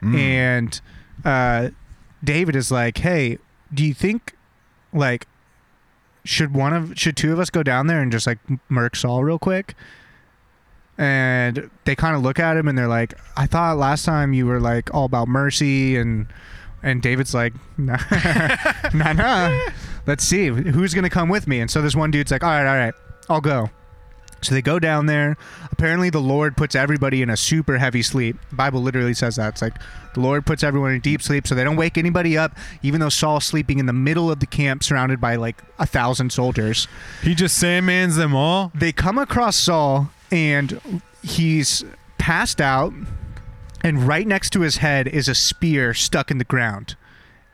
mm, 0.00 0.16
and 0.16 0.80
uh, 1.24 1.70
David 2.22 2.56
is 2.56 2.70
like, 2.70 2.98
"Hey, 2.98 3.38
do 3.72 3.84
you 3.84 3.94
think 3.94 4.34
like 4.92 5.26
should 6.24 6.54
one 6.54 6.72
of 6.72 6.98
should 6.98 7.16
two 7.16 7.32
of 7.32 7.38
us 7.38 7.50
go 7.50 7.62
down 7.62 7.86
there 7.86 8.00
and 8.00 8.12
just 8.12 8.26
like 8.26 8.38
murk 8.68 8.96
Saul 8.96 9.24
real 9.24 9.38
quick?" 9.38 9.74
And 10.98 11.70
they 11.84 11.96
kind 11.96 12.14
of 12.14 12.22
look 12.22 12.38
at 12.38 12.56
him 12.56 12.68
and 12.68 12.76
they're 12.76 12.88
like, 12.88 13.14
"I 13.36 13.46
thought 13.46 13.76
last 13.78 14.04
time 14.04 14.32
you 14.32 14.46
were 14.46 14.60
like 14.60 14.92
all 14.94 15.04
about 15.04 15.28
mercy 15.28 15.96
and." 15.96 16.26
And 16.82 17.02
David's 17.02 17.34
like, 17.34 17.52
nah, 17.76 17.98
nah, 18.94 19.12
nah. 19.12 19.60
Let's 20.06 20.24
see 20.24 20.46
who's 20.46 20.94
gonna 20.94 21.10
come 21.10 21.28
with 21.28 21.46
me. 21.46 21.60
And 21.60 21.70
so 21.70 21.82
this 21.82 21.94
one 21.94 22.10
dude's 22.10 22.30
like, 22.30 22.42
all 22.42 22.48
right, 22.48 22.66
all 22.66 22.74
right, 22.74 22.94
I'll 23.28 23.42
go. 23.42 23.68
So 24.42 24.54
they 24.54 24.62
go 24.62 24.78
down 24.78 25.06
there. 25.06 25.36
Apparently, 25.70 26.10
the 26.10 26.20
Lord 26.20 26.56
puts 26.56 26.74
everybody 26.74 27.22
in 27.22 27.30
a 27.30 27.36
super 27.36 27.78
heavy 27.78 28.02
sleep. 28.02 28.36
The 28.50 28.56
Bible 28.56 28.80
literally 28.80 29.14
says 29.14 29.36
that. 29.36 29.54
It's 29.54 29.62
like 29.62 29.76
the 30.14 30.20
Lord 30.20 30.46
puts 30.46 30.62
everyone 30.62 30.92
in 30.92 31.00
deep 31.00 31.22
sleep 31.22 31.46
so 31.46 31.54
they 31.54 31.64
don't 31.64 31.76
wake 31.76 31.98
anybody 31.98 32.36
up, 32.36 32.56
even 32.82 33.00
though 33.00 33.08
Saul's 33.08 33.44
sleeping 33.44 33.78
in 33.78 33.86
the 33.86 33.92
middle 33.92 34.30
of 34.30 34.40
the 34.40 34.46
camp 34.46 34.82
surrounded 34.82 35.20
by 35.20 35.36
like 35.36 35.62
a 35.78 35.86
thousand 35.86 36.32
soldiers. 36.32 36.88
he 37.22 37.34
just 37.34 37.62
Sandmans 37.62 38.16
them 38.16 38.34
all. 38.34 38.72
They 38.74 38.92
come 38.92 39.18
across 39.18 39.56
Saul 39.56 40.10
and 40.30 40.80
he's 41.22 41.84
passed 42.18 42.60
out, 42.60 42.92
and 43.82 44.06
right 44.06 44.26
next 44.26 44.50
to 44.50 44.60
his 44.60 44.78
head 44.78 45.08
is 45.08 45.28
a 45.28 45.34
spear 45.34 45.94
stuck 45.94 46.30
in 46.30 46.38
the 46.38 46.44
ground. 46.44 46.96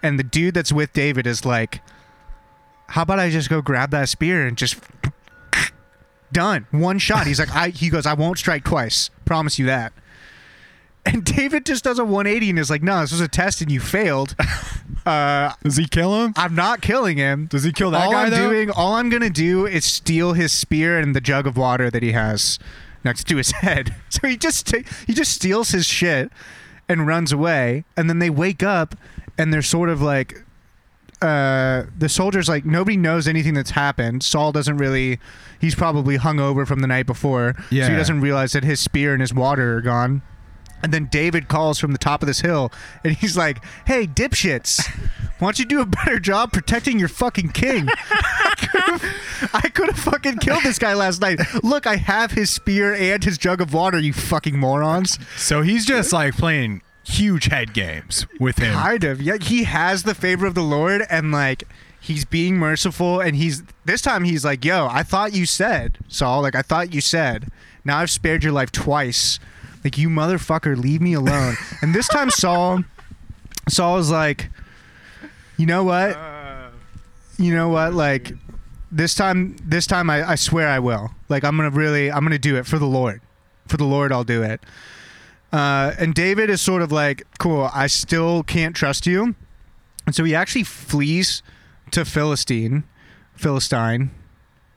And 0.03 0.18
the 0.18 0.25
dude 0.25 0.55
that's 0.55 0.72
with 0.72 0.92
David 0.92 1.27
is 1.27 1.44
like, 1.44 1.81
How 2.88 3.03
about 3.03 3.18
I 3.18 3.31
just 3.31 3.49
go 3.49 3.62
grab 3.62 3.90
that 3.90 4.09
spear 4.09 4.46
and 4.46 4.57
just 4.57 4.77
done. 6.33 6.67
One 6.71 6.99
shot. 6.99 7.27
He's 7.27 7.39
like 7.39 7.55
i 7.55 7.69
he 7.69 7.89
goes 7.91 8.07
i 8.07 8.15
won't 8.15 8.39
strike 8.39 8.65
twice. 8.65 9.11
Promise 9.25 9.59
you 9.59 9.67
that. 9.67 9.93
And 11.05 11.25
david 11.25 11.65
just 11.65 11.85
does 11.85 11.99
a 11.99 12.05
180 12.05 12.51
and 12.51 12.59
is 12.59 12.69
like 12.71 12.83
no 12.83 13.01
this 13.01 13.12
was 13.12 13.21
a 13.21 13.29
test 13.29 13.61
and 13.61 13.71
you 13.71 13.81
failed. 13.81 14.35
Uh 15.05 15.53
Does 15.62 15.77
he 15.77 15.87
kill 15.87 16.25
him? 16.25 16.33
i'm 16.37 16.57
not 16.57 16.81
killing 16.81 17.17
him. 17.17 17.47
Does 17.47 17.62
he 17.62 17.71
kill 17.71 17.93
that 17.93 18.07
all 18.07 18.11
guy 18.11 18.25
i'm 18.25 18.31
though? 18.31 18.49
doing 18.51 18.71
all 18.73 18.95
i'm 18.95 19.09
gonna 19.09 19.31
do 19.31 19.65
is 19.65 19.85
steal 19.85 20.33
his 20.33 20.51
spear 20.51 20.99
and 20.99 21.15
the 21.15 21.21
jug 21.21 21.47
of 21.47 21.57
water 21.57 21.91
that 21.93 22.03
he 22.03 22.11
has 22.11 22.59
next 23.05 23.29
to 23.29 23.37
his 23.37 23.51
head. 23.62 23.95
So 24.09 24.27
he 24.27 24.37
just 24.37 24.67
ta- 24.67 24.83
he 25.07 25.15
just 25.15 25.31
steals 25.31 25.69
his 25.69 25.87
shit 25.87 26.33
and 26.89 27.07
runs 27.07 27.31
away. 27.31 27.85
And 27.97 28.09
then 28.11 28.19
they 28.19 28.31
wake 28.31 28.65
up 28.65 28.97
and 29.39 29.55
they're 29.55 29.62
sort 29.62 29.91
of 29.91 30.03
like 30.03 30.43
uh, 31.22 31.85
the 31.96 32.09
soldiers 32.09 32.48
like 32.48 32.64
nobody 32.64 32.96
knows 32.96 33.26
anything 33.26 33.55
that's 33.55 33.70
happened. 33.70 34.22
Saul 34.22 34.52
doesn't 34.52 34.76
really. 34.76 35.18
He's 35.61 35.74
probably 35.74 36.16
hung 36.16 36.38
over 36.38 36.66
from 36.66 36.81
the 36.81 36.87
night 36.87 37.07
before, 37.07 37.55
so 37.57 37.62
he 37.70 37.76
Yeah. 37.79 37.96
doesn't 37.96 38.20
realize 38.20 38.52
that 38.52 38.64
his 38.64 38.79
spear 38.81 39.12
and 39.14 39.20
his 39.22 39.33
water 39.33 39.76
are 39.79 39.81
gone. 39.81 40.22
And 40.83 40.92
then 40.92 41.07
David 41.11 41.48
calls 41.48 41.79
from 41.79 41.92
the 41.92 41.98
top 41.98 42.22
of 42.22 42.26
this 42.26 42.40
hill, 42.42 42.70
and 43.02 43.14
he's 43.16 43.35
like, 43.37 43.64
"Hey, 43.87 44.07
dipshits, 44.07 44.87
why 45.38 45.46
don't 45.48 45.59
you 45.59 45.64
do 45.64 45.81
a 45.81 45.87
better 45.87 46.20
job 46.20 46.52
protecting 46.52 46.98
your 46.98 47.09
fucking 47.09 47.48
king? 47.50 47.88
I 49.55 49.70
could 49.72 49.87
have 49.88 49.98
fucking 49.98 50.38
killed 50.38 50.62
this 50.62 50.79
guy 50.79 50.94
last 50.94 51.20
night. 51.20 51.40
Look, 51.62 51.87
I 51.87 51.96
have 51.96 52.33
his 52.33 52.50
spear 52.50 52.94
and 52.94 53.22
his 53.24 53.38
jug 53.38 53.61
of 53.61 53.72
water. 53.72 53.98
You 53.98 54.12
fucking 54.12 54.59
morons. 54.59 55.18
So 55.37 55.62
he's 55.62 55.87
just 55.87 56.12
like 56.12 56.37
playing 56.37 56.83
huge 57.07 57.47
head 57.47 57.73
games 57.73 58.27
with 58.40 58.59
him. 58.59 58.75
Kind 58.75 59.05
of. 59.05 59.23
Yeah, 59.23 59.37
he 59.40 59.64
has 59.64 60.03
the 60.03 60.14
favor 60.14 60.47
of 60.47 60.55
the 60.55 60.62
Lord, 60.62 61.05
and 61.09 61.33
like 61.33 61.64
he's 62.01 62.25
being 62.25 62.57
merciful. 62.57 63.21
And 63.21 63.37
he's 63.37 63.62
this 63.85 64.03
time 64.03 64.25
he's 64.25 64.45
like, 64.45 64.64
"Yo, 64.64 64.88
I 64.90 65.03
thought 65.03 65.33
you 65.33 65.47
said 65.47 65.99
Saul. 66.09 66.42
Like 66.42 66.55
I 66.55 66.62
thought 66.62 66.92
you 66.92 67.01
said. 67.01 67.49
Now 67.85 67.99
I've 67.99 68.11
spared 68.11 68.42
your 68.42 68.53
life 68.53 68.73
twice. 68.73 69.38
Like 69.85 69.97
you 69.97 70.09
motherfucker, 70.09 70.77
leave 70.77 71.01
me 71.01 71.14
alone." 71.14 71.57
and 71.83 71.95
this 71.95 72.09
time 72.09 72.31
Saul, 72.31 72.83
Saul 73.69 73.99
is 73.99 74.11
like, 74.11 74.51
"You 75.57 75.66
know 75.66 75.85
what? 75.85 76.16
Uh, 76.16 76.71
you 77.38 77.55
know 77.55 77.69
what? 77.69 77.95
Like 77.95 78.33
this 78.90 79.14
time, 79.14 79.57
this 79.62 79.87
time 79.87 80.11
I, 80.11 80.31
I 80.31 80.35
swear 80.35 80.69
I 80.69 80.81
will. 80.81 81.12
Like 81.29 81.45
I'm 81.45 81.57
gonna 81.57 81.71
really, 81.71 82.11
I'm 82.11 82.25
gonna 82.25 82.38
do 82.38 82.57
it 82.57 82.66
for 82.66 82.79
the 82.79 82.87
Lord. 82.87 83.21
For 83.69 83.77
the 83.77 83.85
Lord, 83.85 84.12
I'll 84.12 84.25
do 84.25 84.42
it." 84.42 84.61
Uh, 85.52 85.92
and 85.98 86.14
David 86.14 86.50
is 86.50 86.61
sort 86.61 86.82
of 86.82 86.92
like, 86.92 87.26
cool, 87.38 87.70
I 87.72 87.87
still 87.87 88.42
can't 88.42 88.74
trust 88.74 89.06
you. 89.06 89.35
And 90.06 90.14
so 90.14 90.24
he 90.24 90.35
actually 90.35 90.64
flees 90.64 91.42
to 91.92 92.04
Philistine, 92.04 92.85
Philistine, 93.35 94.11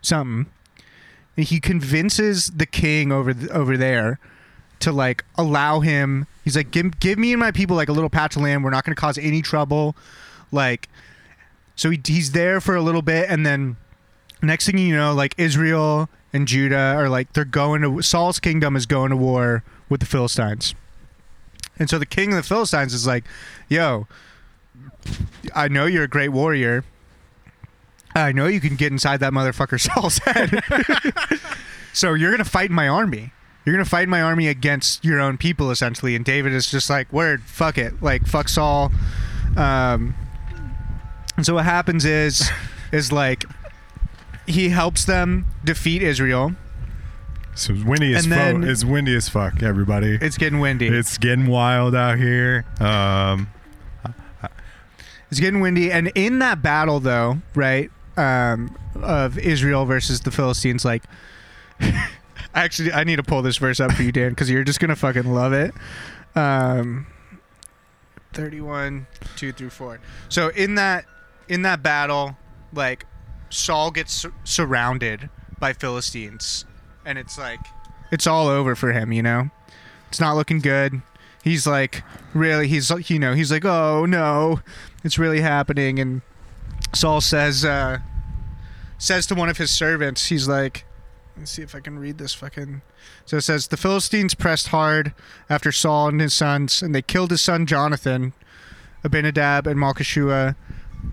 something. 0.02 0.52
And 1.36 1.46
he 1.46 1.60
convinces 1.60 2.52
the 2.52 2.66
king 2.66 3.12
over 3.12 3.34
th- 3.34 3.52
over 3.52 3.78
there 3.78 4.20
to 4.80 4.92
like 4.92 5.24
allow 5.36 5.80
him. 5.80 6.28
He's 6.44 6.56
like, 6.56 6.72
give, 6.72 7.00
give 7.00 7.20
me 7.20 7.34
and 7.34 7.40
my 7.40 7.52
people 7.52 7.76
like 7.76 7.90
a 7.90 7.94
little 7.94 8.10
patch 8.10 8.36
of 8.36 8.42
land. 8.42 8.64
We're 8.64 8.70
not 8.70 8.86
going 8.86 8.96
to 8.96 9.00
cause 9.00 9.18
any 9.18 9.42
trouble. 9.42 9.96
Like, 10.52 10.90
so 11.76 11.90
he, 11.90 12.02
he's 12.06 12.32
there 12.32 12.60
for 12.60 12.76
a 12.76 12.82
little 12.82 13.02
bit, 13.02 13.30
and 13.30 13.46
then 13.46 13.78
next 14.42 14.66
thing 14.66 14.78
you 14.78 14.96
know, 14.96 15.14
like 15.14 15.34
Israel 15.38 16.10
and 16.34 16.48
Judah 16.48 16.94
are 16.98 17.10
like 17.10 17.34
they're 17.34 17.46
going 17.46 17.82
to 17.82 18.02
Saul's 18.02 18.40
kingdom 18.40 18.76
is 18.76 18.86
going 18.86 19.12
to 19.12 19.18
war 19.18 19.64
with 19.90 20.00
the 20.00 20.06
Philistines. 20.06 20.76
And 21.78 21.90
so 21.90 21.98
the 21.98 22.06
king 22.06 22.32
of 22.32 22.38
the 22.38 22.44
Philistines 22.44 22.94
is 22.94 23.08
like, 23.08 23.24
"Yo, 23.68 24.08
I 25.56 25.68
know 25.68 25.86
you're 25.86 26.04
a 26.04 26.08
great 26.10 26.30
warrior. 26.30 26.84
I 28.16 28.32
know 28.32 28.48
you 28.48 28.60
can 28.60 28.76
get 28.76 28.92
inside 28.92 29.20
that 29.22 29.34
motherfucker 29.34 29.80
Saul's 29.80 30.18
head. 30.26 30.62
so 31.94 32.14
you're 32.14 32.32
going 32.32 32.44
to 32.44 32.50
fight 32.50 32.72
my 32.72 32.88
army. 32.88 33.32
You're 33.66 33.76
going 33.76 33.86
to 33.86 33.90
fight 33.90 34.08
my 34.10 34.22
army 34.22 34.48
against 34.48 35.04
your 35.06 35.20
own 35.20 35.38
people 35.38 35.72
essentially." 35.72 36.16
And 36.16 36.26
David 36.26 36.54
is 36.54 36.70
just 36.70 36.90
like, 36.90 37.12
"Word, 37.14 37.44
fuck 37.44 37.78
it. 37.78 38.02
Like 38.02 38.26
fuck 38.28 38.50
Saul." 38.50 38.92
Um 39.56 40.16
and 41.38 41.46
so 41.46 41.54
what 41.54 41.64
happens 41.66 42.04
is 42.04 42.50
is 42.92 43.14
like 43.14 43.46
he 44.46 44.70
helps 44.70 45.06
them 45.06 45.46
defeat 45.64 46.02
Israel. 46.02 46.54
So 47.60 47.74
it's 47.74 47.84
windy 47.84 48.14
as 48.14 48.26
fuck. 48.26 48.64
It's 48.64 48.86
windy 48.86 49.16
as 49.16 49.28
fuck, 49.28 49.62
everybody. 49.62 50.18
It's 50.22 50.38
getting 50.38 50.60
windy. 50.60 50.88
It's 50.88 51.18
getting 51.18 51.48
wild 51.48 51.94
out 51.96 52.18
here. 52.18 52.66
Um, 52.80 53.50
It's 55.32 55.40
getting 55.40 55.60
windy, 55.60 55.92
and 55.92 56.08
in 56.16 56.40
that 56.40 56.64
battle, 56.64 57.00
though, 57.00 57.38
right, 57.54 57.92
um, 58.18 58.76
of 58.96 59.38
Israel 59.38 59.86
versus 59.86 60.22
the 60.22 60.32
Philistines, 60.32 60.84
like, 60.84 61.04
actually, 62.56 62.92
I 62.92 63.04
need 63.04 63.18
to 63.18 63.24
pull 63.24 63.44
this 63.44 63.58
verse 63.58 63.80
up 63.80 63.92
for 63.92 64.02
you, 64.02 64.12
Dan, 64.12 64.30
because 64.30 64.50
you're 64.50 64.64
just 64.64 64.80
gonna 64.80 64.96
fucking 64.96 65.32
love 65.32 65.54
it. 65.54 65.72
Um, 66.36 67.06
thirty-one, 68.34 69.06
two 69.36 69.52
through 69.52 69.70
four. 69.70 70.00
So 70.30 70.48
in 70.50 70.76
that 70.76 71.06
in 71.48 71.62
that 71.64 71.84
battle, 71.84 72.36
like, 72.74 73.06
Saul 73.52 73.92
gets 73.92 74.14
sur- 74.14 74.34
surrounded 74.46 75.30
by 75.60 75.74
Philistines, 75.74 76.66
and 77.06 77.18
it's 77.18 77.38
like 77.38 77.60
it's 78.12 78.28
all 78.28 78.48
over 78.48 78.76
for 78.76 78.92
him, 78.92 79.12
you 79.12 79.24
know. 79.24 79.50
It's 80.10 80.20
not 80.20 80.36
looking 80.36 80.60
good. 80.60 81.02
He's 81.44 81.66
like, 81.68 82.04
really, 82.34 82.68
he's 82.68 82.92
like, 82.92 83.10
you 83.10 83.20
know, 83.20 83.34
he's 83.34 83.52
like, 83.52 83.66
oh 83.66 84.06
no, 84.06 84.62
it's 85.04 85.18
really 85.18 85.42
happening. 85.42 86.00
And 86.00 86.22
Saul 86.94 87.22
says, 87.22 87.64
uh, 87.64 88.00
says 88.98 89.26
to 89.28 89.36
one 89.36 89.50
of 89.50 89.58
his 89.58 89.72
servants, 89.72 90.28
he's 90.28 90.48
like, 90.48 90.86
let's 91.38 91.52
see 91.52 91.62
if 91.62 91.76
I 91.76 91.80
can 91.80 91.98
read 91.98 92.18
this 92.18 92.34
fucking. 92.34 92.82
So 93.26 93.38
it 93.38 93.42
says, 93.42 93.68
the 93.68 93.78
Philistines 93.78 94.34
pressed 94.34 94.70
hard 94.70 95.14
after 95.50 95.72
Saul 95.72 96.10
and 96.10 96.20
his 96.20 96.34
sons, 96.34 96.82
and 96.82 96.94
they 96.94 97.02
killed 97.02 97.32
his 97.32 97.42
son 97.42 97.66
Jonathan, 97.66 98.34
Abinadab, 99.04 99.68
and 99.68 99.80
Malchishua. 99.80 100.56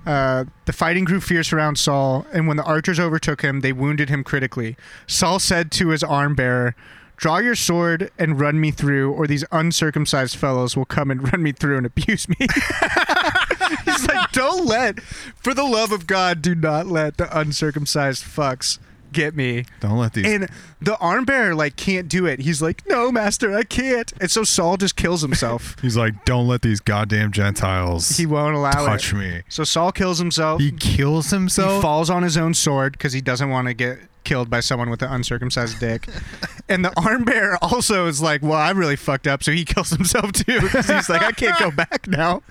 Uh, 0.06 0.44
the 0.66 0.72
fighting 0.72 1.04
grew 1.04 1.20
fierce 1.20 1.52
around 1.52 1.78
Saul, 1.78 2.26
and 2.32 2.46
when 2.46 2.56
the 2.56 2.64
archers 2.64 3.00
overtook 3.00 3.42
him, 3.42 3.60
they 3.60 3.72
wounded 3.72 4.08
him 4.08 4.22
critically. 4.22 4.76
Saul 5.06 5.38
said 5.38 5.70
to 5.72 5.88
his 5.88 6.04
arm 6.04 6.34
bearer, 6.34 6.74
Draw 7.16 7.38
your 7.38 7.54
sword 7.54 8.10
and 8.18 8.38
run 8.38 8.60
me 8.60 8.70
through, 8.70 9.12
or 9.12 9.26
these 9.26 9.44
uncircumcised 9.50 10.36
fellows 10.36 10.76
will 10.76 10.84
come 10.84 11.10
and 11.10 11.22
run 11.32 11.42
me 11.42 11.52
through 11.52 11.78
and 11.78 11.86
abuse 11.86 12.28
me. 12.28 12.36
He's 13.84 14.06
like, 14.06 14.32
Don't 14.32 14.66
let, 14.66 15.00
for 15.00 15.54
the 15.54 15.64
love 15.64 15.92
of 15.92 16.06
God, 16.06 16.42
do 16.42 16.54
not 16.54 16.86
let 16.86 17.16
the 17.16 17.38
uncircumcised 17.38 18.22
fucks 18.22 18.78
get 19.12 19.34
me. 19.34 19.64
Don't 19.80 19.98
let 19.98 20.12
these. 20.14 20.26
And 20.26 20.48
the 20.80 20.96
arm 20.98 21.24
bearer 21.24 21.54
like 21.54 21.76
can't 21.76 22.08
do 22.08 22.26
it. 22.26 22.40
He's 22.40 22.60
like, 22.62 22.82
"No, 22.88 23.10
master, 23.12 23.56
I 23.56 23.62
can't." 23.62 24.12
And 24.20 24.30
so 24.30 24.44
Saul 24.44 24.76
just 24.76 24.96
kills 24.96 25.22
himself. 25.22 25.76
he's 25.82 25.96
like, 25.96 26.24
don't 26.24 26.46
let 26.48 26.62
these 26.62 26.80
goddamn 26.80 27.32
Gentiles 27.32 28.16
he 28.16 28.26
won't 28.26 28.54
allow 28.56 28.70
touch 28.72 29.12
it. 29.12 29.16
me. 29.16 29.42
So 29.48 29.64
Saul 29.64 29.92
kills 29.92 30.18
himself. 30.18 30.60
he 30.60 30.72
kills 30.72 31.30
himself. 31.30 31.76
He 31.76 31.82
falls 31.82 32.10
on 32.10 32.22
his 32.22 32.36
own 32.36 32.54
sword 32.54 32.92
because 32.92 33.12
he 33.12 33.20
doesn't 33.20 33.48
want 33.50 33.68
to 33.68 33.74
get 33.74 33.98
killed 34.24 34.50
by 34.50 34.58
someone 34.58 34.90
with 34.90 35.00
an 35.02 35.12
uncircumcised 35.12 35.78
dick. 35.78 36.08
and 36.68 36.84
the 36.84 36.92
arm 37.00 37.24
bearer 37.24 37.56
also 37.62 38.06
is 38.08 38.20
like, 38.20 38.42
"Well, 38.42 38.52
I 38.54 38.70
really 38.70 38.96
fucked 38.96 39.26
up," 39.28 39.42
so 39.44 39.52
he 39.52 39.64
kills 39.64 39.90
himself 39.90 40.32
too. 40.32 40.58
he's 40.72 41.08
like, 41.08 41.22
"I 41.22 41.32
can't 41.32 41.58
go 41.58 41.70
back 41.70 42.06
now. 42.08 42.42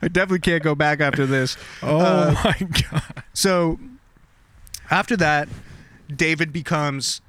I 0.00 0.08
definitely 0.08 0.38
can't 0.40 0.62
go 0.62 0.74
back 0.74 1.00
after 1.00 1.26
this." 1.26 1.56
Oh 1.82 1.98
Uh, 1.98 2.34
my 2.44 2.56
god. 2.90 3.24
So 3.32 3.78
after 4.90 5.16
that, 5.16 5.48
David 6.14 6.52
becomes 6.52 7.20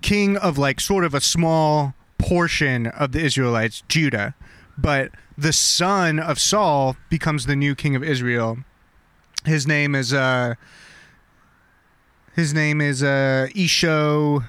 king 0.00 0.36
of 0.36 0.58
like 0.58 0.80
sort 0.80 1.04
of 1.04 1.14
a 1.14 1.20
small 1.20 1.94
portion 2.18 2.86
of 2.86 3.12
the 3.12 3.20
Israelites, 3.20 3.82
Judah. 3.88 4.34
But 4.76 5.10
the 5.36 5.52
son 5.52 6.18
of 6.18 6.38
Saul 6.38 6.96
becomes 7.10 7.46
the 7.46 7.56
new 7.56 7.74
king 7.74 7.96
of 7.96 8.02
Israel. 8.02 8.58
His 9.44 9.66
name 9.66 9.94
is 9.94 10.12
uh 10.12 10.54
his 12.34 12.54
name 12.54 12.80
is 12.80 13.02
uh 13.02 13.48
Isho 13.54 14.44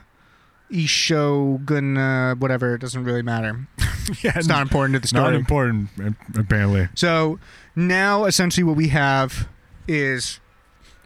Ishogun 0.72 1.98
uh, 1.98 2.36
whatever, 2.36 2.76
it 2.76 2.82
doesn't 2.82 3.04
really 3.04 3.24
matter. 3.24 3.68
yeah, 4.22 4.34
It's 4.36 4.48
not 4.48 4.62
important 4.62 4.94
to 4.96 5.00
the 5.00 5.08
story. 5.08 5.24
not 5.24 5.34
important 5.34 5.90
apparently. 6.38 6.90
So 6.96 7.40
now 7.76 8.26
essentially 8.26 8.64
what 8.64 8.76
we 8.76 8.90
have 8.90 9.48
is 9.88 10.40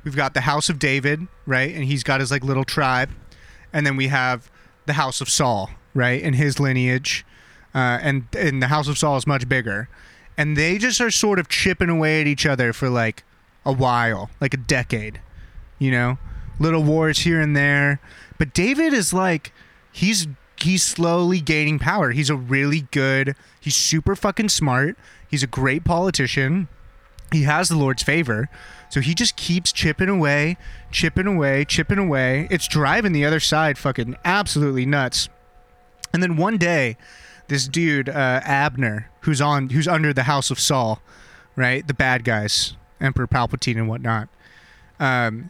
we've 0.04 0.16
got 0.16 0.34
the 0.34 0.42
house 0.42 0.70
of 0.70 0.80
David, 0.80 1.28
right? 1.46 1.74
And 1.74 1.86
he's 1.86 2.04
got 2.04 2.20
his 2.20 2.32
like 2.32 2.44
little 2.44 2.64
tribe. 2.64 3.10
And 3.72 3.86
then 3.86 3.98
we 3.98 4.08
have 4.08 4.52
the 4.86 4.94
house 4.94 5.22
of 5.22 5.30
Saul, 5.30 5.70
right? 5.94 6.22
And 6.22 6.36
his 6.36 6.60
lineage. 6.60 7.26
Uh, 7.74 7.98
and 8.02 8.28
and 8.38 8.62
the 8.62 8.68
house 8.68 8.88
of 8.88 8.98
Saul 8.98 9.18
is 9.18 9.26
much 9.26 9.50
bigger. 9.50 9.90
And 10.38 10.58
they 10.58 10.78
just 10.78 11.02
are 11.02 11.12
sort 11.12 11.40
of 11.40 11.48
chipping 11.48 11.90
away 11.90 12.22
at 12.22 12.28
each 12.28 12.46
other 12.46 12.74
for 12.74 12.90
like 12.90 13.24
a 13.66 13.72
while, 13.72 14.30
like 14.42 14.54
a 14.54 14.58
decade. 14.58 15.22
You 15.80 15.92
know? 15.92 16.18
Little 16.60 16.84
wars 16.84 17.20
here 17.20 17.42
and 17.42 17.56
there. 17.56 18.00
But 18.38 18.54
David 18.54 18.94
is 18.94 19.14
like 19.14 19.52
he's 19.92 20.28
he's 20.58 20.84
slowly 20.84 21.42
gaining 21.42 21.80
power. 21.80 22.12
He's 22.12 22.30
a 22.30 22.36
really 22.36 22.88
good, 22.92 23.36
he's 23.60 23.76
super 23.76 24.16
fucking 24.16 24.50
smart. 24.50 24.98
He's 25.30 25.44
a 25.44 25.48
great 25.48 25.84
politician. 25.84 26.68
He 27.34 27.44
has 27.44 27.70
the 27.70 27.78
Lord's 27.78 28.04
favor. 28.04 28.50
So 28.90 29.02
he 29.02 29.16
just 29.16 29.36
keeps 29.36 29.72
chipping 29.72 30.10
away, 30.10 30.56
chipping 30.92 31.26
away, 31.26 31.66
chipping 31.66 31.98
away. 31.98 32.48
It's 32.52 32.68
driving 32.68 33.12
the 33.12 33.26
other 33.26 33.40
side 33.40 33.78
fucking 33.78 34.16
absolutely 34.24 34.86
nuts. 34.86 35.30
And 36.14 36.22
then 36.22 36.38
one 36.38 36.58
day, 36.58 36.98
this 37.48 37.68
dude, 37.68 38.08
uh, 38.08 38.42
Abner, 38.44 39.10
who's 39.22 39.42
on 39.42 39.70
who's 39.70 39.88
under 39.88 40.14
the 40.14 40.24
house 40.24 40.52
of 40.52 40.60
Saul, 40.60 41.02
right? 41.56 41.86
The 41.88 41.94
bad 41.94 42.24
guys, 42.24 42.76
Emperor 43.02 43.28
Palpatine 43.28 43.78
and 43.78 43.90
whatnot. 43.90 44.30
Um, 45.00 45.50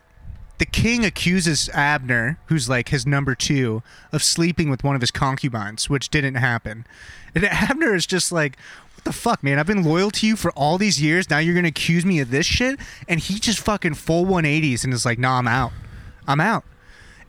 the 0.57 0.65
king 0.65 1.03
accuses 1.03 1.69
Abner, 1.73 2.39
who's 2.45 2.69
like 2.69 2.89
his 2.89 3.05
number 3.05 3.35
two, 3.35 3.83
of 4.13 4.23
sleeping 4.23 4.69
with 4.69 4.83
one 4.83 4.95
of 4.95 5.01
his 5.01 5.11
concubines, 5.11 5.89
which 5.89 6.09
didn't 6.09 6.35
happen. 6.35 6.85
And 7.35 7.43
Abner 7.45 7.93
is 7.93 8.05
just 8.05 8.31
like, 8.31 8.57
what 9.03 9.11
the 9.11 9.19
fuck, 9.19 9.43
man? 9.43 9.59
I've 9.59 9.67
been 9.67 9.83
loyal 9.83 10.11
to 10.11 10.25
you 10.25 10.37
for 10.37 10.51
all 10.51 10.77
these 10.77 11.01
years. 11.01 11.29
Now 11.29 11.39
you're 11.39 11.55
gonna 11.55 11.67
accuse 11.67 12.05
me 12.05 12.21
of 12.21 12.31
this 12.31 12.45
shit? 12.45 12.79
And 13.05 13.19
he 13.19 13.37
just 13.37 13.59
fucking 13.59 13.95
full 13.95 14.25
180s 14.25 14.85
and 14.85 14.93
is 14.93 15.05
like, 15.05 15.19
nah, 15.19 15.39
I'm 15.39 15.47
out. 15.47 15.73
I'm 16.25 16.39
out. 16.39 16.63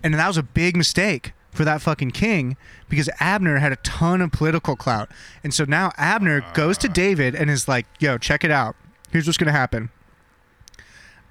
And 0.01 0.15
that 0.15 0.29
was 0.29 0.37
a 0.37 0.45
big 0.45 0.77
mistake 0.77 1.33
for 1.51 1.65
that 1.65 1.83
fucking 1.83 2.13
king 2.13 2.57
because 2.89 3.11
Abner 3.19 3.59
had 3.59 3.73
a 3.73 3.77
ton 3.77 4.21
of 4.21 4.31
political 4.31 4.77
clout. 4.77 5.11
And 5.43 5.53
so 5.53 5.65
now 5.65 5.91
Abner 5.97 6.45
goes 6.55 6.79
to 6.79 6.89
David 6.89 7.35
and 7.35 7.51
is 7.51 7.67
like, 7.67 7.87
yo, 7.99 8.19
check 8.19 8.45
it 8.45 8.53
out. 8.53 8.77
Here's 9.11 9.27
what's 9.27 9.39
gonna 9.39 9.51
happen. 9.51 9.91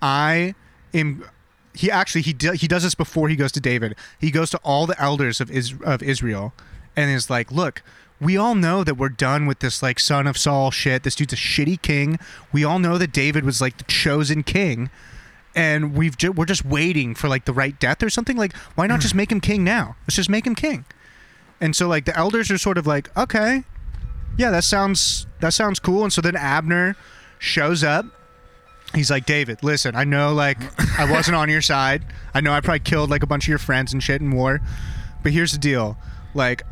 I 0.01 0.55
am 0.93 1.23
he 1.73 1.89
actually 1.89 2.21
he 2.21 2.33
do, 2.33 2.51
he 2.51 2.67
does 2.67 2.83
this 2.83 2.95
before 2.95 3.29
he 3.29 3.37
goes 3.37 3.53
to 3.53 3.61
David. 3.61 3.95
He 4.19 4.29
goes 4.29 4.49
to 4.49 4.57
all 4.57 4.87
the 4.87 5.01
elders 5.01 5.39
of 5.39 5.49
Is, 5.49 5.73
of 5.85 6.03
Israel 6.03 6.53
and 6.97 7.09
is 7.09 7.29
like, 7.29 7.49
"Look, 7.49 7.81
we 8.23 8.37
all 8.37 8.55
know 8.55 8.83
that 8.83 8.95
we're 8.95 9.09
done 9.09 9.45
with 9.45 9.59
this 9.59 9.83
like 9.83 9.99
son 9.99 10.27
of 10.27 10.37
Saul 10.37 10.71
shit. 10.71 11.03
This 11.03 11.15
dude's 11.15 11.33
a 11.33 11.37
shitty 11.37 11.81
king. 11.81 12.19
We 12.51 12.63
all 12.63 12.79
know 12.79 12.97
that 12.97 13.11
David 13.11 13.45
was 13.45 13.61
like 13.61 13.77
the 13.77 13.83
chosen 13.85 14.43
king." 14.43 14.89
And 15.55 15.95
we've 15.95 16.17
ju- 16.17 16.31
we're 16.31 16.45
just 16.45 16.65
waiting 16.65 17.13
for 17.13 17.27
like 17.27 17.45
the 17.45 17.53
right 17.53 17.79
death 17.79 18.01
or 18.01 18.09
something. 18.09 18.37
Like, 18.37 18.55
why 18.73 18.87
not 18.87 19.01
just 19.01 19.13
make 19.13 19.31
him 19.31 19.39
king 19.39 19.63
now? 19.63 19.95
Let's 20.07 20.15
just 20.15 20.29
make 20.29 20.47
him 20.47 20.55
king. 20.55 20.83
And 21.61 21.75
so 21.75 21.87
like 21.87 22.05
the 22.05 22.17
elders 22.17 22.49
are 22.49 22.57
sort 22.57 22.79
of 22.79 22.87
like, 22.87 23.15
okay, 23.15 23.63
yeah, 24.37 24.49
that 24.51 24.63
sounds 24.63 25.27
that 25.41 25.53
sounds 25.53 25.79
cool. 25.79 26.03
And 26.03 26.11
so 26.11 26.21
then 26.21 26.35
Abner 26.35 26.95
shows 27.39 27.83
up. 27.83 28.05
He's 28.95 29.09
like, 29.09 29.25
David, 29.25 29.63
listen, 29.63 29.95
I 29.95 30.03
know 30.03 30.33
like 30.33 30.57
I 30.99 31.09
wasn't 31.09 31.35
on 31.35 31.49
your 31.49 31.61
side. 31.61 32.03
I 32.33 32.41
know 32.41 32.51
I 32.51 32.61
probably 32.61 32.79
killed 32.79 33.09
like 33.09 33.23
a 33.23 33.27
bunch 33.27 33.45
of 33.45 33.49
your 33.49 33.59
friends 33.59 33.93
and 33.93 34.01
shit 34.01 34.21
in 34.21 34.31
war. 34.31 34.59
But 35.21 35.31
here's 35.31 35.51
the 35.51 35.57
deal. 35.57 35.97
Like 36.33 36.63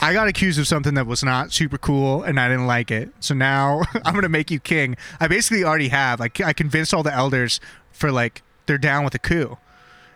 I 0.00 0.12
got 0.12 0.28
accused 0.28 0.58
of 0.58 0.66
something 0.66 0.94
that 0.94 1.06
was 1.06 1.22
not 1.22 1.52
super 1.52 1.78
cool 1.78 2.22
and 2.22 2.38
I 2.38 2.48
didn't 2.48 2.66
like 2.66 2.90
it. 2.90 3.10
So 3.20 3.34
now 3.34 3.82
I'm 4.04 4.12
going 4.12 4.22
to 4.22 4.28
make 4.28 4.50
you 4.50 4.60
king. 4.60 4.96
I 5.20 5.28
basically 5.28 5.64
already 5.64 5.88
have. 5.88 6.20
Like 6.20 6.40
I 6.40 6.52
convinced 6.52 6.92
all 6.92 7.02
the 7.02 7.14
elders 7.14 7.60
for 7.92 8.10
like 8.12 8.42
they're 8.66 8.78
down 8.78 9.04
with 9.04 9.14
a 9.14 9.18
coup. 9.18 9.58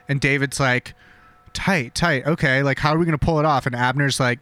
And 0.08 0.20
David's 0.20 0.58
like, 0.58 0.94
tight, 1.52 1.94
tight. 1.94 2.26
Okay, 2.26 2.62
like 2.62 2.78
how 2.78 2.94
are 2.94 2.98
we 2.98 3.04
gonna 3.04 3.18
pull 3.18 3.38
it 3.38 3.44
off? 3.44 3.66
And 3.66 3.74
Abner's 3.74 4.20
like, 4.20 4.40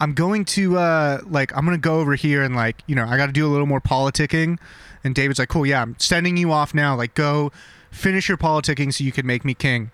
I'm 0.00 0.14
going 0.14 0.44
to 0.46 0.78
uh 0.78 1.20
like 1.26 1.54
I'm 1.56 1.64
gonna 1.64 1.78
go 1.78 2.00
over 2.00 2.14
here 2.14 2.42
and 2.42 2.56
like 2.56 2.82
you 2.86 2.94
know 2.94 3.06
I 3.06 3.16
got 3.16 3.26
to 3.26 3.32
do 3.32 3.46
a 3.46 3.50
little 3.50 3.66
more 3.66 3.80
politicking. 3.80 4.58
And 5.04 5.14
David's 5.14 5.38
like, 5.38 5.48
cool, 5.48 5.64
yeah, 5.64 5.80
I'm 5.80 5.96
sending 5.98 6.36
you 6.36 6.52
off 6.52 6.74
now. 6.74 6.94
Like 6.96 7.14
go 7.14 7.52
finish 7.90 8.28
your 8.28 8.36
politicking 8.38 8.92
so 8.92 9.04
you 9.04 9.12
can 9.12 9.26
make 9.26 9.44
me 9.44 9.54
king. 9.54 9.90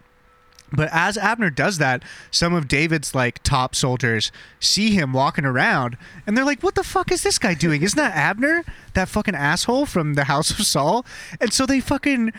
But 0.73 0.89
as 0.93 1.17
Abner 1.17 1.51
does 1.51 1.79
that, 1.79 2.03
some 2.31 2.53
of 2.53 2.67
David's 2.69 3.15
like 3.15 3.43
top 3.43 3.75
soldiers 3.75 4.33
see 4.59 4.91
him 4.91 5.13
walking 5.13 5.45
around 5.45 5.97
and 6.27 6.37
they're 6.37 6.45
like, 6.45 6.63
What 6.63 6.75
the 6.75 6.83
fuck 6.85 7.13
is 7.13 7.23
this 7.23 7.39
guy 7.39 7.55
doing? 7.55 7.83
Isn't 7.83 7.97
that 7.97 8.15
Abner? 8.17 8.65
That 8.95 9.09
fucking 9.09 9.35
asshole 9.37 9.87
from 9.87 10.15
the 10.15 10.25
house 10.25 10.51
of 10.51 10.67
Saul? 10.67 11.07
And 11.41 11.53
so 11.53 11.67
they 11.67 11.81
fucking 11.81 12.33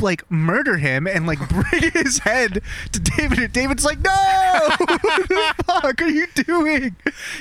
like 0.00 0.28
murder 0.30 0.78
him 0.78 1.06
and 1.06 1.26
like 1.26 1.38
bring 1.48 1.90
his 1.92 2.18
head 2.20 2.62
to 2.92 3.00
David 3.00 3.38
and 3.38 3.52
David's 3.52 3.84
like, 3.84 4.00
No 4.00 4.10
what 4.78 4.78
the 5.28 5.54
fuck 5.66 6.02
are 6.02 6.08
you 6.08 6.26
doing? 6.34 6.96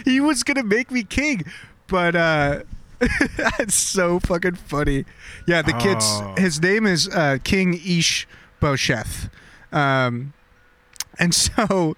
He 0.06 0.20
was 0.20 0.44
gonna 0.44 0.64
make 0.64 0.92
me 0.92 1.04
king. 1.04 1.44
But 1.88 2.16
uh 2.16 2.62
that's 3.38 3.74
so 3.76 4.20
fucking 4.20 4.56
funny. 4.56 5.06
Yeah, 5.48 5.62
the 5.62 5.74
kid's 5.74 6.06
Oh. 6.06 6.36
his 6.38 6.62
name 6.62 6.86
is 6.86 7.08
uh, 7.08 7.38
King 7.44 7.80
Ish 7.84 8.28
Bosheth. 8.62 9.30
Um, 9.72 10.34
and 11.20 11.34
so 11.36 11.96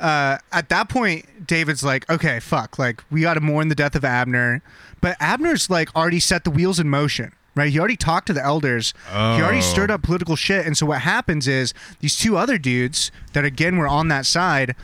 uh, 0.00 0.38
at 0.52 0.68
that 0.68 0.88
point, 0.88 1.46
David's 1.46 1.82
like, 1.84 2.08
okay, 2.10 2.40
fuck, 2.40 2.78
like 2.78 3.02
we 3.10 3.20
got 3.22 3.34
to 3.34 3.40
mourn 3.40 3.68
the 3.68 3.74
death 3.74 3.94
of 3.94 4.04
Abner. 4.04 4.62
But 5.00 5.16
Abner's 5.20 5.70
like 5.70 5.94
already 5.94 6.20
set 6.20 6.44
the 6.44 6.50
wheels 6.50 6.78
in 6.80 6.88
motion, 6.88 7.32
right? 7.54 7.70
He 7.70 7.78
already 7.78 7.96
talked 7.96 8.26
to 8.28 8.32
the 8.32 8.42
elders. 8.42 8.92
He 9.10 9.14
already 9.16 9.58
Oh. 9.58 9.60
stirred 9.62 9.90
up 9.90 10.02
political 10.02 10.36
shit. 10.36 10.66
And 10.66 10.76
so 10.76 10.86
what 10.86 11.02
happens 11.02 11.46
is 11.46 11.72
these 12.00 12.16
two 12.16 12.36
other 12.36 12.58
dudes 12.58 13.10
that 13.34 13.44
again 13.44 13.76
were 13.76 13.86
on 13.88 14.08
that 14.08 14.26
side 14.26 14.74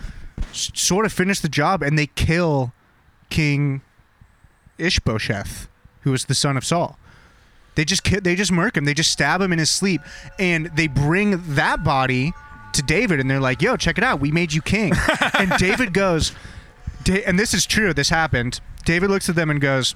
s- 0.51 0.71
sort 0.75 1.05
of 1.07 1.13
finish 1.13 1.41
the 1.41 1.49
job 1.49 1.83
and 1.83 1.99
they 1.99 2.07
kill 2.09 2.73
King 3.31 3.81
Ishbosheth, 4.79 5.69
who 6.03 6.11
was 6.11 6.27
the 6.27 6.35
son 6.35 6.57
of 6.57 6.65
Saul. 6.65 6.99
They 7.75 7.85
just 7.85 8.05
ki- 8.05 8.21
they 8.21 8.35
just 8.35 8.53
murk 8.53 8.77
him. 8.77 8.85
They 8.85 8.95
just 8.95 9.11
stab 9.11 9.41
him 9.41 9.53
in 9.53 9.59
his 9.59 9.71
sleep, 9.71 10.01
and 10.39 10.67
they 10.75 10.87
bring 10.87 11.55
that 11.55 11.83
body 11.85 12.33
to 12.75 12.83
David, 12.83 13.21
and 13.21 13.31
they're 13.31 13.41
like, 13.41 13.63
"Yo, 13.63 13.77
check 13.77 13.99
it 13.99 14.05
out. 14.05 14.21
We 14.21 14.31
made 14.31 14.53
you 14.53 14.61
king." 14.63 14.93
and 15.39 15.53
David 15.59 15.93
goes, 15.93 16.33
da- 17.05 17.25
and 17.25 17.39
this 17.39 17.55
is 17.55 17.67
true. 17.67 17.93
This 17.95 18.11
happened. 18.11 18.61
David 18.85 19.11
looks 19.11 19.29
at 19.29 19.35
them 19.37 19.51
and 19.51 19.61
goes, 19.61 19.95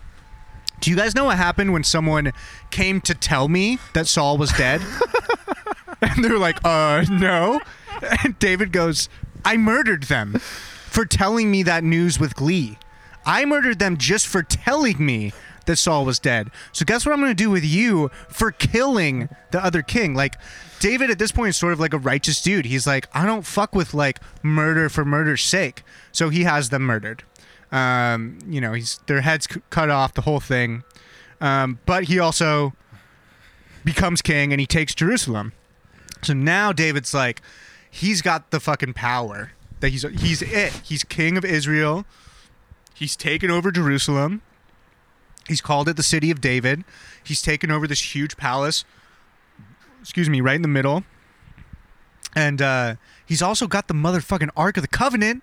"Do 0.81 0.91
you 0.91 0.97
guys 0.97 1.15
know 1.15 1.25
what 1.27 1.37
happened 1.37 1.73
when 1.73 1.85
someone 1.85 2.33
came 2.71 3.01
to 3.03 3.15
tell 3.15 3.49
me 3.49 3.79
that 3.95 4.07
Saul 4.07 4.39
was 4.39 4.53
dead?" 4.53 4.81
and 6.03 6.25
they're 6.25 6.39
like, 6.39 6.59
"Uh, 6.65 7.05
no." 7.11 7.61
And 8.23 8.39
David 8.39 8.73
goes, 8.73 9.09
"I 9.45 9.57
murdered 9.57 10.05
them 10.05 10.35
for 10.39 11.05
telling 11.05 11.51
me 11.51 11.62
that 11.62 11.85
news 11.85 12.19
with 12.19 12.35
glee. 12.35 12.79
I 13.25 13.45
murdered 13.45 13.79
them 13.81 13.97
just 13.97 14.27
for 14.27 14.43
telling 14.43 15.05
me 15.05 15.33
that 15.66 15.76
Saul 15.76 16.05
was 16.05 16.18
dead. 16.18 16.50
So 16.72 16.85
guess 16.85 17.05
what 17.05 17.12
I'm 17.12 17.20
going 17.20 17.31
to 17.31 17.35
do 17.35 17.50
with 17.50 17.64
you 17.64 18.11
for 18.29 18.50
killing 18.50 19.29
the 19.50 19.64
other 19.64 19.83
king? 19.83 20.14
Like 20.14 20.35
David 20.81 21.11
at 21.11 21.18
this 21.18 21.33
point 21.33 21.50
is 21.50 21.57
sort 21.57 21.72
of 21.72 21.81
like 21.81 21.92
a 21.92 21.98
righteous 21.98 22.40
dude. 22.40 22.66
He's 22.66 22.87
like, 22.87 23.09
I 23.12 23.26
don't 23.26 23.46
fuck 23.46 23.74
with 23.74 23.94
like 23.94 24.20
murder 24.42 24.88
for 24.88 25.05
murder's 25.05 25.42
sake. 25.42 25.83
So 26.12 26.29
he 26.29 26.44
has 26.44 26.70
them 26.70 26.83
murdered. 26.83 27.22
Um, 27.72 28.38
you 28.46 28.61
know, 28.61 28.72
he's 28.72 28.98
their 29.07 29.20
heads 29.20 29.48
c- 29.50 29.61
cut 29.70 29.90
off, 29.90 30.14
the 30.14 30.22
whole 30.22 30.40
thing. 30.40 30.85
Um, 31.40 31.81
but 31.85 32.05
he 32.05 32.18
also 32.18 32.72
becomes 33.85 34.22
king 34.22 34.52
and 34.52 34.61
he 34.61 34.66
takes 34.66 34.94
Jerusalem. 34.94 35.52
So 36.22 36.33
now 36.33 36.72
David's 36.72 37.12
like, 37.12 37.42
he's 37.90 38.22
got 38.22 38.50
the 38.50 38.61
fucking 38.61 38.94
power. 38.94 39.52
That 39.81 39.90
he's 39.90 40.02
he's 40.02 40.42
it. 40.42 40.72
He's 40.85 41.05
king 41.05 41.37
of 41.37 41.44
Israel. 41.44 42.07
He's 42.94 43.14
taken 43.14 43.50
over 43.50 43.70
Jerusalem. 43.70 44.40
He's 45.49 45.61
called 45.61 45.89
it 45.89 45.97
the 45.97 46.03
city 46.03 46.31
of 46.31 46.41
David. 46.41 46.85
He's 47.23 47.41
taken 47.41 47.71
over 47.71 47.87
this 47.87 48.15
huge 48.15 48.37
palace. 48.37 48.85
Excuse 50.01 50.29
me, 50.29 50.41
right 50.41 50.57
in 50.57 50.63
the 50.63 50.69
middle. 50.69 51.05
And 52.35 52.61
uh, 52.61 52.97
he's 53.25 53.43
also 53.43 53.67
got 53.67 53.89
the 53.89 53.95
motherfucking 53.95 54.51
Ark 54.57 54.77
of 54.77 54.83
the 54.83 54.89
Covenant. 54.89 55.43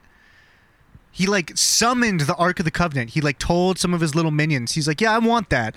He 1.12 1.28
like 1.28 1.58
summoned 1.58 2.22
the 2.22 2.36
Ark 2.36 2.60
of 2.60 2.66
the 2.66 2.72
Covenant. 2.72 3.12
He 3.12 3.22
like 3.22 3.39
told 3.39 3.78
some 3.78 3.94
of 3.94 4.02
his 4.02 4.16
little 4.16 4.32
minions. 4.32 4.74
He's 4.74 4.88
like, 4.88 5.00
"Yeah, 5.00 5.13
I 5.13 5.20
want 5.20 5.50
that. 5.50 5.76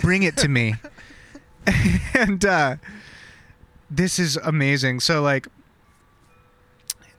Bring 0.00 0.22
it 0.22 0.36
to 0.38 0.48
me." 0.48 0.76
and 2.14 2.44
uh, 2.44 2.76
this 3.90 4.18
is 4.18 4.36
amazing. 4.38 5.00
So 5.00 5.22
like 5.22 5.48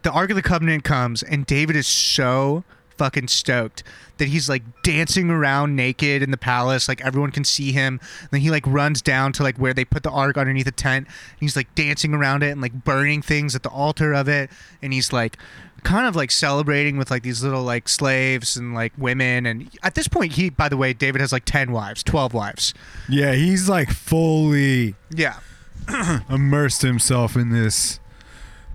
the 0.01 0.11
Ark 0.11 0.29
of 0.31 0.35
the 0.35 0.41
Covenant 0.41 0.83
comes, 0.83 1.23
and 1.23 1.45
David 1.45 1.75
is 1.75 1.87
so 1.87 2.63
fucking 2.97 3.27
stoked 3.27 3.83
that 4.17 4.27
he's 4.27 4.47
like 4.47 4.61
dancing 4.83 5.29
around 5.31 5.75
naked 5.75 6.21
in 6.21 6.29
the 6.29 6.37
palace, 6.37 6.87
like 6.87 7.01
everyone 7.01 7.31
can 7.31 7.43
see 7.43 7.71
him. 7.71 7.99
And 8.21 8.29
then 8.31 8.41
he 8.41 8.51
like 8.51 8.65
runs 8.67 9.01
down 9.01 9.33
to 9.33 9.43
like 9.43 9.57
where 9.57 9.73
they 9.73 9.83
put 9.83 10.03
the 10.03 10.11
Ark 10.11 10.37
underneath 10.37 10.65
the 10.65 10.71
tent, 10.71 11.07
and 11.07 11.39
he's 11.39 11.55
like 11.55 11.73
dancing 11.73 12.13
around 12.13 12.43
it 12.43 12.51
and 12.51 12.61
like 12.61 12.83
burning 12.83 13.21
things 13.21 13.55
at 13.55 13.63
the 13.63 13.69
altar 13.69 14.13
of 14.13 14.27
it, 14.27 14.51
and 14.81 14.93
he's 14.93 15.11
like 15.11 15.37
kind 15.83 16.05
of 16.05 16.15
like 16.15 16.29
celebrating 16.29 16.97
with 16.97 17.09
like 17.09 17.23
these 17.23 17.43
little 17.43 17.63
like 17.63 17.89
slaves 17.89 18.55
and 18.55 18.73
like 18.73 18.93
women. 18.97 19.45
And 19.45 19.69
at 19.83 19.95
this 19.95 20.07
point 20.07 20.33
he 20.33 20.49
by 20.49 20.69
the 20.69 20.77
way 20.77 20.93
david 20.93 21.21
has 21.21 21.31
like 21.31 21.45
10 21.45 21.71
wives 21.71 22.03
12 22.03 22.33
wives. 22.33 22.73
Yeah, 23.09 23.33
he's 23.33 23.67
like 23.67 23.89
fully 23.89 24.95
yeah. 25.09 25.39
immersed 26.29 26.83
himself 26.83 27.35
in 27.35 27.49
this 27.49 27.99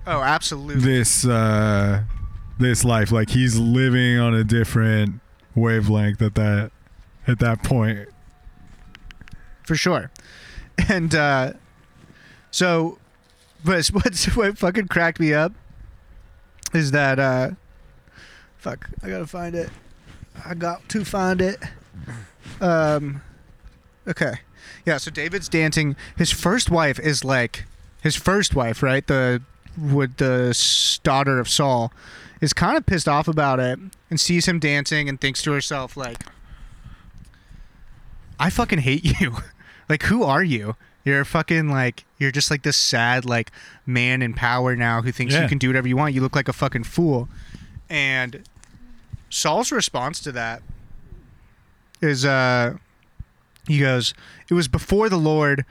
oh 0.06 0.22
absolutely. 0.22 0.82
this 0.82 1.24
uh 1.24 2.02
this 2.58 2.84
life. 2.84 3.12
Like 3.12 3.30
he's 3.30 3.58
living 3.58 4.18
on 4.18 4.34
a 4.34 4.44
different 4.44 5.20
wavelength 5.54 6.20
at 6.22 6.34
that 6.34 6.70
at 7.26 7.38
that 7.40 7.62
point. 7.62 8.08
for 9.64 9.74
sure. 9.74 10.10
And 10.88 11.14
uh, 11.14 11.54
so, 12.50 12.98
but 13.64 13.86
what's 13.92 14.36
what 14.36 14.58
fucking 14.58 14.88
cracked 14.88 15.20
me 15.20 15.32
up 15.34 15.52
is 16.74 16.90
that 16.90 17.18
uh, 17.18 17.50
fuck, 18.58 18.90
I 19.02 19.08
gotta 19.08 19.26
find 19.26 19.54
it. 19.54 19.70
I 20.44 20.54
got 20.54 20.86
to 20.90 21.04
find 21.04 21.40
it. 21.40 21.62
Um, 22.60 23.22
okay, 24.06 24.34
yeah. 24.84 24.98
So 24.98 25.10
David's 25.10 25.48
dancing. 25.48 25.96
His 26.16 26.30
first 26.30 26.70
wife 26.70 26.98
is 27.00 27.24
like 27.24 27.64
his 28.02 28.16
first 28.16 28.54
wife, 28.54 28.82
right? 28.82 29.06
The 29.06 29.42
would 29.78 30.16
the 30.18 30.56
daughter 31.02 31.38
of 31.38 31.48
Saul 31.48 31.92
is 32.40 32.52
kind 32.52 32.76
of 32.76 32.84
pissed 32.86 33.08
off 33.08 33.28
about 33.28 33.60
it 33.60 33.78
and 34.10 34.20
sees 34.20 34.46
him 34.46 34.58
dancing 34.58 35.08
and 35.08 35.20
thinks 35.20 35.42
to 35.42 35.52
herself 35.52 35.96
like 35.96 36.22
I 38.38 38.50
fucking 38.50 38.80
hate 38.80 39.04
you. 39.20 39.36
like, 39.88 40.04
who 40.04 40.22
are 40.22 40.42
you? 40.42 40.76
You're 41.04 41.24
fucking 41.24 41.68
like, 41.68 42.04
you're 42.18 42.32
just 42.32 42.50
like 42.50 42.62
this 42.62 42.76
sad, 42.76 43.24
like, 43.24 43.52
man 43.86 44.22
in 44.22 44.34
power 44.34 44.74
now 44.74 45.02
who 45.02 45.12
thinks 45.12 45.34
you 45.34 45.46
can 45.48 45.58
do 45.58 45.68
whatever 45.68 45.86
you 45.86 45.96
want. 45.96 46.14
You 46.14 46.20
look 46.20 46.34
like 46.34 46.48
a 46.48 46.52
fucking 46.52 46.84
fool. 46.84 47.28
And 47.88 48.42
Saul's 49.30 49.70
response 49.70 50.18
to 50.20 50.32
that 50.32 50.62
is, 52.02 52.24
uh, 52.24 52.76
he 53.68 53.78
goes, 53.80 54.14
It 54.50 54.54
was 54.54 54.68
before 54.68 55.08
the 55.08 55.16
Lord. 55.16 55.64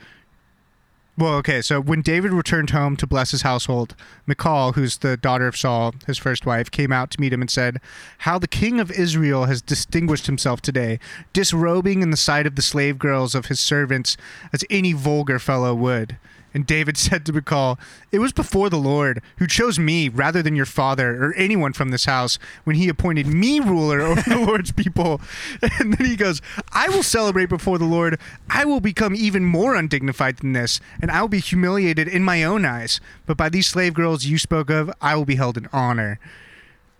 Well, 1.17 1.35
okay, 1.35 1.61
so 1.61 1.79
when 1.79 2.01
David 2.01 2.33
returned 2.33 2.71
home 2.71 2.97
to 2.97 3.07
bless 3.07 3.31
his 3.31 3.43
household, 3.43 3.95
Michal, 4.27 4.73
who's 4.73 4.97
the 4.97 5.15
daughter 5.15 5.47
of 5.47 5.55
Saul, 5.55 5.95
his 6.07 6.17
first 6.17 6.45
wife, 6.45 6.69
came 6.69 6.91
out 6.91 7.09
to 7.11 7.21
meet 7.21 7.31
him 7.31 7.39
and 7.39 7.49
said, 7.49 7.79
How 8.19 8.37
the 8.37 8.49
king 8.49 8.81
of 8.81 8.91
Israel 8.91 9.45
has 9.45 9.61
distinguished 9.61 10.25
himself 10.25 10.61
today, 10.61 10.99
disrobing 11.31 12.01
in 12.01 12.11
the 12.11 12.17
sight 12.17 12.45
of 12.45 12.55
the 12.55 12.61
slave 12.61 12.99
girls 12.99 13.33
of 13.33 13.45
his 13.45 13.61
servants 13.61 14.17
as 14.51 14.65
any 14.69 14.91
vulgar 14.91 15.39
fellow 15.39 15.73
would. 15.73 16.17
And 16.55 16.65
David 16.65 16.95
said 16.97 17.25
to 17.25 17.33
Michal, 17.33 17.77
It 18.11 18.19
was 18.19 18.31
before 18.31 18.69
the 18.69 18.77
Lord 18.77 19.21
who 19.37 19.45
chose 19.45 19.77
me 19.77 20.07
rather 20.09 20.41
than 20.41 20.55
your 20.55 20.65
father 20.65 21.23
or 21.23 21.33
anyone 21.33 21.73
from 21.73 21.89
this 21.89 22.05
house 22.05 22.39
when 22.63 22.77
he 22.77 22.87
appointed 22.87 23.27
me 23.27 23.59
ruler 23.59 24.01
over 24.01 24.21
the 24.21 24.39
Lord's 24.47 24.71
people. 24.71 25.21
And 25.77 25.93
then 25.93 26.07
he 26.07 26.15
goes, 26.15 26.41
I 26.71 26.87
will 26.89 27.03
celebrate 27.03 27.49
before 27.49 27.77
the 27.77 27.85
Lord. 27.85 28.19
I 28.49 28.63
will 28.63 28.79
become 28.79 29.13
even 29.13 29.43
more 29.43 29.75
undignified 29.75 30.37
than 30.37 30.53
this, 30.53 30.79
and 31.01 31.11
I 31.11 31.19
will 31.21 31.27
be 31.27 31.39
humiliated 31.39 32.07
in 32.07 32.23
my 32.23 32.43
own 32.43 32.63
eyes. 32.65 33.01
But 33.25 33.35
by 33.35 33.49
these 33.49 33.67
slave 33.67 33.93
girls 33.93 34.25
you 34.25 34.37
spoke 34.37 34.69
of, 34.69 34.89
I 35.01 35.15
will 35.15 35.25
be 35.25 35.35
held 35.35 35.57
in 35.57 35.67
honor. 35.73 36.19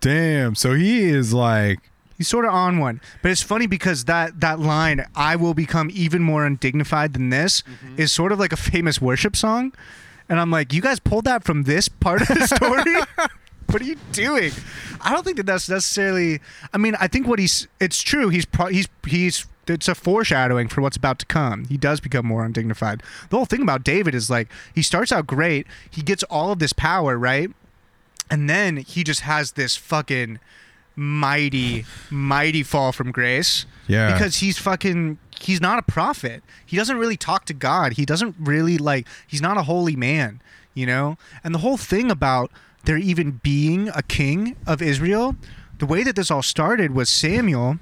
Damn. 0.00 0.54
So 0.54 0.74
he 0.74 1.04
is 1.04 1.32
like, 1.32 1.78
He's 2.16 2.28
sort 2.28 2.44
of 2.44 2.52
on 2.52 2.78
one, 2.78 3.00
but 3.22 3.30
it's 3.30 3.42
funny 3.42 3.66
because 3.66 4.04
that 4.04 4.40
that 4.40 4.58
line 4.58 5.04
"I 5.14 5.36
will 5.36 5.54
become 5.54 5.90
even 5.92 6.22
more 6.22 6.46
undignified 6.46 7.12
than 7.12 7.30
this" 7.30 7.62
mm-hmm. 7.62 8.00
is 8.00 8.12
sort 8.12 8.32
of 8.32 8.38
like 8.38 8.52
a 8.52 8.56
famous 8.56 9.00
worship 9.00 9.36
song, 9.36 9.72
and 10.28 10.40
I'm 10.40 10.50
like, 10.50 10.72
you 10.72 10.80
guys 10.80 10.98
pulled 10.98 11.24
that 11.24 11.44
from 11.44 11.64
this 11.64 11.88
part 11.88 12.22
of 12.22 12.28
the 12.28 12.46
story. 12.46 13.28
what 13.66 13.82
are 13.82 13.84
you 13.84 13.96
doing? 14.12 14.52
I 15.00 15.12
don't 15.12 15.24
think 15.24 15.36
that 15.36 15.46
that's 15.46 15.68
necessarily. 15.68 16.40
I 16.72 16.78
mean, 16.78 16.94
I 17.00 17.08
think 17.08 17.26
what 17.26 17.38
he's. 17.38 17.68
It's 17.80 18.02
true. 18.02 18.28
He's 18.28 18.46
pro, 18.46 18.66
he's 18.66 18.88
he's. 19.06 19.46
It's 19.68 19.88
a 19.88 19.96
foreshadowing 19.96 20.68
for 20.68 20.80
what's 20.80 20.96
about 20.96 21.18
to 21.18 21.26
come. 21.26 21.64
He 21.64 21.76
does 21.76 21.98
become 21.98 22.24
more 22.24 22.44
undignified. 22.44 23.02
The 23.30 23.36
whole 23.36 23.46
thing 23.46 23.62
about 23.62 23.82
David 23.82 24.14
is 24.14 24.30
like 24.30 24.48
he 24.74 24.82
starts 24.82 25.10
out 25.10 25.26
great. 25.26 25.66
He 25.90 26.02
gets 26.02 26.22
all 26.24 26.52
of 26.52 26.60
this 26.60 26.72
power, 26.72 27.18
right? 27.18 27.50
And 28.30 28.48
then 28.48 28.76
he 28.76 29.02
just 29.02 29.20
has 29.20 29.52
this 29.52 29.76
fucking 29.76 30.38
mighty, 30.96 31.84
mighty 32.10 32.62
fall 32.62 32.90
from 32.90 33.12
grace. 33.12 33.66
Yeah. 33.86 34.12
Because 34.12 34.38
he's 34.38 34.58
fucking 34.58 35.18
he's 35.38 35.60
not 35.60 35.78
a 35.78 35.82
prophet. 35.82 36.42
He 36.64 36.76
doesn't 36.76 36.96
really 36.96 37.16
talk 37.16 37.44
to 37.46 37.54
God. 37.54 37.92
He 37.92 38.04
doesn't 38.04 38.34
really 38.40 38.78
like 38.78 39.06
he's 39.26 39.42
not 39.42 39.56
a 39.56 39.62
holy 39.62 39.94
man, 39.94 40.40
you 40.74 40.86
know? 40.86 41.18
And 41.44 41.54
the 41.54 41.58
whole 41.58 41.76
thing 41.76 42.10
about 42.10 42.50
there 42.84 42.96
even 42.96 43.40
being 43.42 43.88
a 43.94 44.02
king 44.02 44.56
of 44.66 44.80
Israel, 44.80 45.36
the 45.78 45.86
way 45.86 46.02
that 46.02 46.16
this 46.16 46.30
all 46.30 46.42
started 46.42 46.92
was 46.92 47.08
Samuel 47.08 47.78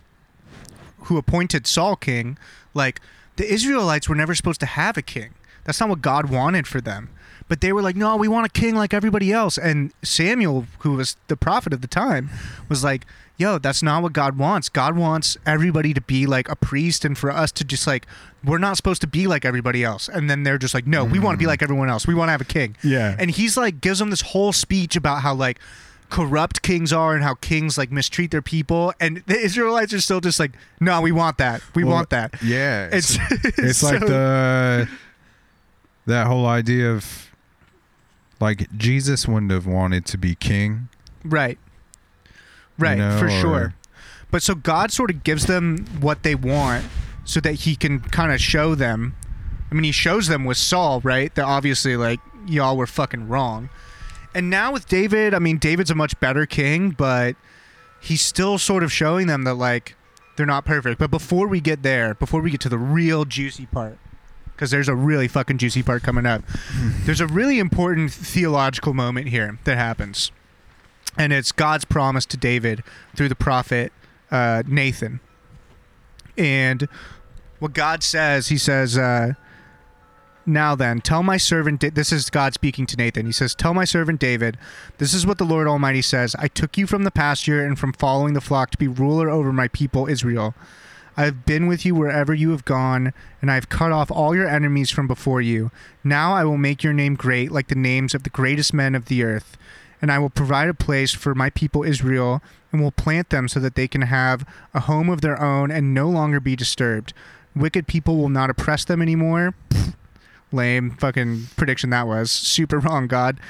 who 1.05 1.19
appointed 1.19 1.67
Saul 1.67 1.97
king, 1.97 2.39
like 2.73 3.01
the 3.37 3.51
Israelites 3.51 4.09
were 4.09 4.15
never 4.15 4.35
supposed 4.35 4.61
to 4.61 4.67
have 4.67 4.97
a 4.97 5.03
king. 5.03 5.35
That's 5.65 5.81
not 5.81 5.89
what 5.89 6.03
God 6.03 6.31
wanted 6.31 6.67
for 6.67 6.81
them. 6.81 7.11
But 7.49 7.61
they 7.61 7.73
were 7.73 7.83
like, 7.83 7.97
no, 7.97 8.17
we 8.17 8.27
want 8.29 8.47
a 8.47 8.49
king 8.49 8.75
like 8.75 8.95
everybody 8.95 9.33
else. 9.33 9.59
And 9.59 9.93
Samuel, 10.03 10.67
who 10.81 10.93
was 10.93 11.17
the 11.29 11.37
prophet 11.37 11.73
of 11.73 11.83
the 11.83 11.87
time, 11.87 12.31
was 12.69 12.83
like, 12.83 13.05
yo, 13.37 13.59
that's 13.59 13.83
not 13.83 14.03
what 14.03 14.13
God 14.13 14.39
wants. 14.39 14.69
God 14.69 14.97
wants 14.97 15.37
everybody 15.45 15.93
to 15.93 16.01
be 16.01 16.25
like 16.27 16.49
a 16.49 16.57
priest 16.57 17.05
and 17.05 17.19
for 17.19 17.31
us 17.31 17.53
to 17.53 17.65
just 17.65 17.87
like, 17.87 18.07
we're 18.43 18.59
not 18.59 18.77
supposed 18.77 19.01
to 19.03 19.07
be 19.07 19.27
like 19.27 19.45
everybody 19.45 19.85
else. 19.85 20.09
And 20.09 20.31
then 20.31 20.43
they're 20.43 20.59
just 20.59 20.73
like, 20.75 20.87
no, 20.87 21.05
we 21.05 21.19
want 21.19 21.35
to 21.35 21.39
be 21.39 21.45
mm. 21.45 21.49
like 21.49 21.63
everyone 21.63 21.91
else. 21.91 22.07
We 22.07 22.15
want 22.15 22.29
to 22.29 22.33
have 22.33 22.41
a 22.41 22.47
king. 22.47 22.77
Yeah. 22.83 23.17
And 23.19 23.31
he's 23.31 23.57
like, 23.57 23.81
gives 23.81 23.99
them 23.99 24.11
this 24.11 24.23
whole 24.23 24.53
speech 24.53 24.97
about 24.97 25.23
how 25.23 25.35
like, 25.35 25.59
corrupt 26.11 26.63
kings 26.63 26.93
are 26.93 27.15
and 27.15 27.25
how 27.25 27.35
kings 27.35 27.77
like 27.77 27.91
mistreat 27.91 28.31
their 28.31 28.43
people 28.43 28.93
and 29.01 29.23
the 29.27 29.37
israelites 29.37 29.93
are 29.93 30.01
still 30.01 30.21
just 30.21 30.39
like 30.39 30.53
no 30.79 31.01
we 31.01 31.11
want 31.11 31.39
that 31.39 31.63
we 31.75 31.83
Well, 31.83 31.95
want 31.95 32.11
that 32.11 32.35
Yeah. 32.43 32.89
it's 32.93 33.19
it's 33.59 33.83
like 33.83 34.01
so- 34.01 34.07
the 34.07 34.89
that 36.07 36.27
whole 36.27 36.47
idea 36.47 36.93
of 36.93 37.24
like 38.45 38.71
Jesus 38.77 39.27
wouldn't 39.27 39.51
have 39.51 39.67
wanted 39.67 40.05
to 40.07 40.19
be 40.19 40.35
king. 40.35 40.89
Right. 41.25 41.59
Right, 42.79 42.99
know, 42.99 43.19
for 43.19 43.27
or- 43.27 43.31
sure. 43.31 43.75
But 44.31 44.43
so 44.43 44.55
God 44.55 44.91
sort 44.93 45.11
of 45.11 45.25
gives 45.25 45.47
them 45.47 45.87
what 46.01 46.23
they 46.25 46.35
want 46.35 46.85
so 47.25 47.41
that 47.41 47.53
he 47.53 47.77
can 47.77 48.01
kind 48.01 48.33
of 48.33 48.41
show 48.41 48.75
them. 48.75 49.15
I 49.71 49.75
mean, 49.75 49.85
he 49.85 49.93
shows 49.93 50.27
them 50.27 50.45
with 50.45 50.57
Saul, 50.57 51.01
right? 51.01 51.35
That 51.35 51.45
obviously, 51.45 51.97
like, 51.97 52.21
y'all 52.47 52.77
were 52.77 52.87
fucking 52.87 53.29
wrong. 53.29 53.71
And 54.35 54.51
now 54.51 54.73
with 54.73 54.89
David, 54.89 55.35
I 55.35 55.39
mean, 55.39 55.59
David's 55.59 55.91
a 55.91 55.95
much 55.95 56.19
better 56.21 56.47
king, 56.47 56.91
but 56.91 57.37
he's 58.01 58.23
still 58.23 58.59
sort 58.59 58.83
of 58.83 58.93
showing 58.93 59.29
them 59.29 59.45
that, 59.45 59.55
like, 59.55 59.95
they're 60.37 60.47
not 60.47 60.65
perfect. 60.65 60.99
But 60.99 61.11
before 61.13 61.47
we 61.47 61.61
get 61.61 61.83
there, 61.85 62.15
before 62.15 62.41
we 62.41 62.51
get 62.51 62.61
to 62.63 62.69
the 62.69 62.79
real 62.79 63.25
juicy 63.25 63.67
part, 63.67 63.99
because 64.55 64.71
there's 64.71 64.89
a 64.89 64.95
really 64.95 65.29
fucking 65.29 65.59
juicy 65.59 65.83
part 65.83 66.03
coming 66.03 66.27
up, 66.27 66.43
there's 67.05 67.21
a 67.21 67.27
really 67.27 67.59
important 67.59 68.13
theological 68.13 68.95
moment 68.95 69.29
here 69.29 69.59
that 69.65 69.77
happens 69.77 70.31
and 71.17 71.33
it's 71.33 71.53
God's 71.53 71.85
promise 71.85 72.27
to 72.27 72.37
David 72.37 72.83
through 73.17 73.29
the 73.29 73.35
prophet 73.35 73.93
uh, 74.31 74.63
Nathan. 74.67 75.21
And 76.37 76.89
what 77.59 77.73
God 77.73 78.03
says, 78.03 78.49
He 78.49 78.59
says, 78.59 78.99
uh, 78.99 79.35
"Now 80.45 80.75
then, 80.75 81.01
tell 81.01 81.23
my 81.23 81.37
servant." 81.37 81.81
Da- 81.81 81.91
this 81.91 82.11
is 82.11 82.31
God 82.31 82.55
speaking 82.55 82.87
to 82.87 82.97
Nathan. 82.97 83.27
He 83.27 83.33
says, 83.33 83.55
"Tell 83.55 83.75
my 83.75 83.85
servant 83.85 84.19
David, 84.19 84.59
this 84.99 85.15
is 85.15 85.27
what 85.27 85.39
the 85.39 85.45
Lord 85.45 85.69
Almighty 85.69 86.03
says: 86.03 86.35
I 86.39 86.49
took 86.49 86.77
you 86.77 86.87
from 86.87 87.05
the 87.05 87.11
pasture 87.11 87.65
and 87.65 87.79
from 87.79 87.93
following 87.93 88.35
the 88.35 88.41
flock 88.41 88.71
to 88.71 88.79
be 88.79 88.89
ruler 88.89 89.31
over 89.31 89.53
my 89.53 89.69
people 89.69 90.09
Israel." 90.09 90.55
I 91.17 91.25
have 91.25 91.47
been 91.47 91.67
with 91.67 91.85
you 91.85 91.95
wherever 91.95 92.35
you 92.35 92.51
have 92.51 92.65
gone, 92.65 93.13
and 93.41 93.51
I 93.51 93.55
have 93.55 93.69
cut 93.69 93.93
off 93.93 94.11
all 94.11 94.35
your 94.35 94.49
enemies 94.49 94.91
from 94.91 95.07
before 95.07 95.41
you. 95.41 95.71
Now 96.03 96.35
I 96.35 96.45
will 96.45 96.59
make 96.59 96.83
your 96.83 96.93
name 96.93 97.15
great, 97.15 97.53
like 97.53 97.69
the 97.69 97.75
names 97.75 98.15
of 98.15 98.25
the 98.25 98.31
greatest 98.31 98.75
men 98.75 98.95
of 98.95 99.07
the 99.07 99.23
earth 99.23 99.57
and 100.05 100.13
I 100.13 100.19
will 100.19 100.29
provide 100.29 100.69
a 100.69 100.75
place 100.75 101.15
for 101.15 101.35
my 101.35 101.49
people 101.49 101.83
Israel 101.83 102.43
and 102.71 102.83
will 102.83 102.91
plant 102.91 103.31
them 103.31 103.49
so 103.49 103.59
that 103.61 103.75
they 103.75 103.89
can 103.89 104.03
have 104.03 104.47
a 104.75 104.81
home 104.81 105.09
of 105.09 105.23
their 105.23 105.41
own 105.41 105.71
and 105.71 105.95
no 105.95 106.11
longer 106.11 106.41
be 106.41 106.55
disturbed. 106.55 107.15
Wicked 107.57 107.87
people 107.87 108.19
will 108.19 108.29
not 108.29 108.51
oppress 108.51 108.85
them 108.85 109.01
anymore. 109.01 109.55
Lame 110.53 110.91
fucking 110.91 111.47
prediction 111.57 111.89
that 111.89 112.07
was. 112.07 112.31
Super 112.31 112.79
wrong, 112.79 113.07
God. 113.07 113.41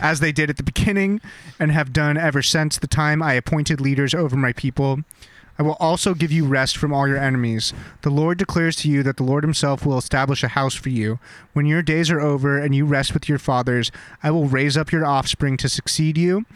As 0.00 0.18
they 0.18 0.32
did 0.32 0.50
at 0.50 0.56
the 0.56 0.64
beginning 0.64 1.20
and 1.60 1.70
have 1.70 1.92
done 1.92 2.16
ever 2.16 2.42
since 2.42 2.76
the 2.76 2.88
time 2.88 3.22
I 3.22 3.34
appointed 3.34 3.80
leaders 3.80 4.12
over 4.12 4.34
my 4.34 4.52
people. 4.52 5.04
I 5.60 5.62
will 5.62 5.76
also 5.78 6.14
give 6.14 6.32
you 6.32 6.46
rest 6.46 6.78
from 6.78 6.90
all 6.90 7.06
your 7.06 7.18
enemies. 7.18 7.74
The 8.00 8.08
Lord 8.08 8.38
declares 8.38 8.76
to 8.76 8.88
you 8.88 9.02
that 9.02 9.18
the 9.18 9.24
Lord 9.24 9.44
Himself 9.44 9.84
will 9.84 9.98
establish 9.98 10.42
a 10.42 10.48
house 10.48 10.74
for 10.74 10.88
you. 10.88 11.18
When 11.52 11.66
your 11.66 11.82
days 11.82 12.10
are 12.10 12.18
over 12.18 12.56
and 12.56 12.74
you 12.74 12.86
rest 12.86 13.12
with 13.12 13.28
your 13.28 13.38
fathers, 13.38 13.92
I 14.22 14.30
will 14.30 14.46
raise 14.46 14.78
up 14.78 14.90
your 14.90 15.04
offspring 15.04 15.58
to 15.58 15.68
succeed 15.68 16.16
you, 16.16 16.46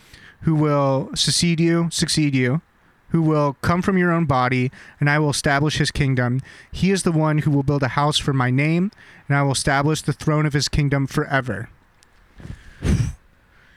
who 0.40 0.54
will 0.54 1.10
succeed 1.14 1.60
you, 1.60 1.90
succeed 1.92 2.34
you, 2.34 2.62
who 3.08 3.20
will 3.20 3.58
come 3.60 3.82
from 3.82 3.98
your 3.98 4.10
own 4.10 4.24
body, 4.24 4.70
and 4.98 5.10
I 5.10 5.18
will 5.18 5.28
establish 5.28 5.76
his 5.76 5.90
kingdom. 5.90 6.40
He 6.72 6.90
is 6.90 7.02
the 7.02 7.12
one 7.12 7.40
who 7.40 7.50
will 7.50 7.62
build 7.62 7.82
a 7.82 7.88
house 7.88 8.16
for 8.16 8.32
my 8.32 8.50
name, 8.50 8.90
and 9.28 9.36
I 9.36 9.42
will 9.42 9.52
establish 9.52 10.00
the 10.00 10.14
throne 10.14 10.46
of 10.46 10.54
his 10.54 10.70
kingdom 10.70 11.06
forever. 11.06 11.68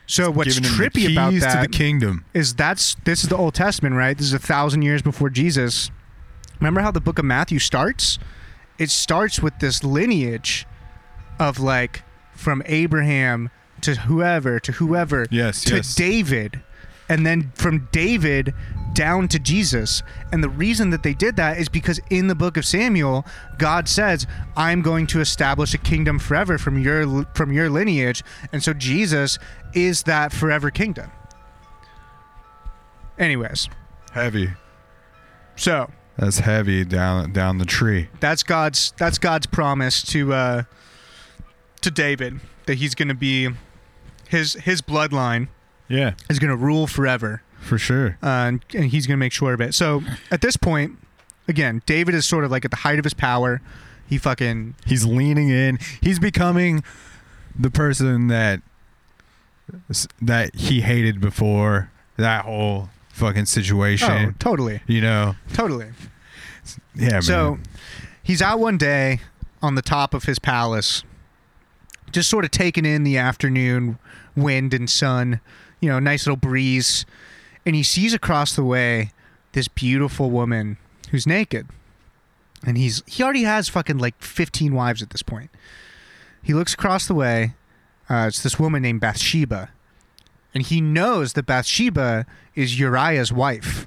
So 0.07 0.31
what's 0.31 0.55
Giving 0.57 0.63
him 0.71 0.77
the 0.77 0.83
trippy 0.89 1.11
about 1.11 1.33
that 1.41 1.61
to 1.63 1.67
the 1.67 1.77
kingdom. 1.77 2.25
is 2.33 2.55
that's 2.55 2.95
this 3.03 3.23
is 3.23 3.29
the 3.29 3.37
Old 3.37 3.53
Testament, 3.53 3.95
right? 3.95 4.17
This 4.17 4.27
is 4.27 4.33
a 4.33 4.39
thousand 4.39 4.81
years 4.81 5.01
before 5.01 5.29
Jesus. 5.29 5.91
Remember 6.59 6.81
how 6.81 6.91
the 6.91 7.01
book 7.01 7.19
of 7.19 7.25
Matthew 7.25 7.59
starts? 7.59 8.17
It 8.79 8.89
starts 8.89 9.41
with 9.41 9.59
this 9.59 9.83
lineage 9.83 10.65
of 11.39 11.59
like 11.59 12.03
from 12.33 12.63
Abraham 12.65 13.49
to 13.81 13.95
whoever 13.95 14.59
to 14.61 14.71
whoever 14.71 15.27
Yes, 15.29 15.63
to 15.65 15.75
yes. 15.77 15.93
David, 15.93 16.61
and 17.09 17.25
then 17.25 17.51
from 17.55 17.87
David 17.91 18.53
down 18.97 19.27
to 19.29 19.37
Jesus. 19.39 20.01
And 20.31 20.43
the 20.43 20.49
reason 20.49 20.89
that 20.89 21.03
they 21.03 21.13
did 21.13 21.35
that 21.35 21.57
is 21.59 21.69
because 21.69 21.99
in 22.09 22.27
the 22.27 22.35
book 22.35 22.57
of 22.57 22.65
Samuel, 22.65 23.25
God 23.57 23.87
says, 23.87 24.25
"I'm 24.57 24.81
going 24.81 25.05
to 25.07 25.21
establish 25.21 25.73
a 25.73 25.77
kingdom 25.77 26.17
forever 26.19 26.57
from 26.57 26.79
your 26.79 27.23
from 27.35 27.51
your 27.53 27.69
lineage," 27.69 28.23
and 28.51 28.63
so 28.63 28.73
Jesus 28.73 29.37
is 29.73 30.03
that 30.03 30.33
forever 30.33 30.71
kingdom. 30.71 31.11
Anyways, 33.19 33.69
Heavy. 34.13 34.51
so 35.55 35.89
That's 36.17 36.39
heavy 36.39 36.83
down 36.85 37.31
down 37.33 37.57
the 37.59 37.65
tree. 37.65 38.09
that's 38.19 38.43
God's 38.43 38.93
that's 38.97 39.17
God's 39.17 39.45
promise 39.47 40.01
to 40.13 40.33
uh, 40.33 40.63
to 41.81 41.91
David 41.91 42.39
that 42.65 42.75
he's 42.75 42.95
going 42.95 43.07
to 43.09 43.13
be 43.15 43.49
his 44.27 44.53
his 44.53 44.81
bloodline 44.81 45.47
Yeah, 45.87 46.13
is 46.29 46.39
going 46.39 46.49
to 46.51 46.57
rule 46.57 46.85
forever. 46.87 47.41
For 47.67 47.77
sure. 47.77 48.17
uh, 48.23 48.27
and, 48.27 48.65
and 48.73 48.85
he's 48.85 49.05
going 49.05 49.17
to 49.17 49.19
make 49.19 49.33
sure 49.33 49.53
of 49.53 49.61
it. 49.61 49.73
So 49.73 50.01
at 50.31 50.41
this 50.41 50.57
point, 50.57 50.97
again, 51.47 51.81
David 51.85 52.15
is 52.15 52.25
sort 52.25 52.43
of 52.43 52.51
like 52.51 52.65
at 52.65 52.71
the 52.71 52.77
height 52.77 52.97
of 52.99 53.05
his 53.05 53.13
power. 53.13 53.61
He 54.07 54.17
fucking 54.17 54.75
He's 54.85 55.05
leaning 55.05 55.49
in. 55.49 55.79
He's 56.01 56.17
becoming 56.19 56.83
the 57.59 57.69
person 57.69 58.27
that 58.27 58.61
that 60.21 60.55
he 60.55 60.81
hated 60.81 61.19
before 61.19 61.91
that 62.15 62.45
whole 62.45 62.89
fucking 63.09 63.45
situation. 63.45 64.09
oh 64.29 64.33
totally 64.39 64.79
You 64.87 65.01
know. 65.01 65.35
totally. 65.53 65.87
Yeah, 66.95 67.11
man. 67.13 67.21
So 67.21 67.59
he's 68.23 68.41
out 68.41 68.59
one 68.59 68.77
day 68.77 69.19
on 69.61 69.75
the 69.75 69.81
top 69.81 70.13
of 70.13 70.23
his 70.23 70.39
palace, 70.39 71.03
just 72.11 72.29
sort 72.29 72.45
of 72.45 72.51
taking 72.51 72.85
in 72.85 73.03
the 73.03 73.17
afternoon 73.17 73.97
wind 74.35 74.73
and 74.73 74.89
sun, 74.89 75.41
you 75.81 75.89
know, 75.89 75.99
nice 75.99 76.25
little 76.25 76.37
breeze, 76.37 77.05
and 77.67 77.75
he 77.75 77.83
sees 77.83 78.13
across 78.13 78.55
the 78.55 78.63
way 78.63 79.11
this 79.51 79.67
beautiful 79.67 80.31
woman 80.31 80.77
who's 81.11 81.27
naked, 81.27 81.67
and 82.65 82.77
he's 82.77 83.03
he 83.05 83.21
already 83.21 83.43
has 83.43 83.67
fucking 83.67 83.97
like 83.97 84.19
fifteen 84.21 84.73
wives 84.73 85.01
at 85.01 85.09
this 85.09 85.21
point, 85.21 85.49
he 86.41 86.53
looks 86.53 86.73
across 86.73 87.07
the 87.07 87.13
way. 87.13 87.55
Uh, 88.09 88.25
it's 88.29 88.41
this 88.41 88.57
woman 88.57 88.81
named 88.81 89.01
Bathsheba, 89.01 89.69
and 90.53 90.63
he 90.63 90.79
knows 90.79 91.33
that 91.33 91.45
Bathsheba 91.45 92.25
is 92.55 92.79
Uriah's 92.79 93.33
wife, 93.33 93.85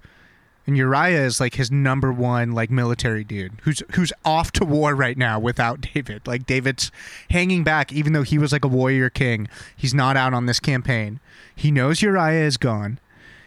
and 0.67 0.77
Uriah 0.77 1.25
is 1.25 1.41
like 1.41 1.55
his 1.55 1.71
number 1.71 2.13
one 2.13 2.53
like 2.53 2.71
military 2.71 3.25
dude 3.25 3.53
who's 3.63 3.83
who's 3.95 4.13
off 4.27 4.53
to 4.53 4.65
war 4.67 4.95
right 4.95 5.17
now 5.17 5.41
without 5.41 5.81
David. 5.95 6.27
Like 6.27 6.45
David's 6.45 6.93
hanging 7.31 7.65
back, 7.65 7.95
even 7.95 8.13
though 8.13 8.25
he 8.25 8.37
was 8.37 8.53
like 8.53 8.67
a 8.67 8.69
warrior 8.69 9.09
king. 9.09 9.49
He's 9.75 9.95
not 9.95 10.19
out 10.19 10.35
on 10.35 10.45
this 10.45 10.61
campaign. 10.61 11.19
He 11.57 11.71
knows 11.71 12.03
Uriah 12.03 12.45
is 12.45 12.59
gone. 12.59 12.99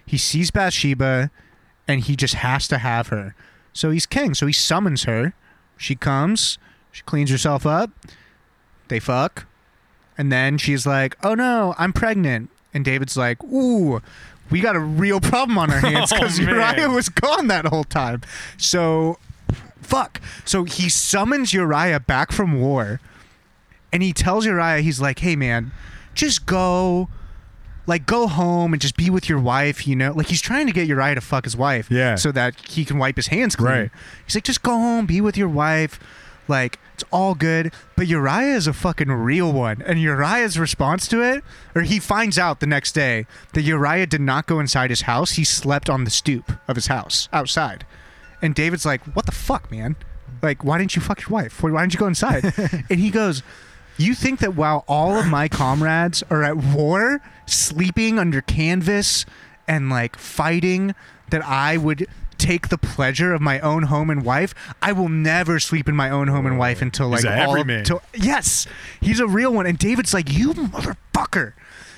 He 0.05 0.17
sees 0.17 0.51
Bathsheba, 0.51 1.31
and 1.87 2.01
he 2.01 2.15
just 2.15 2.35
has 2.35 2.67
to 2.67 2.77
have 2.77 3.07
her. 3.07 3.35
So 3.73 3.91
he's 3.91 4.05
king. 4.05 4.33
So 4.33 4.45
he 4.45 4.53
summons 4.53 5.03
her. 5.03 5.33
She 5.77 5.95
comes. 5.95 6.57
She 6.91 7.01
cleans 7.03 7.29
herself 7.31 7.65
up. 7.65 7.89
They 8.87 8.99
fuck. 8.99 9.47
And 10.17 10.31
then 10.31 10.57
she's 10.57 10.85
like, 10.85 11.17
"Oh 11.23 11.33
no, 11.33 11.73
I'm 11.77 11.91
pregnant." 11.93 12.49
And 12.73 12.85
David's 12.85 13.17
like, 13.17 13.43
"Ooh, 13.43 14.01
we 14.51 14.59
got 14.61 14.75
a 14.75 14.79
real 14.79 15.19
problem 15.19 15.57
on 15.57 15.71
our 15.71 15.79
hands 15.79 16.11
Oh, 16.13 16.17
because 16.17 16.39
man. 16.39 16.49
Uriah 16.49 16.89
was 16.89 17.09
gone 17.09 17.47
that 17.47 17.65
whole 17.65 17.83
time." 17.83 18.21
So, 18.57 19.17
fuck. 19.81 20.21
So 20.45 20.65
he 20.65 20.89
summons 20.89 21.53
Uriah 21.53 21.99
back 21.99 22.31
from 22.31 22.59
war, 22.61 22.99
and 23.91 24.03
he 24.03 24.13
tells 24.13 24.45
Uriah, 24.45 24.81
he's 24.81 25.01
like, 25.01 25.19
"Hey 25.19 25.35
man, 25.35 25.71
just 26.13 26.45
go." 26.45 27.09
Like 27.85 28.05
go 28.05 28.27
home 28.27 28.73
and 28.73 28.81
just 28.81 28.95
be 28.95 29.09
with 29.09 29.27
your 29.27 29.39
wife, 29.39 29.85
you 29.87 29.95
know. 29.95 30.13
Like 30.13 30.27
he's 30.27 30.41
trying 30.41 30.67
to 30.67 30.73
get 30.73 30.87
Uriah 30.87 31.15
to 31.15 31.21
fuck 31.21 31.43
his 31.43 31.57
wife, 31.57 31.89
Yeah. 31.91 32.15
so 32.15 32.31
that 32.31 32.55
he 32.69 32.85
can 32.85 32.97
wipe 32.97 33.15
his 33.17 33.27
hands 33.27 33.55
clean. 33.55 33.67
Right. 33.69 33.91
He's 34.25 34.35
like, 34.35 34.43
just 34.45 34.63
go 34.63 34.71
home, 34.71 35.05
be 35.05 35.19
with 35.21 35.35
your 35.37 35.49
wife. 35.49 35.99
Like, 36.47 36.77
it's 36.93 37.05
all 37.11 37.35
good. 37.35 37.73
But 37.95 38.07
Uriah 38.07 38.55
is 38.55 38.67
a 38.67 38.73
fucking 38.73 39.09
real 39.09 39.51
one. 39.53 39.81
And 39.81 39.99
Uriah's 40.01 40.59
response 40.59 41.07
to 41.09 41.21
it, 41.21 41.43
or 41.73 41.81
he 41.83 41.99
finds 41.99 42.37
out 42.37 42.59
the 42.59 42.67
next 42.67 42.91
day 42.93 43.25
that 43.53 43.61
Uriah 43.61 44.05
did 44.07 44.19
not 44.21 44.45
go 44.45 44.59
inside 44.59 44.89
his 44.89 45.01
house. 45.03 45.31
He 45.31 45.43
slept 45.45 45.89
on 45.89 46.03
the 46.03 46.09
stoop 46.09 46.51
of 46.67 46.75
his 46.75 46.87
house 46.87 47.29
outside. 47.31 47.85
And 48.41 48.53
David's 48.55 48.85
like, 48.85 49.01
what 49.15 49.25
the 49.25 49.31
fuck, 49.31 49.71
man? 49.71 49.95
Like, 50.41 50.65
why 50.65 50.77
didn't 50.77 50.97
you 50.97 51.01
fuck 51.01 51.21
your 51.21 51.29
wife? 51.29 51.63
Why 51.63 51.71
why 51.71 51.81
didn't 51.81 51.93
you 51.93 51.99
go 51.99 52.07
inside? 52.07 52.43
and 52.89 52.99
he 52.99 53.09
goes, 53.09 53.41
you 53.97 54.13
think 54.15 54.39
that 54.39 54.55
while 54.55 54.83
all 54.87 55.15
of 55.17 55.27
my 55.27 55.47
comrades 55.47 56.23
are 56.29 56.43
at 56.43 56.57
war, 56.57 57.21
sleeping 57.45 58.17
under 58.19 58.41
canvas 58.41 59.25
and 59.67 59.89
like 59.89 60.17
fighting, 60.17 60.95
that 61.29 61.43
I 61.45 61.77
would 61.77 62.07
take 62.37 62.67
the 62.69 62.77
pleasure 62.77 63.33
of 63.33 63.41
my 63.41 63.59
own 63.61 63.83
home 63.83 64.09
and 64.09 64.25
wife? 64.25 64.53
I 64.81 64.91
will 64.91 65.09
never 65.09 65.59
sleep 65.59 65.87
in 65.87 65.95
my 65.95 66.09
own 66.09 66.27
home 66.27 66.45
and 66.45 66.57
wife 66.57 66.81
until 66.81 67.07
like 67.09 67.21
He's 67.21 67.25
all 67.31 67.51
everyman. 67.51 67.85
till 67.85 68.01
yes, 68.13 68.67
he's 68.99 69.19
a 69.19 69.27
real 69.27 69.53
one. 69.53 69.65
And 69.65 69.77
David's 69.77 70.13
like, 70.13 70.31
you 70.31 70.53
motherfucker. 70.53 71.53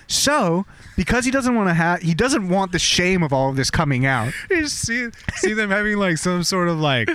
So 0.07 0.65
because 0.95 1.25
he 1.25 1.31
doesn't 1.31 1.55
want 1.55 1.69
to 1.69 1.73
have, 1.73 2.01
he 2.01 2.13
doesn't 2.13 2.47
want 2.47 2.71
the 2.71 2.77
shame 2.79 3.23
of 3.23 3.33
all 3.33 3.49
of 3.49 3.55
this 3.55 3.71
coming 3.71 4.05
out. 4.05 4.33
You 4.51 4.61
just 4.61 4.79
see 4.85 5.07
see 5.37 5.53
them 5.53 5.71
having 5.71 5.97
like 5.97 6.17
some 6.17 6.43
sort 6.43 6.67
of 6.67 6.77
like 6.79 7.09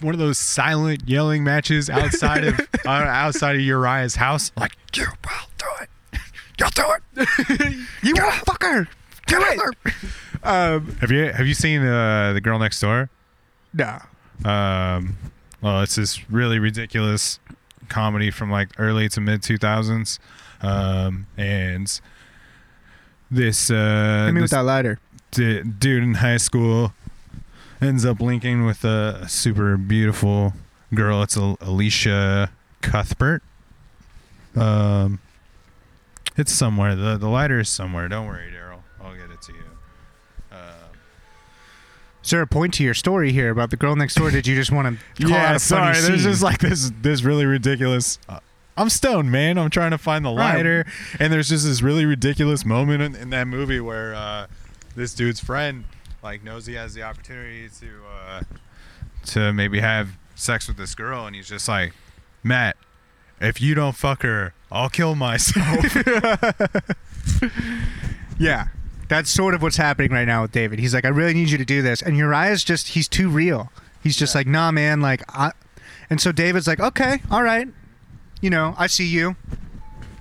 one 0.00 0.14
of 0.14 0.18
those 0.20 0.38
silent 0.38 1.02
yelling 1.08 1.44
matches 1.44 1.88
outside 1.90 2.44
of 2.44 2.60
uh, 2.86 2.90
outside 2.90 3.56
of 3.56 3.62
Uriah's 3.62 4.16
house. 4.16 4.52
Like 4.56 4.72
you 4.94 5.04
will 5.06 5.48
do 5.58 5.66
it. 5.82 6.20
You'll 6.58 6.70
do 6.70 6.84
it. 7.16 7.74
You 8.02 8.14
motherfucker. 8.14 8.86
Do 9.26 9.38
it. 9.40 9.94
Um, 10.42 10.96
Have 11.00 11.10
you 11.10 11.24
have 11.32 11.46
you 11.46 11.54
seen 11.54 11.82
uh, 11.84 12.32
the 12.32 12.40
girl 12.40 12.58
next 12.58 12.80
door? 12.80 13.10
no. 13.74 13.98
Um, 14.44 15.16
well, 15.60 15.82
it's 15.82 15.96
this 15.96 16.30
really 16.30 16.58
ridiculous 16.60 17.40
comedy 17.88 18.30
from 18.30 18.50
like 18.50 18.68
early 18.78 19.08
to 19.10 19.20
mid 19.20 19.42
two 19.42 19.58
thousands, 19.58 20.20
um, 20.62 21.26
and 21.36 22.00
this 23.30 23.70
uh, 23.70 24.24
Hit 24.26 24.32
me 24.34 24.40
with 24.42 24.50
that 24.52 24.60
lighter. 24.60 25.00
d- 25.32 25.62
dude 25.62 26.02
in 26.04 26.14
high 26.14 26.36
school 26.36 26.92
ends 27.80 28.04
up 28.04 28.20
linking 28.20 28.64
with 28.64 28.84
a 28.84 29.28
super 29.28 29.76
beautiful 29.76 30.54
girl. 30.94 31.22
It's 31.22 31.36
Elisha 31.36 32.50
Cuthbert. 32.82 33.42
Um, 34.56 35.20
it's 36.36 36.52
somewhere. 36.52 36.94
the 36.96 37.16
The 37.16 37.28
lighter 37.28 37.60
is 37.60 37.68
somewhere. 37.68 38.08
Don't 38.08 38.26
worry, 38.26 38.50
Daryl. 38.52 38.80
I'll 39.02 39.14
get 39.14 39.30
it 39.30 39.40
to 39.42 39.52
you. 39.52 39.58
Um, 40.52 40.58
Is 42.24 42.30
there 42.30 42.42
a 42.42 42.46
point 42.46 42.74
to 42.74 42.84
your 42.84 42.94
story 42.94 43.32
here 43.32 43.50
about 43.50 43.70
the 43.70 43.76
girl 43.76 43.94
next 43.96 44.14
door? 44.14 44.30
Did 44.30 44.46
you 44.46 44.54
just 44.56 44.72
want 44.72 44.98
to 45.18 45.22
call 45.26 45.32
out 45.34 45.38
yeah, 45.38 45.46
a 45.56 45.58
funny 45.58 45.58
sorry. 45.58 45.92
There's 46.00 46.22
scene? 46.22 46.30
just 46.32 46.42
like 46.42 46.58
this 46.58 46.90
this 47.02 47.22
really 47.22 47.46
ridiculous. 47.46 48.18
Uh, 48.28 48.40
I'm 48.76 48.88
stoned, 48.88 49.30
man. 49.32 49.58
I'm 49.58 49.70
trying 49.70 49.90
to 49.90 49.98
find 49.98 50.24
the 50.24 50.30
Right. 50.32 50.54
lighter, 50.56 50.86
and 51.18 51.32
there's 51.32 51.48
just 51.48 51.64
this 51.64 51.82
really 51.82 52.06
ridiculous 52.06 52.64
moment 52.64 53.02
in, 53.02 53.14
in 53.16 53.30
that 53.30 53.48
movie 53.48 53.80
where 53.80 54.14
uh, 54.14 54.46
this 54.94 55.14
dude's 55.14 55.40
friend 55.40 55.84
like 56.22 56.42
knows 56.42 56.66
he 56.66 56.74
has 56.74 56.94
the 56.94 57.02
opportunity 57.02 57.68
to 57.80 57.88
uh, 58.08 58.40
to 59.26 59.52
maybe 59.52 59.80
have 59.80 60.10
sex 60.34 60.68
with 60.68 60.76
this 60.76 60.94
girl, 60.94 61.26
and 61.26 61.34
he's 61.36 61.48
just 61.48 61.68
like, 61.68 61.92
Matt, 62.42 62.76
if 63.40 63.60
you 63.60 63.74
don't 63.74 63.96
fuck 63.96 64.22
her, 64.22 64.54
I'll 64.70 64.90
kill 64.90 65.14
myself. 65.14 65.96
Yeah. 68.38 68.68
That's 69.08 69.30
sort 69.30 69.54
of 69.54 69.62
what's 69.62 69.76
happening 69.76 70.12
right 70.12 70.26
now 70.26 70.42
with 70.42 70.52
David. 70.52 70.78
He's 70.78 70.94
like, 70.94 71.04
I 71.04 71.08
really 71.08 71.34
need 71.34 71.50
you 71.50 71.58
to 71.58 71.64
do 71.64 71.82
this. 71.82 72.02
And 72.02 72.16
Uriah's 72.16 72.62
just, 72.62 72.88
he's 72.88 73.08
too 73.08 73.28
real. 73.28 73.72
He's 74.02 74.16
just 74.16 74.34
like, 74.34 74.46
nah, 74.46 74.70
man. 74.70 75.00
Like, 75.00 75.22
I. 75.34 75.52
And 76.10 76.20
so 76.20 76.30
David's 76.30 76.66
like, 76.66 76.80
okay, 76.80 77.20
all 77.30 77.42
right. 77.42 77.68
You 78.40 78.50
know, 78.50 78.74
I 78.78 78.86
see 78.86 79.06
you. 79.06 79.36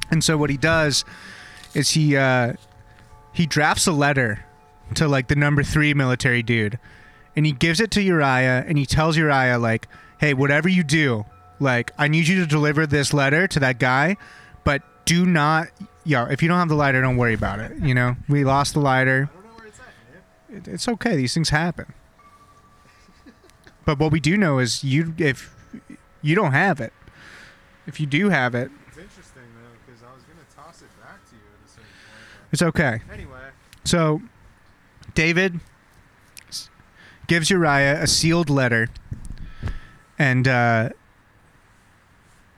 And 0.09 0.23
so 0.23 0.37
what 0.37 0.49
he 0.49 0.57
does 0.57 1.05
is 1.73 1.91
he, 1.91 2.15
uh, 2.15 2.53
he 3.33 3.45
drafts 3.45 3.87
a 3.87 3.91
letter 3.91 4.45
to 4.95 5.07
like 5.07 5.27
the 5.27 5.35
number 5.35 5.63
three 5.63 5.93
military 5.93 6.41
dude 6.43 6.79
and 7.35 7.45
he 7.45 7.51
gives 7.51 7.79
it 7.79 7.91
to 7.91 8.01
Uriah 8.01 8.65
and 8.67 8.77
he 8.79 8.85
tells 8.88 9.15
Uriah, 9.15 9.59
like, 9.59 9.88
hey, 10.19 10.33
whatever 10.33 10.67
you 10.67 10.83
do, 10.83 11.23
like, 11.59 11.91
I 11.97 12.07
need 12.07 12.27
you 12.27 12.39
to 12.41 12.47
deliver 12.47 12.88
this 12.88 13.13
letter 13.13 13.47
to 13.47 13.59
that 13.59 13.77
guy, 13.79 14.17
but 14.63 14.81
do 15.05 15.23
not, 15.23 15.67
yo, 16.03 16.25
if 16.25 16.41
you 16.41 16.47
don't 16.47 16.57
have 16.57 16.67
the 16.67 16.75
lighter, 16.75 16.99
don't 16.99 17.15
worry 17.15 17.35
about 17.35 17.59
it. 17.59 17.77
You 17.77 17.93
know, 17.93 18.15
we 18.27 18.43
lost 18.43 18.73
the 18.73 18.79
lighter. 18.79 19.29
It, 20.49 20.67
it's 20.67 20.88
okay. 20.88 21.15
These 21.15 21.35
things 21.35 21.49
happen. 21.49 21.93
But 23.85 23.99
what 23.99 24.11
we 24.11 24.19
do 24.19 24.35
know 24.35 24.57
is 24.59 24.83
you, 24.83 25.13
if 25.19 25.55
you 26.23 26.35
don't 26.35 26.53
have 26.53 26.81
it, 26.81 26.91
if 27.85 27.99
you 27.99 28.07
do 28.07 28.29
have 28.29 28.55
it, 28.55 28.71
It's 28.89 28.97
interesting 28.97 29.43
though 29.55 29.77
because 29.85 30.01
I 30.01 30.13
was 30.13 30.23
gonna 30.23 30.41
toss 30.55 30.81
it 30.81 30.89
back 31.01 31.23
to 31.29 31.35
you 31.35 31.41
at 31.41 31.65
a 31.65 31.69
certain 31.69 31.85
point. 31.85 32.47
it's 32.51 32.61
okay. 32.63 33.01
Anyway, 33.13 33.39
So, 33.85 34.21
David 35.18 35.61
gives 37.26 37.49
Uriah 37.49 37.99
a 37.99 38.05
sealed 38.05 38.51
letter, 38.51 38.88
and 40.20 40.47
uh, 40.47 40.89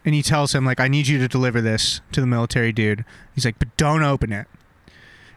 and 0.04 0.14
he 0.14 0.22
tells 0.22 0.54
him 0.54 0.66
like, 0.66 0.82
"I 0.82 0.90
need 0.90 1.08
you 1.08 1.18
to 1.20 1.30
deliver 1.30 1.62
this 1.62 2.02
to 2.12 2.20
the 2.20 2.28
military 2.28 2.74
dude." 2.74 3.06
He's 3.34 3.46
like, 3.46 3.60
"But 3.60 3.78
don't 3.78 4.04
open 4.04 4.34
it." 4.34 4.46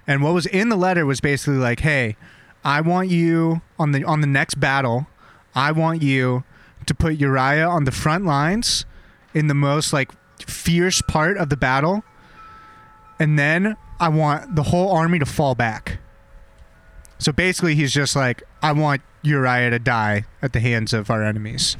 And 0.05 0.21
what 0.21 0.35
was 0.35 0.47
in 0.47 0.69
the 0.69 0.75
letter 0.75 1.07
was 1.07 1.21
basically 1.21 1.59
like, 1.59 1.79
"Hey, 1.79 2.17
I 2.65 2.81
want 2.81 3.09
you 3.09 3.63
on 3.79 3.93
the 3.93 4.03
on 4.03 4.21
the 4.21 4.27
next 4.27 4.59
battle. 4.59 5.07
I 5.55 5.71
want 5.71 6.03
you 6.03 6.43
to 6.87 6.93
put 6.93 7.21
Uriah 7.21 7.69
on 7.69 7.85
the 7.85 7.93
front 7.93 8.25
lines 8.25 8.85
in 9.33 9.47
the 9.47 9.55
most 9.55 9.93
like 9.93 10.11
fierce 10.41 11.01
part 11.03 11.37
of 11.37 11.51
the 11.51 11.57
battle." 11.57 12.03
and 13.21 13.39
then 13.39 13.77
I 14.01 14.09
want 14.09 14.57
the 14.57 14.65
whole 14.65 14.91
army 14.91 15.21
to 15.21 15.27
fall 15.27 15.55
back. 15.55 16.02
So 17.23 17.31
basically, 17.33 17.75
he's 17.77 17.93
just 17.93 18.17
like, 18.17 18.43
I 18.63 18.73
want 18.73 19.01
Uriah 19.23 19.71
to 19.71 19.79
die 19.79 20.25
at 20.43 20.53
the 20.53 20.59
hands 20.61 20.93
of 20.93 21.09
our 21.09 21.23
enemies, 21.23 21.77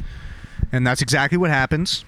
and 0.71 0.87
that's 0.87 1.03
exactly 1.03 1.37
what 1.37 1.51
happens. 1.51 2.05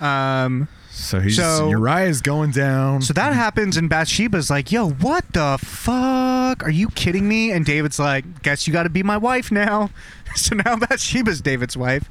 Um, 0.00 0.68
so 0.90 1.20
he's 1.20 1.36
So- 1.36 1.68
Uriah's 1.68 2.20
going 2.22 2.52
down. 2.52 3.02
so 3.02 3.12
that 3.12 3.34
happens, 3.34 3.76
and 3.76 3.88
Bathsheba's 3.90 4.48
like, 4.48 4.72
"Yo, 4.72 4.88
what 4.90 5.24
the 5.32 5.58
fuck? 5.60 6.64
Are 6.64 6.70
you 6.70 6.88
kidding 6.88 7.28
me?" 7.28 7.50
And 7.52 7.64
David's 7.66 7.98
like, 7.98 8.42
"Guess 8.42 8.66
you 8.66 8.72
got 8.72 8.84
to 8.84 8.88
be 8.90 9.02
my 9.02 9.16
wife 9.16 9.50
now." 9.52 9.90
so 10.34 10.54
now 10.56 10.76
Bathsheba's 10.76 11.40
David's 11.40 11.76
wife. 11.76 12.08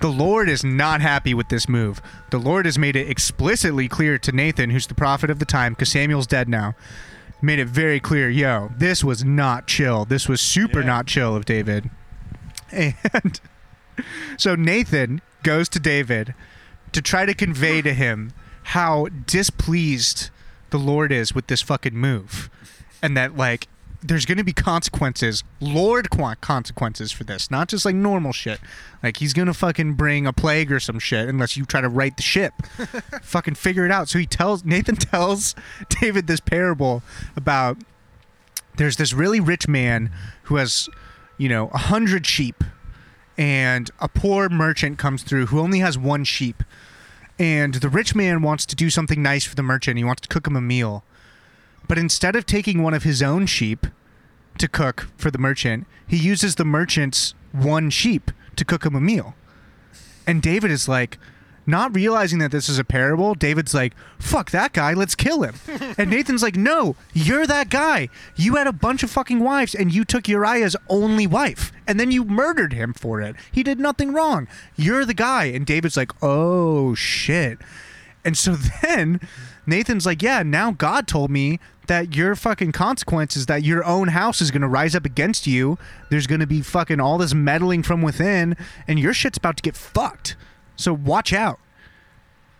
The 0.00 0.08
Lord 0.08 0.48
is 0.48 0.64
not 0.64 1.00
happy 1.00 1.32
with 1.34 1.48
this 1.48 1.68
move. 1.68 2.00
The 2.30 2.38
Lord 2.38 2.64
has 2.66 2.76
made 2.78 2.96
it 2.96 3.08
explicitly 3.08 3.88
clear 3.88 4.18
to 4.18 4.32
Nathan, 4.32 4.70
who's 4.70 4.86
the 4.88 4.94
prophet 4.94 5.30
of 5.30 5.38
the 5.38 5.44
time, 5.44 5.74
because 5.74 5.90
Samuel's 5.90 6.26
dead 6.26 6.48
now. 6.48 6.74
Made 7.42 7.58
it 7.58 7.68
very 7.68 7.98
clear, 8.00 8.30
yo, 8.30 8.70
this 8.78 9.02
was 9.02 9.24
not 9.24 9.66
chill. 9.66 10.04
This 10.04 10.28
was 10.28 10.40
super 10.40 10.80
Yeah. 10.80 10.86
not 10.86 11.06
chill 11.06 11.34
of 11.36 11.44
David. 11.44 11.90
And 12.70 13.40
so 14.38 14.54
Nathan 14.54 15.20
goes 15.42 15.68
to 15.70 15.80
David 15.80 16.34
to 16.92 17.02
try 17.02 17.26
to 17.26 17.34
convey 17.34 17.82
to 17.82 17.92
him 17.94 18.32
how 18.64 19.08
displeased 19.26 20.30
the 20.70 20.78
Lord 20.78 21.10
is 21.12 21.34
with 21.34 21.48
this 21.48 21.60
fucking 21.62 21.94
move. 21.96 22.48
And 23.02 23.16
that, 23.16 23.36
like, 23.36 23.66
there's 24.02 24.26
going 24.26 24.38
to 24.38 24.44
be 24.44 24.52
consequences, 24.52 25.44
Lord 25.60 26.10
qu- 26.10 26.34
consequences 26.40 27.12
for 27.12 27.24
this, 27.24 27.50
not 27.50 27.68
just 27.68 27.84
like 27.84 27.94
normal 27.94 28.32
shit. 28.32 28.60
Like 29.02 29.18
he's 29.18 29.32
going 29.32 29.46
to 29.46 29.54
fucking 29.54 29.94
bring 29.94 30.26
a 30.26 30.32
plague 30.32 30.72
or 30.72 30.80
some 30.80 30.98
shit 30.98 31.28
unless 31.28 31.56
you 31.56 31.64
try 31.64 31.80
to 31.80 31.88
right 31.88 32.16
the 32.16 32.22
ship. 32.22 32.54
fucking 33.22 33.54
figure 33.54 33.84
it 33.84 33.92
out. 33.92 34.08
So 34.08 34.18
he 34.18 34.26
tells 34.26 34.64
Nathan 34.64 34.96
tells 34.96 35.54
David 36.00 36.26
this 36.26 36.40
parable 36.40 37.02
about 37.36 37.78
there's 38.76 38.96
this 38.96 39.12
really 39.12 39.40
rich 39.40 39.68
man 39.68 40.10
who 40.44 40.56
has, 40.56 40.88
you 41.38 41.48
know, 41.48 41.68
a 41.68 41.78
hundred 41.78 42.26
sheep, 42.26 42.64
and 43.38 43.90
a 44.00 44.08
poor 44.08 44.48
merchant 44.48 44.98
comes 44.98 45.22
through 45.22 45.46
who 45.46 45.60
only 45.60 45.78
has 45.78 45.96
one 45.96 46.24
sheep. 46.24 46.62
And 47.38 47.74
the 47.74 47.88
rich 47.88 48.14
man 48.14 48.42
wants 48.42 48.66
to 48.66 48.76
do 48.76 48.90
something 48.90 49.22
nice 49.22 49.44
for 49.44 49.54
the 49.54 49.62
merchant. 49.62 49.96
He 49.96 50.04
wants 50.04 50.22
to 50.22 50.28
cook 50.28 50.46
him 50.46 50.56
a 50.56 50.60
meal. 50.60 51.02
But 51.92 51.98
instead 51.98 52.36
of 52.36 52.46
taking 52.46 52.82
one 52.82 52.94
of 52.94 53.02
his 53.02 53.20
own 53.20 53.44
sheep 53.44 53.86
to 54.56 54.66
cook 54.66 55.10
for 55.18 55.30
the 55.30 55.36
merchant, 55.36 55.86
he 56.06 56.16
uses 56.16 56.54
the 56.54 56.64
merchant's 56.64 57.34
one 57.52 57.90
sheep 57.90 58.30
to 58.56 58.64
cook 58.64 58.86
him 58.86 58.94
a 58.94 59.00
meal. 59.02 59.34
And 60.26 60.40
David 60.40 60.70
is 60.70 60.88
like, 60.88 61.18
not 61.66 61.94
realizing 61.94 62.38
that 62.38 62.50
this 62.50 62.70
is 62.70 62.78
a 62.78 62.82
parable, 62.82 63.34
David's 63.34 63.74
like, 63.74 63.92
fuck 64.18 64.52
that 64.52 64.72
guy, 64.72 64.94
let's 64.94 65.14
kill 65.14 65.42
him. 65.42 65.54
and 65.98 66.08
Nathan's 66.08 66.42
like, 66.42 66.56
no, 66.56 66.96
you're 67.12 67.46
that 67.46 67.68
guy. 67.68 68.08
You 68.36 68.56
had 68.56 68.66
a 68.66 68.72
bunch 68.72 69.02
of 69.02 69.10
fucking 69.10 69.40
wives 69.40 69.74
and 69.74 69.92
you 69.92 70.06
took 70.06 70.26
Uriah's 70.28 70.76
only 70.88 71.26
wife 71.26 71.72
and 71.86 72.00
then 72.00 72.10
you 72.10 72.24
murdered 72.24 72.72
him 72.72 72.94
for 72.94 73.20
it. 73.20 73.36
He 73.52 73.62
did 73.62 73.78
nothing 73.78 74.14
wrong. 74.14 74.48
You're 74.76 75.04
the 75.04 75.12
guy. 75.12 75.44
And 75.44 75.66
David's 75.66 75.98
like, 75.98 76.12
oh 76.22 76.94
shit. 76.94 77.58
And 78.24 78.34
so 78.34 78.54
then 78.82 79.20
Nathan's 79.66 80.06
like, 80.06 80.22
yeah, 80.22 80.42
now 80.42 80.72
God 80.72 81.06
told 81.06 81.30
me 81.30 81.60
that 81.86 82.14
your 82.14 82.34
fucking 82.36 82.72
consequence 82.72 83.36
is 83.36 83.46
that 83.46 83.62
your 83.62 83.84
own 83.84 84.08
house 84.08 84.40
is 84.40 84.50
going 84.50 84.62
to 84.62 84.68
rise 84.68 84.94
up 84.94 85.04
against 85.04 85.46
you. 85.46 85.78
There's 86.10 86.26
going 86.26 86.40
to 86.40 86.46
be 86.46 86.60
fucking 86.62 87.00
all 87.00 87.18
this 87.18 87.34
meddling 87.34 87.82
from 87.82 88.02
within, 88.02 88.56
and 88.86 88.98
your 88.98 89.12
shit's 89.12 89.38
about 89.38 89.56
to 89.56 89.62
get 89.62 89.76
fucked. 89.76 90.36
So 90.76 90.92
watch 90.92 91.32
out. 91.32 91.58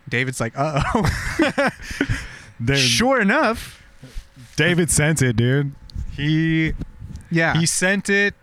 David's 0.09 0.39
like, 0.39 0.53
uh 0.57 0.83
oh. 0.93 1.69
Sure 2.75 3.19
enough. 3.21 3.81
David 4.55 4.89
sent 4.91 5.21
it, 5.21 5.35
dude. 5.35 5.73
He 6.11 6.73
Yeah. 7.31 7.57
he 7.57 7.65
sent 7.65 8.09
it, 8.09 8.35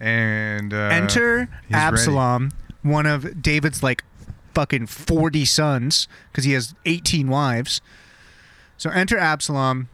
and 0.00 0.74
uh, 0.74 0.88
Enter 0.92 1.48
Absalom, 1.72 2.50
one 2.82 3.06
of 3.06 3.40
David's 3.42 3.82
like 3.82 4.04
fucking 4.54 4.86
40 4.86 5.44
sons, 5.44 6.08
because 6.30 6.44
he 6.44 6.52
has 6.52 6.74
18 6.84 7.28
wives. 7.28 7.80
So 8.76 8.90
enter 8.90 9.16
Absalom. 9.18 9.88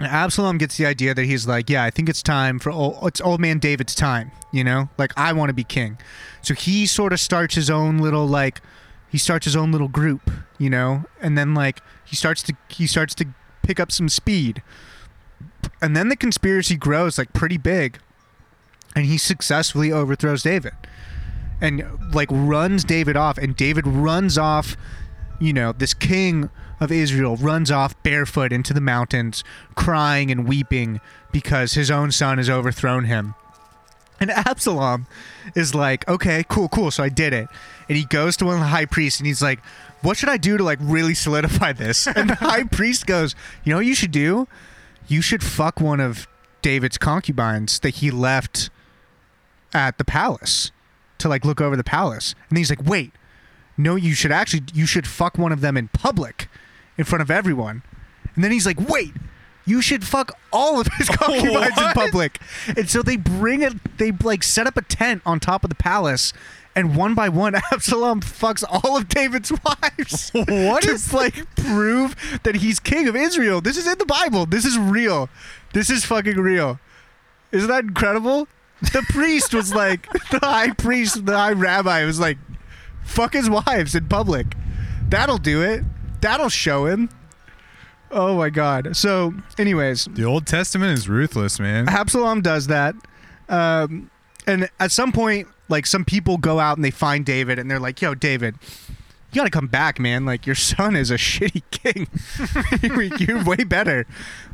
Absalom 0.00 0.58
gets 0.58 0.76
the 0.76 0.84
idea 0.84 1.14
that 1.14 1.24
he's 1.24 1.46
like, 1.46 1.70
yeah, 1.70 1.84
I 1.84 1.90
think 1.90 2.08
it's 2.08 2.22
time 2.22 2.58
for 2.58 2.70
old, 2.70 2.98
it's 3.04 3.20
old 3.20 3.40
man 3.40 3.58
David's 3.58 3.94
time, 3.94 4.30
you 4.52 4.62
know? 4.62 4.90
Like 4.98 5.12
I 5.16 5.32
want 5.32 5.48
to 5.48 5.54
be 5.54 5.64
king. 5.64 5.98
So 6.42 6.54
he 6.54 6.86
sort 6.86 7.12
of 7.12 7.20
starts 7.20 7.54
his 7.54 7.70
own 7.70 7.98
little 7.98 8.26
like 8.26 8.60
he 9.08 9.18
starts 9.18 9.46
his 9.46 9.56
own 9.56 9.72
little 9.72 9.88
group, 9.88 10.30
you 10.58 10.68
know? 10.68 11.04
And 11.20 11.38
then 11.38 11.54
like 11.54 11.80
he 12.04 12.14
starts 12.14 12.42
to 12.44 12.56
he 12.68 12.86
starts 12.86 13.14
to 13.16 13.26
pick 13.62 13.80
up 13.80 13.90
some 13.90 14.08
speed. 14.08 14.62
And 15.80 15.96
then 15.96 16.08
the 16.08 16.16
conspiracy 16.16 16.76
grows 16.76 17.16
like 17.16 17.32
pretty 17.32 17.56
big. 17.56 17.98
And 18.94 19.06
he 19.06 19.16
successfully 19.16 19.92
overthrows 19.92 20.42
David. 20.42 20.72
And 21.60 21.84
like 22.14 22.28
runs 22.30 22.84
David 22.84 23.16
off 23.16 23.38
and 23.38 23.56
David 23.56 23.86
runs 23.86 24.36
off, 24.36 24.76
you 25.40 25.54
know, 25.54 25.72
this 25.72 25.94
king 25.94 26.50
of 26.80 26.92
Israel 26.92 27.36
runs 27.36 27.70
off 27.70 28.00
barefoot 28.02 28.52
into 28.52 28.74
the 28.74 28.80
mountains, 28.80 29.42
crying 29.74 30.30
and 30.30 30.46
weeping 30.46 31.00
because 31.32 31.74
his 31.74 31.90
own 31.90 32.12
son 32.12 32.38
has 32.38 32.50
overthrown 32.50 33.04
him. 33.04 33.34
And 34.18 34.30
Absalom 34.30 35.06
is 35.54 35.74
like, 35.74 36.08
okay, 36.08 36.44
cool, 36.48 36.68
cool. 36.68 36.90
So 36.90 37.02
I 37.02 37.08
did 37.08 37.32
it. 37.32 37.48
And 37.88 37.98
he 37.98 38.04
goes 38.04 38.36
to 38.38 38.46
one 38.46 38.54
of 38.54 38.60
the 38.60 38.66
high 38.66 38.86
priests 38.86 39.20
and 39.20 39.26
he's 39.26 39.42
like, 39.42 39.60
what 40.02 40.16
should 40.16 40.28
I 40.28 40.36
do 40.36 40.56
to 40.56 40.64
like 40.64 40.78
really 40.80 41.14
solidify 41.14 41.72
this? 41.72 42.06
And 42.16 42.30
the 42.30 42.36
high 42.36 42.64
priest 42.64 43.06
goes, 43.06 43.34
you 43.64 43.70
know 43.70 43.76
what 43.76 43.86
you 43.86 43.94
should 43.94 44.10
do? 44.10 44.48
You 45.06 45.20
should 45.20 45.42
fuck 45.42 45.80
one 45.80 46.00
of 46.00 46.26
David's 46.62 46.98
concubines 46.98 47.80
that 47.80 47.96
he 47.96 48.10
left 48.10 48.70
at 49.72 49.98
the 49.98 50.04
palace 50.04 50.72
to 51.18 51.28
like 51.28 51.44
look 51.44 51.60
over 51.60 51.76
the 51.76 51.84
palace. 51.84 52.34
And 52.48 52.58
he's 52.58 52.70
like, 52.70 52.82
wait, 52.84 53.12
no, 53.76 53.96
you 53.96 54.14
should 54.14 54.32
actually, 54.32 54.62
you 54.72 54.86
should 54.86 55.06
fuck 55.06 55.36
one 55.36 55.52
of 55.52 55.60
them 55.60 55.76
in 55.76 55.88
public 55.88 56.48
in 56.98 57.04
front 57.04 57.22
of 57.22 57.30
everyone. 57.30 57.82
And 58.34 58.44
then 58.44 58.52
he's 58.52 58.66
like, 58.66 58.80
wait, 58.88 59.12
you 59.64 59.82
should 59.82 60.04
fuck 60.04 60.32
all 60.52 60.80
of 60.80 60.86
his 60.98 61.08
concubines 61.10 61.78
in 61.78 61.88
public. 61.92 62.38
And 62.76 62.88
so 62.88 63.02
they 63.02 63.16
bring 63.16 63.62
it, 63.62 63.98
they 63.98 64.12
like 64.12 64.42
set 64.42 64.66
up 64.66 64.76
a 64.76 64.82
tent 64.82 65.22
on 65.26 65.40
top 65.40 65.64
of 65.64 65.70
the 65.70 65.76
palace. 65.76 66.32
And 66.74 66.94
one 66.94 67.14
by 67.14 67.30
one, 67.30 67.54
Absalom 67.72 68.20
fucks 68.20 68.62
all 68.68 68.96
of 68.98 69.08
David's 69.08 69.50
wives. 69.50 70.30
What 70.34 70.82
to 70.82 70.90
is- 70.90 71.12
like 71.14 71.34
prove 71.56 72.14
that 72.42 72.56
he's 72.56 72.78
king 72.78 73.08
of 73.08 73.16
Israel? 73.16 73.60
This 73.62 73.76
is 73.78 73.86
in 73.86 73.96
the 73.98 74.04
Bible. 74.06 74.44
This 74.46 74.64
is 74.66 74.78
real. 74.78 75.28
This 75.72 75.88
is 75.90 76.04
fucking 76.04 76.36
real. 76.36 76.78
Isn't 77.50 77.68
that 77.70 77.84
incredible? 77.84 78.46
The 78.92 79.02
priest 79.08 79.54
was 79.54 79.72
like, 79.74 80.06
the 80.30 80.40
high 80.42 80.72
priest, 80.72 81.24
the 81.24 81.34
high 81.36 81.52
rabbi 81.52 82.04
was 82.04 82.20
like, 82.20 82.36
fuck 83.04 83.32
his 83.32 83.48
wives 83.48 83.94
in 83.94 84.06
public. 84.08 84.48
That'll 85.08 85.38
do 85.38 85.62
it. 85.62 85.82
That'll 86.26 86.48
show 86.48 86.86
him. 86.86 87.08
Oh 88.10 88.36
my 88.36 88.50
god. 88.50 88.96
So, 88.96 89.32
anyways, 89.58 90.06
the 90.06 90.24
Old 90.24 90.44
Testament 90.44 90.98
is 90.98 91.08
ruthless, 91.08 91.60
man. 91.60 91.88
Absalom 91.88 92.40
does 92.40 92.66
that. 92.66 92.96
Um, 93.48 94.10
and 94.44 94.68
at 94.80 94.90
some 94.90 95.12
point, 95.12 95.46
like 95.68 95.86
some 95.86 96.04
people 96.04 96.36
go 96.36 96.58
out 96.58 96.76
and 96.78 96.84
they 96.84 96.90
find 96.90 97.24
David 97.24 97.60
and 97.60 97.70
they're 97.70 97.78
like, 97.78 98.02
yo, 98.02 98.16
David, 98.16 98.56
you 99.30 99.36
got 99.36 99.44
to 99.44 99.50
come 99.50 99.68
back, 99.68 100.00
man. 100.00 100.24
Like 100.24 100.46
your 100.46 100.56
son 100.56 100.96
is 100.96 101.12
a 101.12 101.14
shitty 101.16 101.62
king. 101.70 102.08
You're 103.28 103.44
way 103.44 103.62
better. 103.62 104.04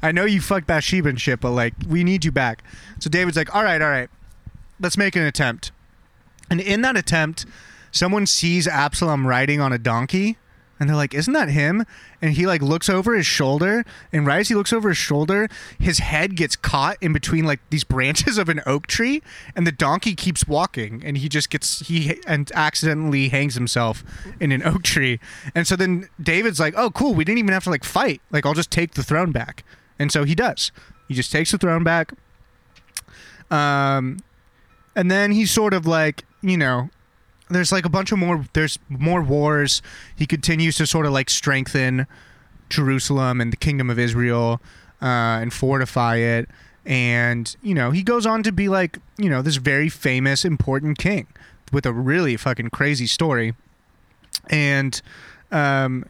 I 0.03 0.13
know 0.13 0.27
you 0.27 0.43
fucked 0.43 0.67
Bathsheba 0.67 1.09
and 1.09 1.19
shit, 1.19 1.41
but 1.41 1.53
like 1.53 1.73
we 1.89 2.05
need 2.05 2.27
you 2.27 2.33
back. 2.33 2.63
So 2.99 3.09
David's 3.09 3.39
like, 3.39 3.55
all 3.55 3.65
right, 3.65 3.81
all 3.81 3.89
right, 3.89 4.11
let's 4.79 4.99
make 4.99 5.17
an 5.17 5.23
attempt. 5.23 5.73
And 6.51 6.61
in 6.61 6.83
that 6.83 6.99
attempt, 6.99 7.47
someone 7.93 8.27
sees 8.27 8.69
Absalom 8.69 9.27
riding 9.27 9.59
on 9.59 9.73
a 9.73 9.79
donkey. 9.79 10.37
And 10.83 10.89
they're 10.89 10.97
like, 10.97 11.15
"Isn't 11.15 11.33
that 11.35 11.49
him?" 11.49 11.87
And 12.21 12.33
he 12.33 12.45
like 12.45 12.61
looks 12.61 12.89
over 12.89 13.15
his 13.15 13.25
shoulder, 13.25 13.85
and 14.13 14.27
right 14.27 14.41
as 14.41 14.49
he 14.49 14.57
looks 14.57 14.73
over 14.73 14.89
his 14.89 14.99
shoulder, 14.99 15.49
his 15.79 16.01
head 16.01 16.35
gets 16.35 16.57
caught 16.57 16.97
in 17.01 17.13
between 17.13 17.45
like 17.45 17.61
these 17.71 17.85
branches 17.85 18.37
of 18.43 18.49
an 18.49 18.61
oak 18.67 18.89
tree, 18.89 19.23
and 19.55 19.65
the 19.65 19.71
donkey 19.71 20.17
keeps 20.17 20.49
walking, 20.49 21.01
and 21.05 21.19
he 21.19 21.29
just 21.29 21.51
gets 21.51 21.87
he 21.87 22.19
and 22.27 22.51
accidentally 22.53 23.29
hangs 23.29 23.55
himself 23.55 24.03
in 24.41 24.51
an 24.51 24.65
oak 24.65 24.83
tree. 24.83 25.21
And 25.55 25.69
so 25.69 25.77
then 25.77 26.09
David's 26.21 26.59
like, 26.59 26.75
"Oh, 26.77 26.91
cool, 26.91 27.15
we 27.15 27.23
didn't 27.23 27.39
even 27.39 27.53
have 27.53 27.63
to 27.63 27.71
like 27.71 27.85
fight. 27.85 28.21
Like, 28.33 28.45
I'll 28.45 28.53
just 28.53 28.73
take 28.73 28.95
the 28.95 29.05
throne 29.05 29.31
back." 29.31 29.65
And 30.01 30.11
so 30.11 30.25
he 30.25 30.35
does. 30.35 30.73
He 31.07 31.15
just 31.15 31.31
takes 31.31 31.53
the 31.53 31.59
throne 31.59 31.85
back. 31.85 32.13
Um, 33.53 34.19
and 34.97 35.13
then 35.13 35.31
he's 35.31 35.53
sort 35.53 35.75
of 35.75 35.87
like, 35.87 36.25
you 36.43 36.57
know, 36.57 36.91
there's 37.55 37.73
like 37.73 37.85
a 37.85 37.91
bunch 37.91 38.13
of 38.13 38.19
more 38.19 38.45
there's 38.53 38.79
more 38.89 39.23
wars 39.23 39.83
he 40.17 40.27
continues 40.27 40.77
to 40.77 40.87
sort 40.87 41.07
of 41.07 41.13
like 41.13 41.31
strengthen 41.31 42.07
jerusalem 42.69 43.41
and 43.41 43.53
the 43.53 43.57
kingdom 43.57 43.91
of 43.91 43.99
israel 43.99 44.61
uh, 45.03 45.41
and 45.43 45.53
fortify 45.53 46.17
it. 46.17 46.49
And 46.87 47.55
you 47.63 47.75
know 47.75 47.91
he 47.91 48.03
goes 48.03 48.25
on 48.27 48.43
to 48.45 48.53
be 48.53 48.69
like 48.69 48.99
you 49.19 49.29
know 49.29 49.43
this 49.43 49.57
very 49.57 49.89
famous 49.89 50.45
important 50.45 50.99
king 50.99 51.27
with 51.73 51.87
a 51.87 51.93
really 51.93 52.37
fucking 52.37 52.71
crazy 52.71 53.07
story. 53.07 53.55
And 54.49 55.01
um, 55.51 56.07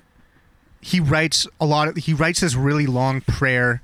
he 0.81 1.01
writes 1.01 1.47
a 1.61 1.67
lot 1.67 1.89
of 1.89 1.97
he 1.97 2.15
writes 2.15 2.41
this 2.41 2.55
really 2.55 2.87
long 2.87 3.21
prayer 3.23 3.83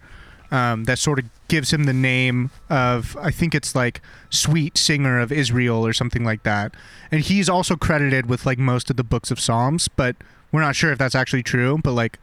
um, 0.50 0.84
that 0.84 0.98
sort 0.98 1.18
of 1.18 1.26
gives 1.48 1.72
him 1.72 1.84
the 1.84 1.92
name 1.92 2.50
of 2.68 3.16
I 3.20 3.30
think 3.30 3.54
it's 3.54 3.74
like 3.74 4.00
sweet 4.30 4.78
singer 4.78 5.18
of 5.18 5.32
Israel 5.32 5.86
or 5.86 5.92
something 5.92 6.24
like 6.24 6.42
that. 6.42 6.74
And 7.10 7.20
he's 7.22 7.48
also 7.48 7.76
credited 7.76 8.26
with 8.26 8.46
like 8.46 8.58
most 8.58 8.90
of 8.90 8.96
the 8.96 9.04
books 9.04 9.30
of 9.30 9.40
Psalms, 9.40 9.88
but 9.88 10.16
we're 10.52 10.60
not 10.60 10.76
sure 10.76 10.92
if 10.92 10.98
that's 10.98 11.14
actually 11.14 11.42
true, 11.42 11.78
but 11.82 11.92
like 11.92 12.18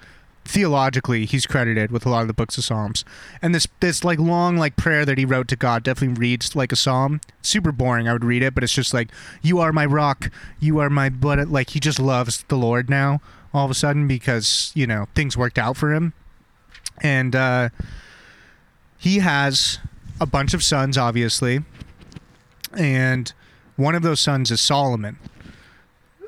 theologically 0.45 1.26
he's 1.26 1.47
credited 1.47 1.89
with 1.91 2.05
a 2.05 2.09
lot 2.09 2.21
of 2.21 2.28
the 2.28 2.34
books 2.34 2.57
of 2.57 2.63
Psalms. 2.63 3.03
And 3.41 3.53
this 3.53 3.67
this 3.80 4.03
like 4.03 4.19
long 4.19 4.57
like 4.57 4.76
prayer 4.76 5.05
that 5.05 5.17
he 5.17 5.26
wrote 5.26 5.47
to 5.49 5.55
God 5.55 5.84
definitely 5.84 6.19
reads 6.19 6.55
like 6.55 6.71
a 6.71 6.76
psalm. 6.76 7.21
Super 7.41 7.71
boring, 7.71 8.07
I 8.07 8.13
would 8.13 8.26
read 8.26 8.43
it, 8.43 8.53
but 8.53 8.63
it's 8.63 8.73
just 8.73 8.93
like 8.93 9.09
you 9.41 9.59
are 9.59 9.73
my 9.73 9.86
rock, 9.86 10.30
you 10.59 10.80
are 10.80 10.89
my 10.89 11.09
but 11.09 11.47
like 11.47 11.71
he 11.71 11.80
just 11.80 11.99
loves 11.99 12.43
the 12.47 12.57
Lord 12.57 12.89
now 12.89 13.21
all 13.53 13.65
of 13.65 13.71
a 13.71 13.76
sudden 13.76 14.07
because, 14.07 14.71
you 14.76 14.86
know, 14.86 15.07
things 15.15 15.38
worked 15.38 15.57
out 15.57 15.78
for 15.78 15.93
him. 15.93 16.13
And 17.01 17.36
uh 17.36 17.69
he 19.05 19.19
has 19.19 19.77
a 20.19 20.25
bunch 20.25 20.55
of 20.55 20.63
sons, 20.63 20.97
obviously, 20.97 21.59
and 22.75 23.31
one 23.75 23.93
of 23.93 24.01
those 24.01 24.19
sons 24.19 24.49
is 24.49 24.59
Solomon. 24.59 25.19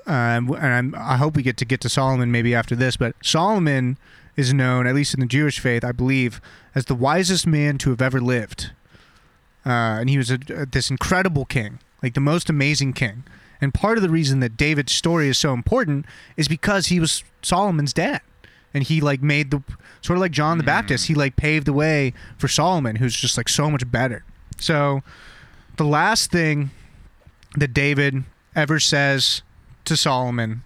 Um, 0.05 0.51
and 0.53 0.73
I'm, 0.73 0.95
I 0.95 1.17
hope 1.17 1.35
we 1.35 1.41
get 1.41 1.57
to 1.57 1.65
get 1.65 1.81
to 1.81 1.89
Solomon 1.89 2.31
maybe 2.31 2.53
after 2.53 2.75
this, 2.75 2.95
but 2.95 3.15
Solomon 3.23 3.97
is 4.35 4.53
known, 4.53 4.85
at 4.85 4.93
least 4.93 5.15
in 5.15 5.21
the 5.21 5.25
Jewish 5.25 5.59
faith, 5.59 5.83
I 5.83 5.91
believe, 5.91 6.39
as 6.75 6.85
the 6.85 6.93
wisest 6.93 7.47
man 7.47 7.79
to 7.79 7.89
have 7.89 8.01
ever 8.01 8.21
lived. 8.21 8.69
Uh, 9.65 9.97
and 9.99 10.07
he 10.07 10.19
was 10.19 10.29
a, 10.29 10.37
this 10.37 10.91
incredible 10.91 11.45
king, 11.45 11.79
like 12.03 12.13
the 12.13 12.21
most 12.21 12.47
amazing 12.47 12.93
king. 12.93 13.23
And 13.59 13.73
part 13.73 13.97
of 13.97 14.03
the 14.03 14.09
reason 14.09 14.39
that 14.41 14.55
David's 14.55 14.93
story 14.93 15.29
is 15.29 15.39
so 15.39 15.51
important 15.51 16.05
is 16.37 16.47
because 16.47 16.87
he 16.87 16.99
was 16.99 17.23
Solomon's 17.41 17.91
dad. 17.91 18.21
And 18.71 18.83
he 18.83 19.01
like 19.01 19.23
made 19.23 19.49
the 19.49 19.63
sort 20.07 20.15
of 20.15 20.21
like 20.21 20.31
John 20.31 20.57
the 20.57 20.63
Baptist, 20.63 21.07
he 21.07 21.13
like 21.13 21.35
paved 21.35 21.67
the 21.67 21.73
way 21.73 22.13
for 22.37 22.47
Solomon, 22.47 22.95
who's 22.95 23.13
just 23.13 23.35
like 23.35 23.49
so 23.49 23.69
much 23.69 23.91
better. 23.91 24.23
So 24.57 25.03
the 25.75 25.83
last 25.83 26.31
thing 26.31 26.71
that 27.57 27.73
David 27.73 28.23
ever 28.55 28.79
says 28.79 29.41
to 29.83 29.97
Solomon, 29.97 30.63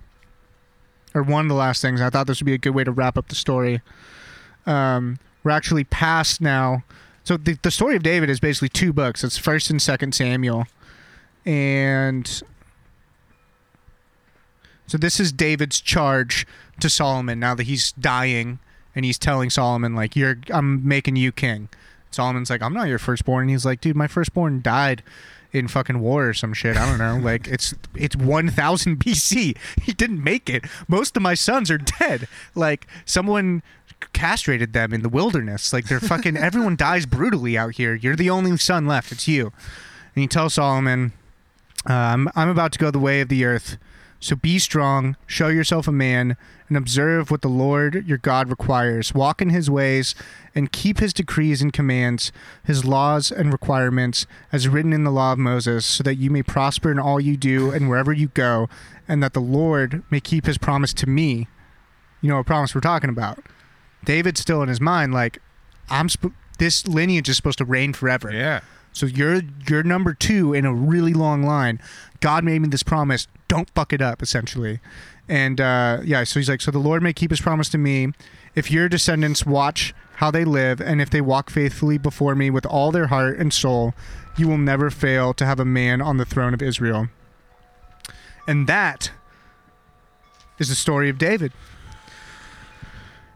or 1.15 1.23
one 1.23 1.45
of 1.45 1.49
the 1.49 1.55
last 1.55 1.81
things, 1.81 2.01
I 2.01 2.11
thought 2.11 2.27
this 2.27 2.39
would 2.39 2.45
be 2.45 2.53
a 2.53 2.59
good 2.59 2.75
way 2.75 2.83
to 2.83 2.91
wrap 2.91 3.17
up 3.17 3.29
the 3.29 3.35
story. 3.35 3.81
Um, 4.67 5.17
we're 5.43 5.49
actually 5.49 5.85
past 5.85 6.39
now. 6.39 6.83
So 7.23 7.35
the, 7.35 7.57
the 7.63 7.71
story 7.71 7.95
of 7.95 8.03
David 8.03 8.29
is 8.29 8.39
basically 8.39 8.69
two 8.69 8.93
books. 8.93 9.23
It's 9.23 9.39
First 9.39 9.71
and 9.71 9.81
Second 9.81 10.13
Samuel, 10.13 10.67
and 11.47 12.43
so 14.85 14.99
this 14.99 15.19
is 15.19 15.31
David's 15.31 15.81
charge 15.81 16.45
to 16.79 16.91
Solomon 16.91 17.39
now 17.39 17.55
that 17.55 17.63
he's 17.63 17.91
dying, 17.93 18.59
and 18.95 19.05
he's 19.05 19.17
telling 19.17 19.49
Solomon 19.49 19.95
like, 19.95 20.15
"You're, 20.15 20.37
I'm 20.49 20.87
making 20.87 21.15
you 21.15 21.31
king." 21.31 21.69
Solomon's 22.11 22.49
like, 22.49 22.61
"I'm 22.61 22.73
not 22.73 22.87
your 22.87 22.99
firstborn." 22.99 23.43
And 23.43 23.51
he's 23.51 23.65
like, 23.65 23.81
"Dude, 23.81 23.95
my 23.95 24.07
firstborn 24.07 24.61
died." 24.61 25.03
in 25.53 25.67
fucking 25.67 25.99
war 25.99 26.29
or 26.29 26.33
some 26.33 26.53
shit. 26.53 26.77
I 26.77 26.85
don't 26.89 26.97
know. 26.97 27.17
Like 27.21 27.47
it's 27.47 27.73
it's 27.95 28.15
1000 28.15 28.97
BC. 28.99 29.57
He 29.81 29.93
didn't 29.93 30.23
make 30.23 30.49
it. 30.49 30.63
Most 30.87 31.17
of 31.17 31.23
my 31.23 31.33
sons 31.33 31.69
are 31.69 31.77
dead. 31.77 32.27
Like 32.55 32.87
someone 33.05 33.63
castrated 34.13 34.73
them 34.73 34.93
in 34.93 35.01
the 35.01 35.09
wilderness. 35.09 35.73
Like 35.73 35.85
they're 35.85 35.99
fucking 35.99 36.37
everyone 36.37 36.75
dies 36.75 37.05
brutally 37.05 37.57
out 37.57 37.75
here. 37.75 37.95
You're 37.95 38.15
the 38.15 38.29
only 38.29 38.55
son 38.57 38.87
left. 38.87 39.11
It's 39.11 39.27
you. 39.27 39.51
And 40.15 40.21
he 40.21 40.27
tells 40.27 40.53
Solomon, 40.53 41.13
um, 41.85 42.29
I'm 42.35 42.49
about 42.49 42.71
to 42.73 42.79
go 42.79 42.91
the 42.91 42.99
way 42.99 43.21
of 43.21 43.29
the 43.29 43.45
earth. 43.45 43.77
So 44.21 44.35
be 44.35 44.59
strong, 44.59 45.17
show 45.25 45.47
yourself 45.47 45.87
a 45.87 45.91
man, 45.91 46.37
and 46.67 46.77
observe 46.77 47.31
what 47.31 47.41
the 47.41 47.49
Lord 47.49 48.07
your 48.07 48.19
God 48.19 48.49
requires. 48.49 49.15
Walk 49.15 49.41
in 49.41 49.49
his 49.49 49.67
ways 49.67 50.13
and 50.53 50.71
keep 50.71 50.99
his 50.99 51.11
decrees 51.11 51.59
and 51.59 51.73
commands, 51.73 52.31
his 52.63 52.85
laws 52.85 53.31
and 53.31 53.51
requirements, 53.51 54.27
as 54.51 54.67
written 54.67 54.93
in 54.93 55.03
the 55.03 55.11
law 55.11 55.33
of 55.33 55.39
Moses, 55.39 55.87
so 55.87 56.03
that 56.03 56.15
you 56.15 56.29
may 56.29 56.43
prosper 56.43 56.91
in 56.91 56.99
all 56.99 57.19
you 57.19 57.35
do 57.35 57.71
and 57.71 57.89
wherever 57.89 58.13
you 58.13 58.27
go, 58.27 58.69
and 59.07 59.23
that 59.23 59.33
the 59.33 59.41
Lord 59.41 60.03
may 60.11 60.19
keep 60.19 60.45
his 60.45 60.59
promise 60.59 60.93
to 60.93 61.09
me. 61.09 61.47
You 62.21 62.29
know 62.29 62.37
what 62.37 62.45
promise 62.45 62.75
we're 62.75 62.81
talking 62.81 63.09
about. 63.09 63.39
David's 64.05 64.39
still 64.39 64.61
in 64.61 64.69
his 64.69 64.79
mind, 64.79 65.15
like, 65.15 65.39
I'm 65.89 66.09
sp- 66.13 66.37
this 66.59 66.87
lineage 66.87 67.27
is 67.27 67.37
supposed 67.37 67.57
to 67.57 67.65
reign 67.65 67.91
forever. 67.93 68.31
Yeah. 68.31 68.59
So 68.93 69.07
you're 69.07 69.41
you're 69.67 69.83
number 69.83 70.13
two 70.13 70.53
in 70.53 70.65
a 70.65 70.73
really 70.73 71.13
long 71.13 71.43
line. 71.43 71.79
God 72.19 72.43
made 72.43 72.59
me 72.59 72.67
this 72.67 72.83
promise. 72.83 73.27
Don't 73.51 73.69
fuck 73.71 73.91
it 73.91 74.01
up, 74.01 74.21
essentially. 74.21 74.79
And 75.27 75.59
uh, 75.59 75.97
yeah, 76.05 76.23
so 76.23 76.39
he's 76.39 76.47
like, 76.47 76.61
so 76.61 76.71
the 76.71 76.79
Lord 76.79 77.03
may 77.03 77.11
keep 77.11 77.31
his 77.31 77.41
promise 77.41 77.67
to 77.71 77.77
me. 77.77 78.13
If 78.55 78.71
your 78.71 78.87
descendants 78.87 79.45
watch 79.45 79.93
how 80.15 80.31
they 80.31 80.45
live, 80.45 80.79
and 80.79 81.01
if 81.01 81.09
they 81.09 81.19
walk 81.19 81.49
faithfully 81.49 81.97
before 81.97 82.33
me 82.33 82.49
with 82.49 82.65
all 82.65 82.91
their 82.91 83.07
heart 83.07 83.37
and 83.37 83.53
soul, 83.53 83.93
you 84.37 84.47
will 84.47 84.57
never 84.57 84.89
fail 84.89 85.33
to 85.33 85.45
have 85.45 85.59
a 85.59 85.65
man 85.65 86.01
on 86.01 86.15
the 86.15 86.23
throne 86.23 86.53
of 86.53 86.61
Israel. 86.61 87.09
And 88.47 88.67
that 88.67 89.11
is 90.57 90.69
the 90.69 90.75
story 90.75 91.09
of 91.09 91.17
David. 91.17 91.51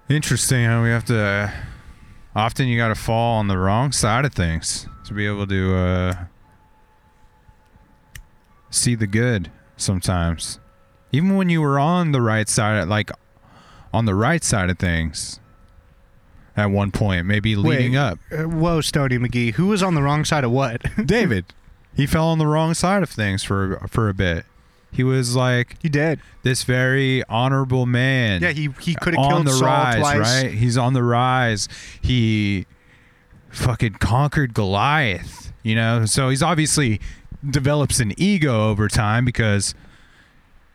Interesting 0.07 0.63
how 0.63 0.81
we 0.81 0.87
have 0.91 1.03
to. 1.07 1.53
often 2.33 2.69
you 2.69 2.77
got 2.77 2.87
to 2.87 2.95
fall 2.95 3.37
on 3.37 3.49
the 3.49 3.57
wrong 3.57 3.91
side 3.91 4.23
of 4.23 4.33
things 4.33 4.87
to 5.07 5.13
be 5.13 5.27
able 5.27 5.45
to 5.45 5.75
uh, 5.75 6.13
see 8.69 8.95
the 8.95 9.07
good 9.07 9.51
sometimes. 9.77 10.59
Even 11.11 11.37
when 11.37 11.49
you 11.49 11.61
were 11.61 11.79
on 11.79 12.11
the 12.11 12.21
right 12.21 12.49
side, 12.49 12.87
like 12.87 13.11
on 13.93 14.05
the 14.05 14.15
right 14.15 14.43
side 14.43 14.69
of 14.69 14.77
things 14.77 15.39
at 16.57 16.71
one 16.71 16.91
point, 16.91 17.25
maybe 17.25 17.55
leading 17.55 17.93
Wait. 17.93 17.97
up. 17.97 18.19
Uh, 18.31 18.43
whoa, 18.43 18.79
Stody 18.79 19.17
McGee. 19.17 19.53
Who 19.53 19.67
was 19.67 19.81
on 19.83 19.95
the 19.95 20.01
wrong 20.01 20.25
side 20.25 20.43
of 20.43 20.51
what? 20.51 20.81
David, 21.05 21.45
he 21.95 22.05
fell 22.05 22.27
on 22.27 22.37
the 22.37 22.47
wrong 22.47 22.73
side 22.73 23.03
of 23.03 23.09
things 23.09 23.43
for 23.43 23.79
for 23.89 24.09
a 24.09 24.13
bit. 24.13 24.45
He 24.91 25.03
was 25.03 25.35
like 25.35 25.75
he 25.81 25.89
did. 25.89 26.21
this 26.43 26.63
very 26.63 27.23
honorable 27.27 27.85
man. 27.85 28.41
Yeah, 28.41 28.51
he 28.51 28.69
he 28.79 28.95
could 28.95 29.13
have 29.15 29.29
killed 29.29 29.47
the 29.47 29.51
Saul 29.51 29.67
rise, 29.67 29.99
twice. 29.99 30.43
right? 30.43 30.51
He's 30.51 30.77
on 30.77 30.93
the 30.93 31.03
rise. 31.03 31.67
He 32.01 32.65
fucking 33.55 33.93
conquered 33.93 34.53
Goliath, 34.53 35.53
you 35.63 35.75
know? 35.75 36.05
So 36.05 36.29
he's 36.29 36.43
obviously 36.43 36.99
develops 37.49 37.99
an 37.99 38.13
ego 38.17 38.69
over 38.69 38.87
time 38.87 39.25
because 39.25 39.73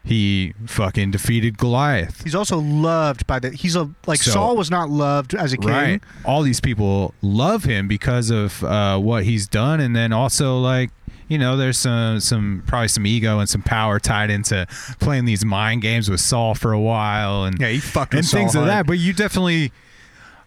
he 0.03 0.55
fucking 0.67 1.11
defeated 1.11 1.59
Goliath. 1.59 2.23
He's 2.25 2.35
also 2.35 2.59
loved 2.59 3.27
by 3.27 3.39
the. 3.39 3.51
He's 3.51 3.77
a 3.77 3.91
like 4.07 4.21
So- 4.23 4.31
Saul 4.33 4.57
was 4.57 4.71
not 4.71 4.89
loved 4.89 5.35
as 5.35 5.53
a 5.53 5.57
king. 5.59 5.69
Right. 5.69 6.01
All 6.25 6.43
these 6.43 6.61
people 6.61 7.15
love 7.21 7.65
him 7.65 7.87
because 7.87 8.31
of 8.31 8.65
uh, 8.65 8.99
what 8.99 9.25
he's 9.25 9.47
done 9.47 9.81
and 9.81 9.95
then 9.95 10.13
also 10.13 10.59
like 10.59 10.91
you 11.29 11.39
know, 11.39 11.57
there's 11.57 11.79
some, 11.79 12.19
some 12.19 12.65
probably 12.67 12.89
some 12.89 13.07
ego 13.07 13.39
and 13.39 13.49
some 13.49 13.63
power 13.63 14.01
tied 14.01 14.31
into 14.31 14.67
playing 14.99 15.27
these 15.27 15.45
mind 15.45 15.81
games 15.81 16.11
with 16.11 16.19
Saul 16.19 16.57
for 16.57 16.73
a 16.73 16.81
while, 16.81 17.45
and 17.45 17.57
Yeah, 17.61 17.69
he 17.69 17.79
fucked 17.79 18.15
and 18.15 18.19
with 18.19 18.27
Saul 18.27 18.41
things 18.41 18.57
of 18.57 18.67
that. 18.67 18.85
But 18.85 18.99
you 18.99 19.13
definitely, 19.13 19.71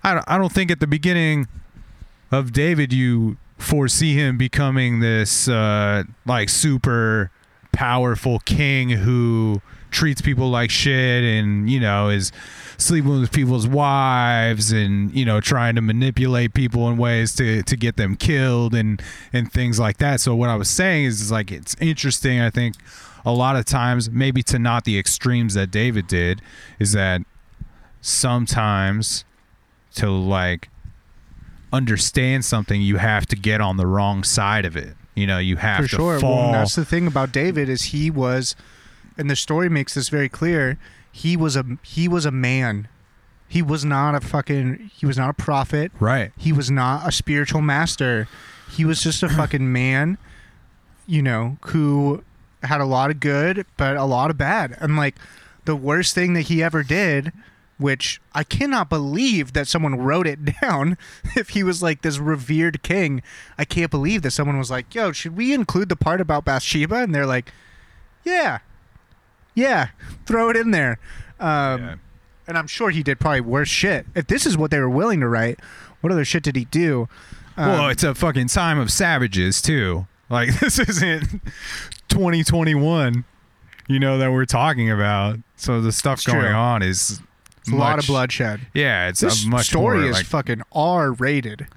I 0.04 0.16
don't, 0.16 0.26
I 0.28 0.38
don't 0.38 0.52
think 0.52 0.72
at 0.72 0.82
the 0.82 0.88
beginning 0.88 1.48
of 2.34 2.52
David 2.52 2.92
you 2.92 3.38
foresee 3.64 4.14
him 4.14 4.38
becoming 4.38 5.00
this 5.00 5.48
uh, 5.48 6.04
like 6.26 6.50
super 6.50 7.32
powerful 7.72 8.40
king 8.40 8.90
who 8.90 9.62
treats 9.90 10.22
people 10.22 10.50
like 10.50 10.70
shit 10.70 11.24
and 11.24 11.70
you 11.70 11.80
know 11.80 12.10
is 12.10 12.32
sleeping 12.78 13.22
with 13.22 13.32
people's 13.32 13.68
wives 13.68 14.72
and 14.72 15.14
you 15.14 15.24
know 15.24 15.40
trying 15.40 15.76
to 15.76 15.82
manipulate 15.82 16.54
people 16.54 16.90
in 16.90 16.98
ways 16.98 17.34
to 17.34 17.64
to 17.64 17.78
get 17.78 17.96
them 17.96 18.16
killed 18.16 18.74
and 18.74 19.02
and 19.32 19.52
things 19.52 19.80
like 19.80 19.98
that. 19.98 20.20
So 20.20 20.36
what 20.36 20.50
i 20.50 20.56
was 20.56 20.70
saying 20.70 21.06
is, 21.06 21.22
is 21.22 21.32
like 21.32 21.52
it's 21.52 21.76
interesting 21.80 22.42
i 22.42 22.50
think 22.50 22.76
a 23.26 23.32
lot 23.32 23.56
of 23.56 23.66
times 23.66 24.10
maybe 24.10 24.44
to 24.44 24.60
not 24.60 24.84
the 24.84 25.00
extremes 25.00 25.54
that 25.54 25.72
david 25.72 26.08
did 26.08 26.42
is 26.80 26.92
that 26.92 27.22
sometimes 28.02 29.24
to 29.96 30.10
like 30.10 30.70
understand 31.74 32.46
something 32.46 32.82
you 32.82 32.98
have 32.98 33.26
to 33.26 33.36
get 33.36 33.60
on 33.60 33.76
the 33.76 33.88
wrong 33.88 34.24
side 34.24 34.64
of 34.64 34.78
it 34.78 34.96
you 35.16 35.28
know 35.28 35.38
you 35.38 35.58
have 35.58 35.84
for 35.84 35.90
to 35.90 35.96
sure. 35.96 36.20
fall 36.20 36.52
Well, 36.52 36.52
that's 36.54 36.76
the 36.76 36.86
thing 36.86 37.08
about 37.08 37.32
David 37.32 37.70
is 37.70 37.84
he 37.84 38.10
was, 38.10 38.56
and 39.18 39.30
the 39.30 39.36
story 39.36 39.70
makes 39.70 39.94
this 39.94 40.10
very 40.10 40.30
clear. 40.30 40.78
He 41.12 41.38
was 41.38 41.56
a 41.56 41.66
he 41.84 42.08
was 42.08 42.26
a 42.26 42.32
man. 42.32 42.88
He 43.48 43.62
was 43.62 43.86
not 43.86 44.16
a 44.16 44.22
fucking. 44.22 44.92
He 44.96 45.06
was 45.06 45.18
not 45.18 45.30
a 45.30 45.34
prophet. 45.34 45.92
right 46.00 46.32
He 46.38 46.52
was 46.52 46.72
not 46.72 47.08
a 47.08 47.12
spiritual 47.12 47.62
master. 47.62 48.28
He 48.72 48.86
was 48.86 49.04
just 49.04 49.22
a 49.22 49.30
fucking 49.30 49.72
man, 49.74 50.18
you 51.06 51.22
know, 51.22 51.58
who 51.68 52.24
had 52.64 52.82
a 52.82 52.86
lot 52.86 53.12
of 53.12 53.20
good 53.20 53.66
but 53.78 53.96
a 53.96 54.06
lot 54.06 54.32
of 54.32 54.38
bad. 54.38 54.76
And 54.80 54.98
like 54.98 55.16
the 55.66 55.76
worst 55.76 56.16
thing 56.16 56.34
that 56.34 56.44
he 56.44 56.64
ever 56.64 56.82
did, 56.82 57.32
which 57.84 58.22
I 58.34 58.44
cannot 58.46 58.90
believe 58.90 59.52
that 59.54 59.68
someone 59.68 59.96
wrote 59.98 60.26
it 60.26 60.40
down 60.62 60.98
if 61.36 61.50
he 61.50 61.62
was 61.64 61.84
like 61.84 62.02
this 62.02 62.18
revered 62.18 62.82
king. 62.82 63.22
I 63.58 63.66
can't 63.66 63.92
believe 63.92 64.22
that 64.22 64.32
someone 64.32 64.58
was 64.58 64.72
like, 64.72 64.96
"Yo, 64.96 65.12
should 65.12 65.36
we 65.36 65.54
include 65.54 65.90
the 65.90 65.96
part 65.98 66.22
about 66.22 66.46
Bathsheba?" 66.46 66.96
And 66.96 67.14
they're 67.14 67.26
like, 67.28 67.52
"Yeah. 68.24 68.60
Yeah, 69.54 69.90
throw 70.26 70.50
it 70.50 70.56
in 70.58 70.72
there." 70.72 70.98
Um 71.40 71.82
Yeah. 71.82 71.96
and 72.48 72.58
I'm 72.58 72.68
sure 72.68 72.90
he 72.90 73.04
did 73.04 73.20
probably 73.20 73.42
worse 73.42 73.70
shit. 73.70 74.06
If 74.16 74.28
this 74.28 74.46
is 74.46 74.58
what 74.58 74.72
they 74.72 74.80
were 74.80 74.90
willing 74.90 75.20
to 75.20 75.28
write, 75.28 75.60
what 76.02 76.12
other 76.12 76.26
shit 76.26 76.44
did 76.44 76.56
he 76.56 76.66
do? 76.66 77.08
Um, 77.58 77.68
well, 77.68 77.90
it's 77.90 78.04
a 78.04 78.16
fucking 78.16 78.48
time 78.48 78.80
of 78.80 78.92
savages 78.92 79.62
too. 79.62 80.08
Like 80.30 80.58
this 80.62 80.80
isn't 80.80 81.42
2021, 82.08 83.26
you 83.88 84.00
know 84.00 84.18
that 84.18 84.32
we're 84.32 84.46
talking 84.46 84.90
about. 84.90 85.40
So 85.56 85.82
the 85.82 85.92
stuff 85.92 86.20
It's 86.20 86.28
going 86.28 86.40
true. 86.42 86.50
on 86.54 86.82
is 86.82 87.22
it's 87.64 87.72
a 87.72 87.76
lot 87.76 88.00
of 88.00 88.06
bloodshed. 88.08 88.62
Yeah, 88.74 89.08
it's 89.10 89.20
This 89.20 89.44
a 89.46 89.48
much 89.50 89.66
story 89.68 90.00
more, 90.00 90.10
is 90.10 90.16
like, 90.18 90.26
fucking 90.26 90.62
R 90.72 91.12
rated. 91.14 91.68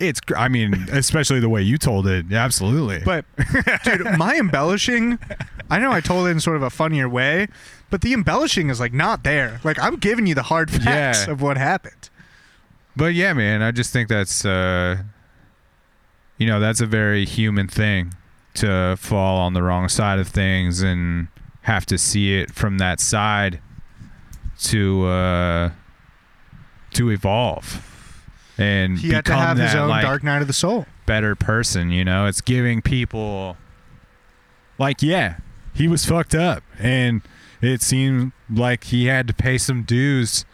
it's. 0.00 0.20
I 0.36 0.48
mean, 0.48 0.74
especially 0.92 1.40
the 1.40 1.48
way 1.48 1.62
you 1.62 1.78
told 1.78 2.06
it. 2.06 2.32
Absolutely. 2.32 3.00
But 3.04 3.24
dude, 3.84 4.06
my 4.18 4.36
embellishing, 4.36 5.18
I 5.70 5.78
know 5.78 5.92
I 5.92 6.00
told 6.00 6.26
it 6.26 6.30
in 6.30 6.40
sort 6.40 6.56
of 6.56 6.62
a 6.62 6.70
funnier 6.70 7.08
way, 7.08 7.48
but 7.90 8.00
the 8.00 8.12
embellishing 8.12 8.68
is 8.70 8.80
like 8.80 8.92
not 8.92 9.24
there. 9.24 9.60
Like 9.64 9.78
I'm 9.78 9.96
giving 9.96 10.26
you 10.26 10.34
the 10.34 10.42
hard 10.44 10.70
facts 10.70 11.26
Yeah. 11.26 11.32
of 11.32 11.40
what 11.42 11.56
happened. 11.56 12.10
But 12.96 13.14
yeah, 13.14 13.32
man, 13.32 13.62
I 13.62 13.70
just 13.70 13.92
think 13.92 14.08
that's 14.08 14.44
uh 14.44 14.98
you 16.38 16.46
know, 16.46 16.58
that's 16.60 16.80
a 16.80 16.86
very 16.86 17.24
human 17.24 17.68
thing 17.68 18.14
to 18.54 18.96
fall 18.98 19.38
on 19.38 19.52
the 19.54 19.62
wrong 19.62 19.88
side 19.88 20.18
of 20.18 20.28
things 20.28 20.82
and 20.82 21.28
have 21.62 21.86
to 21.86 21.96
see 21.96 22.34
it 22.38 22.52
from 22.52 22.78
that 22.78 22.98
side 23.00 23.60
to 24.60 25.04
uh 25.06 25.70
to 26.94 27.10
evolve 27.10 27.88
and 28.58 28.98
He 28.98 29.10
had 29.10 29.24
to 29.24 29.30
become 29.30 29.40
have 29.46 29.58
his 29.58 29.72
that, 29.72 29.78
own 29.82 29.88
like, 29.88 30.02
dark 30.02 30.22
night 30.22 30.42
of 30.42 30.46
the 30.46 30.52
soul. 30.52 30.86
better 31.06 31.34
person, 31.34 31.90
you 31.90 32.04
know? 32.04 32.26
It's 32.26 32.40
giving 32.42 32.82
people 32.82 33.56
like 34.78 35.02
yeah, 35.02 35.36
he 35.74 35.88
was 35.88 36.04
fucked 36.04 36.34
up 36.34 36.62
and 36.78 37.22
it 37.60 37.80
seemed 37.82 38.32
like 38.50 38.84
he 38.84 39.06
had 39.06 39.26
to 39.28 39.34
pay 39.34 39.56
some 39.58 39.82
dues 39.84 40.44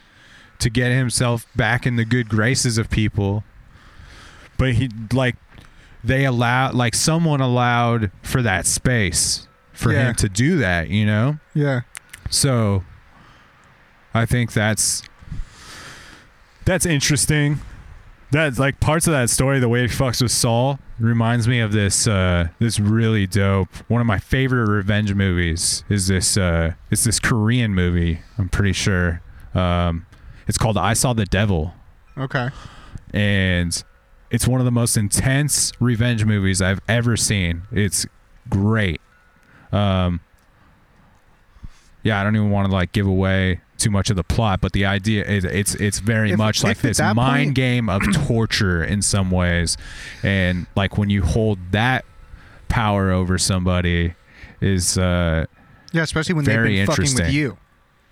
to 0.60 0.70
get 0.70 0.90
himself 0.92 1.46
back 1.56 1.86
in 1.86 1.96
the 1.96 2.04
good 2.04 2.28
graces 2.28 2.78
of 2.78 2.88
people. 2.90 3.44
But 4.56 4.74
he 4.74 4.90
like 5.12 5.36
they 6.04 6.24
allowed 6.24 6.74
like 6.74 6.94
someone 6.94 7.40
allowed 7.40 8.10
for 8.22 8.42
that 8.42 8.66
space 8.66 9.46
for 9.72 9.92
Yeah. 9.92 10.08
him 10.10 10.14
to 10.16 10.28
do 10.28 10.58
that, 10.58 10.88
you 10.88 11.04
know? 11.06 11.38
Yeah. 11.54 11.80
So 12.30 12.84
I 14.18 14.26
think 14.26 14.52
that's 14.52 15.02
that's 16.64 16.84
interesting. 16.84 17.60
That's 18.30 18.58
like 18.58 18.78
parts 18.80 19.06
of 19.06 19.12
that 19.12 19.30
story, 19.30 19.58
the 19.58 19.68
way 19.68 19.82
he 19.82 19.86
fucks 19.86 20.20
with 20.20 20.32
Saul, 20.32 20.78
reminds 20.98 21.46
me 21.48 21.60
of 21.60 21.72
this 21.72 22.06
uh 22.08 22.48
this 22.58 22.80
really 22.80 23.26
dope 23.26 23.68
one 23.88 24.00
of 24.00 24.06
my 24.06 24.18
favorite 24.18 24.68
revenge 24.68 25.14
movies 25.14 25.84
is 25.88 26.08
this 26.08 26.36
uh 26.36 26.72
it's 26.90 27.04
this 27.04 27.20
Korean 27.20 27.74
movie, 27.74 28.20
I'm 28.36 28.48
pretty 28.48 28.72
sure. 28.72 29.22
Um 29.54 30.04
it's 30.48 30.58
called 30.58 30.76
I 30.76 30.94
Saw 30.94 31.12
the 31.12 31.24
Devil 31.26 31.72
Okay. 32.18 32.48
and 33.14 33.84
it's 34.30 34.46
one 34.48 34.60
of 34.60 34.64
the 34.64 34.72
most 34.72 34.96
intense 34.96 35.72
revenge 35.80 36.24
movies 36.24 36.60
I've 36.60 36.80
ever 36.88 37.16
seen. 37.16 37.62
It's 37.72 38.04
great. 38.50 39.00
Um, 39.72 40.20
yeah, 42.02 42.20
I 42.20 42.24
don't 42.24 42.36
even 42.36 42.50
want 42.50 42.68
to 42.68 42.72
like 42.72 42.92
give 42.92 43.06
away 43.06 43.60
too 43.78 43.90
much 43.90 44.10
of 44.10 44.16
the 44.16 44.24
plot, 44.24 44.60
but 44.60 44.72
the 44.72 44.84
idea 44.84 45.24
is 45.24 45.44
it's 45.44 45.74
it's 45.76 45.98
very 46.00 46.32
If- 46.32 46.38
much 46.38 46.62
like 46.62 46.72
if 46.72 46.84
at 46.84 46.88
this 46.88 47.00
mind 47.00 47.16
point- 47.48 47.54
game 47.54 47.88
of 47.88 48.02
torture 48.26 48.82
in 48.84 49.02
some 49.02 49.30
ways, 49.30 49.76
and 50.22 50.66
like 50.76 50.98
when 50.98 51.10
you 51.10 51.22
hold 51.22 51.58
that 51.72 52.04
power 52.68 53.10
over 53.10 53.38
somebody 53.38 54.14
is 54.60 54.98
uh, 54.98 55.46
Yeah, 55.92 56.02
especially 56.02 56.34
when 56.34 56.44
they've 56.44 56.62
been 56.62 56.86
fucking 56.86 57.14
with 57.14 57.30
you. 57.32 57.56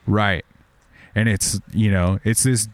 Right. 0.06 0.44
And 1.14 1.28
it's, 1.28 1.58
you 1.72 1.90
know, 1.90 2.20
it's 2.24 2.42
this 2.44 2.68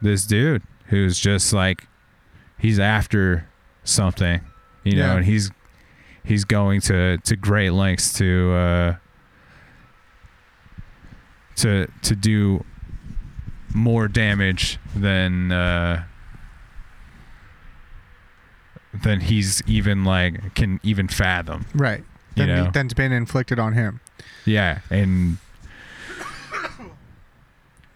this 0.00 0.26
dude 0.26 0.62
who's 0.86 1.18
just 1.18 1.52
like 1.52 1.86
he's 2.58 2.78
after 2.78 3.48
something, 3.84 4.40
you 4.84 4.96
know, 4.96 5.06
Yeah. 5.06 5.16
and 5.16 5.24
he's 5.24 5.50
he's 6.24 6.44
going 6.44 6.80
to 6.82 7.18
to 7.18 7.36
great 7.36 7.70
lengths 7.70 8.12
to 8.18 8.52
uh 8.52 8.96
to 11.58 11.86
to 12.02 12.16
do 12.16 12.64
more 13.74 14.08
damage 14.08 14.78
than 14.96 15.52
uh 15.52 16.04
than 19.02 19.20
he's 19.20 19.62
even 19.66 20.04
like 20.04 20.54
can 20.54 20.80
even 20.82 21.08
fathom. 21.08 21.66
Right. 21.74 22.04
You 22.34 22.46
Then, 22.46 22.64
know? 22.64 22.70
than's 22.72 22.94
been 22.94 23.12
inflicted 23.12 23.58
on 23.58 23.74
him. 23.74 24.00
Yeah, 24.44 24.80
and 24.90 25.38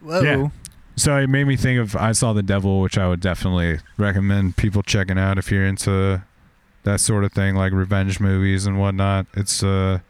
Whoa. 0.01 0.21
Yeah. 0.23 0.49
So 0.97 1.17
it 1.17 1.29
made 1.29 1.45
me 1.45 1.57
think 1.57 1.81
of 1.81 1.97
I 1.97 2.13
Saw 2.13 2.33
the 2.33 2.43
Devil, 2.43 2.81
which 2.81 2.99
I 2.99 3.09
would 3.09 3.21
definitely 3.21 3.79
recommend 3.97 4.57
people 4.57 4.83
checking 4.83 5.19
out 5.19 5.39
if 5.39 5.51
you're 5.51 5.65
into 5.65 6.23
that 6.83 7.01
sort 7.01 7.25
of 7.25 7.33
thing, 7.33 7.55
like 7.55 7.73
revenge 7.73 8.21
movies 8.21 8.67
and 8.67 8.79
whatnot. 8.79 9.27
It's 9.35 9.63
uh, 9.63 10.01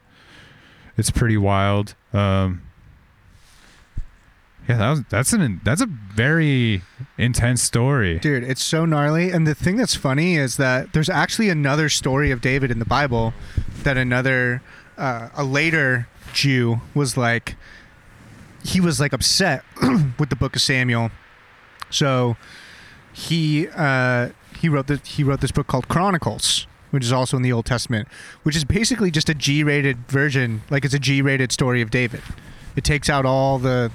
it's 0.97 1.11
pretty 1.11 1.37
wild. 1.37 1.95
Um, 2.13 2.63
yeah, 4.69 4.77
that 4.77 4.91
was 4.91 5.03
that's 5.09 5.33
an 5.33 5.61
that's 5.65 5.81
a 5.81 5.87
very 5.87 6.83
intense 7.19 7.63
story. 7.63 8.19
Dude, 8.19 8.45
it's 8.45 8.63
so 8.63 8.85
gnarly. 8.85 9.31
And 9.31 9.47
the 9.47 9.55
thing 9.55 9.77
that's 9.77 9.95
funny 9.97 10.37
is 10.37 10.57
that 10.57 10.93
there's 10.93 11.09
actually 11.09 11.49
another 11.49 11.89
story 11.89 12.31
of 12.31 12.41
David 12.41 12.71
in 12.71 12.79
the 12.79 12.85
Bible 12.85 13.35
that 13.83 13.97
another, 13.97 14.63
uh, 14.97 15.31
a 15.35 15.43
later 15.43 16.07
Jew 16.33 16.81
was 16.95 17.17
like, 17.17 17.57
he 18.65 18.81
was 18.81 19.01
like 19.01 19.13
upset 19.13 19.65
with 20.19 20.31
the 20.31 20.37
book 20.37 20.55
of 20.55 20.63
Samuel. 20.63 21.11
So 21.91 22.37
he, 23.13 23.67
uh, 23.69 24.31
he 24.61 24.69
wrote 24.69 24.87
the, 24.87 25.01
he 25.05 25.25
wrote 25.25 25.41
this 25.41 25.51
book 25.51 25.67
called 25.67 25.89
Chronicles, 25.89 26.69
which 26.91 27.05
is 27.05 27.13
also 27.13 27.37
in 27.37 27.43
the 27.43 27.53
Old 27.53 27.67
Testament, 27.67 28.07
which 28.45 28.55
is 28.55 28.65
basically 28.65 29.11
just 29.11 29.29
a 29.29 29.35
G-rated 29.35 30.07
version, 30.09 30.63
like 30.71 30.85
it's 30.85 30.95
a 30.95 31.01
G-rated 31.01 31.51
story 31.51 31.83
of 31.83 31.91
David. 31.91 32.23
It 32.77 32.85
takes 32.85 33.11
out 33.11 33.27
all 33.27 33.59
the, 33.59 33.91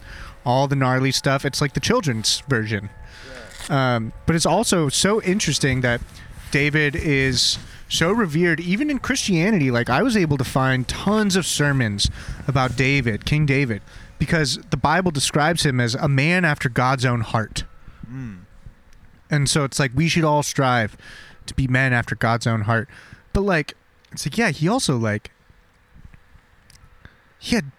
all 0.48 0.68
the 0.70 0.78
gnarly 0.78 1.12
stuff. 1.12 1.44
It's 1.44 1.60
like 1.60 1.74
the 1.74 1.82
children's 1.82 2.40
version. 2.48 2.90
Um, 3.70 4.14
but 4.26 4.34
it's 4.34 4.46
also 4.46 4.88
so 4.88 5.22
interesting 5.22 5.82
that 5.82 6.00
David 6.52 6.96
is 6.96 7.60
so 7.90 8.14
revered, 8.14 8.62
even 8.62 8.90
in 8.90 9.00
Christianity. 9.00 9.72
Like, 9.72 9.90
I 9.90 10.02
was 10.02 10.16
able 10.16 10.38
to 10.38 10.46
find 10.46 10.88
tons 10.88 11.36
of 11.36 11.46
sermons 11.46 12.10
about 12.48 12.78
David, 12.78 13.26
King 13.26 13.46
David, 13.46 13.82
because 14.20 14.58
the 14.70 14.78
Bible 14.78 15.12
describes 15.12 15.66
him 15.66 15.82
as 15.82 15.96
a 15.96 16.08
man 16.08 16.46
after 16.46 16.70
God's 16.70 17.04
own 17.04 17.22
heart. 17.22 17.66
And 19.30 19.50
so 19.50 19.66
it's 19.66 19.80
like 19.80 19.92
we 19.94 20.08
should 20.08 20.24
all 20.24 20.44
strive 20.44 20.96
to 21.46 21.54
be 21.54 21.68
men 21.68 21.92
after 21.92 22.16
God's 22.16 22.48
own 22.48 22.62
heart. 22.62 22.88
But, 23.34 23.42
like, 23.42 23.74
it's 24.14 24.26
like, 24.26 24.38
yeah, 24.38 24.52
he 24.52 24.70
also, 24.70 24.96
like, 24.96 25.32
he 27.38 27.56
had 27.56 27.72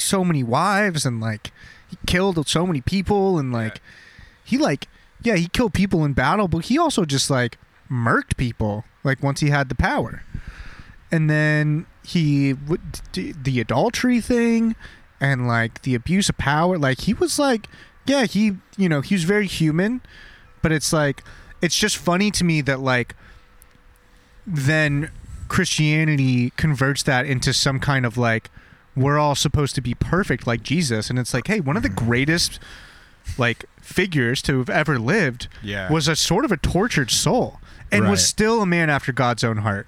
so 0.00 0.24
many 0.24 0.42
wives 0.42 1.04
and, 1.06 1.20
like, 1.20 1.52
he 1.88 1.96
killed 2.06 2.46
so 2.48 2.66
many 2.66 2.80
people 2.80 3.38
and, 3.38 3.52
like, 3.52 3.80
he 4.50 4.58
like 4.58 4.88
yeah 5.22 5.36
he 5.36 5.46
killed 5.46 5.72
people 5.72 6.04
in 6.04 6.12
battle 6.12 6.48
but 6.48 6.64
he 6.64 6.76
also 6.76 7.04
just 7.04 7.30
like 7.30 7.56
murked 7.90 8.36
people 8.36 8.84
like 9.04 9.22
once 9.22 9.40
he 9.40 9.50
had 9.50 9.68
the 9.68 9.74
power. 9.74 10.22
And 11.12 11.28
then 11.28 11.86
he 12.04 12.52
would 12.52 12.80
the 13.12 13.60
adultery 13.60 14.20
thing 14.20 14.74
and 15.20 15.46
like 15.46 15.82
the 15.82 15.94
abuse 15.94 16.28
of 16.28 16.38
power 16.38 16.78
like 16.78 17.02
he 17.02 17.14
was 17.14 17.38
like 17.38 17.66
yeah 18.06 18.24
he 18.24 18.56
you 18.76 18.88
know 18.88 19.00
he 19.00 19.14
was 19.14 19.24
very 19.24 19.46
human 19.46 20.00
but 20.62 20.72
it's 20.72 20.92
like 20.92 21.22
it's 21.60 21.76
just 21.76 21.96
funny 21.96 22.30
to 22.30 22.42
me 22.42 22.60
that 22.62 22.80
like 22.80 23.14
then 24.46 25.10
christianity 25.48 26.50
converts 26.50 27.02
that 27.02 27.26
into 27.26 27.52
some 27.52 27.78
kind 27.78 28.06
of 28.06 28.16
like 28.16 28.50
we're 28.96 29.18
all 29.18 29.34
supposed 29.34 29.74
to 29.74 29.80
be 29.80 29.94
perfect 29.94 30.46
like 30.46 30.62
jesus 30.62 31.08
and 31.10 31.18
it's 31.18 31.32
like 31.32 31.46
hey 31.46 31.60
one 31.60 31.76
of 31.76 31.82
the 31.82 31.88
greatest 31.88 32.58
like 33.38 33.64
figures 33.80 34.42
to 34.42 34.58
have 34.58 34.70
ever 34.70 34.98
lived 34.98 35.46
Yeah. 35.62 35.90
was 35.92 36.08
a 36.08 36.16
sort 36.16 36.44
of 36.44 36.50
a 36.52 36.56
tortured 36.56 37.10
soul 37.10 37.60
and 37.92 38.08
was 38.08 38.26
still 38.26 38.62
a 38.62 38.66
man 38.66 38.88
after 38.88 39.12
God's 39.12 39.42
own 39.44 39.58
heart. 39.58 39.86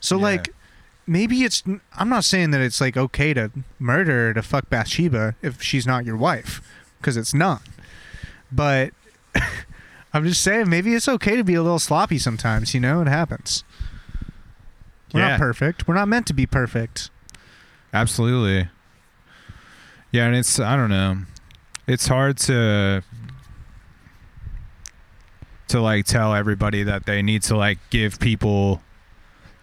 So 0.00 0.16
Yeah. 0.16 0.22
like 0.22 0.54
maybe 1.06 1.42
it's 1.44 1.62
I'm 1.96 2.08
not 2.08 2.24
saying 2.24 2.50
that 2.52 2.60
it's 2.60 2.80
like 2.80 2.96
okay 2.96 3.34
to 3.34 3.50
murder 3.78 4.32
to 4.34 4.42
fuck 4.42 4.70
Bathsheba 4.70 5.34
if 5.42 5.60
she's 5.62 5.86
not 5.86 6.04
your 6.04 6.16
wife 6.16 6.60
because 6.98 7.16
it's 7.16 7.34
not. 7.34 7.62
But 8.52 8.92
I'm 10.12 10.24
just 10.24 10.42
saying 10.42 10.68
maybe 10.68 10.94
it's 10.94 11.08
okay 11.08 11.36
to 11.36 11.44
be 11.44 11.54
a 11.54 11.62
little 11.62 11.78
sloppy 11.80 12.18
sometimes, 12.18 12.72
you 12.72 12.80
know? 12.80 13.00
It 13.02 13.08
happens. 13.08 13.64
We're 15.12 15.20
Yeah. 15.20 15.28
not 15.30 15.38
perfect. 15.40 15.86
We're 15.88 15.94
not 15.94 16.08
meant 16.08 16.26
to 16.28 16.34
be 16.34 16.46
perfect. 16.46 17.10
Absolutely. 17.94 18.68
Yeah, 20.10 20.26
and 20.26 20.36
it's 20.36 20.58
I 20.58 20.76
don't 20.76 20.90
know. 20.90 21.18
It's 21.86 22.08
hard 22.08 22.36
to 22.38 23.02
to 25.68 25.80
like 25.80 26.04
tell 26.04 26.34
everybody 26.34 26.82
that 26.82 27.06
they 27.06 27.22
need 27.22 27.42
to 27.42 27.56
like 27.56 27.78
give 27.90 28.18
people 28.20 28.82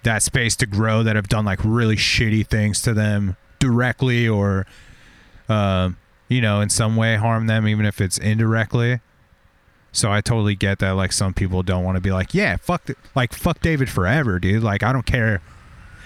that 0.04 0.24
space 0.24 0.56
to 0.56 0.66
grow 0.66 1.04
that 1.04 1.16
have 1.16 1.28
done 1.28 1.46
like 1.46 1.60
really 1.64 1.96
shitty 1.96 2.48
things 2.48 2.82
to 2.82 2.94
them 2.94 3.36
directly 3.60 4.28
or 4.28 4.66
um 5.48 5.96
you 6.28 6.42
know 6.42 6.60
in 6.60 6.70
some 6.70 6.96
way 6.96 7.16
harm 7.16 7.46
them 7.46 7.68
even 7.68 7.86
if 7.86 8.02
it's 8.02 8.18
indirectly 8.18 9.00
so 9.92 10.12
i 10.12 10.20
totally 10.20 10.56
get 10.56 10.80
that 10.80 10.92
like 10.92 11.12
some 11.12 11.34
people 11.34 11.62
don't 11.62 11.84
want 11.84 11.96
to 11.96 12.02
be 12.02 12.12
like 12.12 12.34
yeah 12.34 12.56
fuck 12.58 12.84
th- 12.86 12.98
like 13.16 13.32
fuck 13.32 13.62
david 13.62 13.88
forever 13.88 14.40
dude 14.40 14.64
like 14.64 14.82
i 14.82 14.92
don't 14.92 15.06
care 15.06 15.40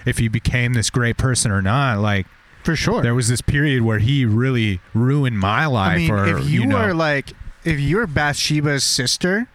if 0.05 0.17
he 0.17 0.27
became 0.27 0.73
this 0.73 0.89
great 0.89 1.17
person 1.17 1.51
or 1.51 1.61
not 1.61 1.99
like 1.99 2.25
For 2.63 2.75
sure. 2.75 3.01
there 3.01 3.15
was 3.15 3.27
this 3.27 3.41
period 3.41 3.81
where 3.83 3.99
he 3.99 4.25
really 4.25 4.79
ruined 4.93 5.39
my 5.39 5.65
life. 5.65 5.95
I 5.95 5.97
mean, 5.97 6.11
or, 6.11 6.37
if 6.39 6.49
you, 6.49 6.65
know, 6.65 6.87
were 6.87 6.93
like, 6.93 7.31
if 7.63 7.79
you're 7.79 8.07
Bathsheba's 8.07 8.83
sister, 8.83 9.47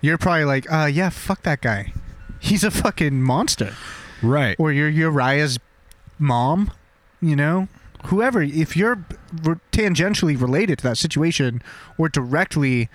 you're 0.00 0.18
probably 0.18 0.44
like, 0.44 0.70
uh, 0.72 0.86
yeah, 0.86 1.10
fuck 1.10 1.42
that 1.42 1.60
guy. 1.60 1.92
He's 2.38 2.64
a 2.64 2.70
fucking 2.70 3.22
monster. 3.22 3.74
right, 4.22 4.56
Or 4.58 4.72
you're 4.72 4.88
Uriah's 4.88 5.58
mom, 6.18 6.70
you 7.20 7.36
know? 7.36 7.68
Whoever, 8.06 8.40
if 8.42 8.76
you're 8.76 9.04
re- 9.42 9.56
tangentially 9.72 10.40
related 10.40 10.78
to 10.78 10.84
that 10.84 10.98
situation 10.98 11.60
or 11.98 12.08
directly 12.08 12.88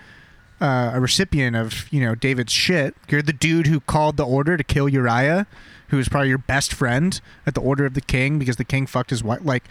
uh, 0.62 0.92
a 0.94 1.02
recipient 1.02 1.56
of 1.56 1.92
you 1.92 2.00
know 2.00 2.14
David's 2.16 2.54
shit. 2.54 2.96
You're 3.10 3.24
the 3.24 3.34
dude 3.34 3.68
who 3.68 3.80
called 3.80 4.18
the 4.18 4.26
order 4.26 4.56
to 4.58 4.64
kill 4.64 4.88
Uriah, 4.88 5.48
who 5.92 6.00
is 6.00 6.10
probably 6.10 6.30
your 6.30 6.38
best 6.40 6.74
friend 6.74 7.22
at 7.46 7.54
the 7.54 7.62
order 7.62 7.86
of 7.86 7.94
the 7.94 8.02
king 8.02 8.40
because 8.40 8.56
the 8.56 8.64
king 8.66 8.88
fucked 8.88 9.12
his 9.12 9.24
wife. 9.24 9.40
Like, 9.44 9.66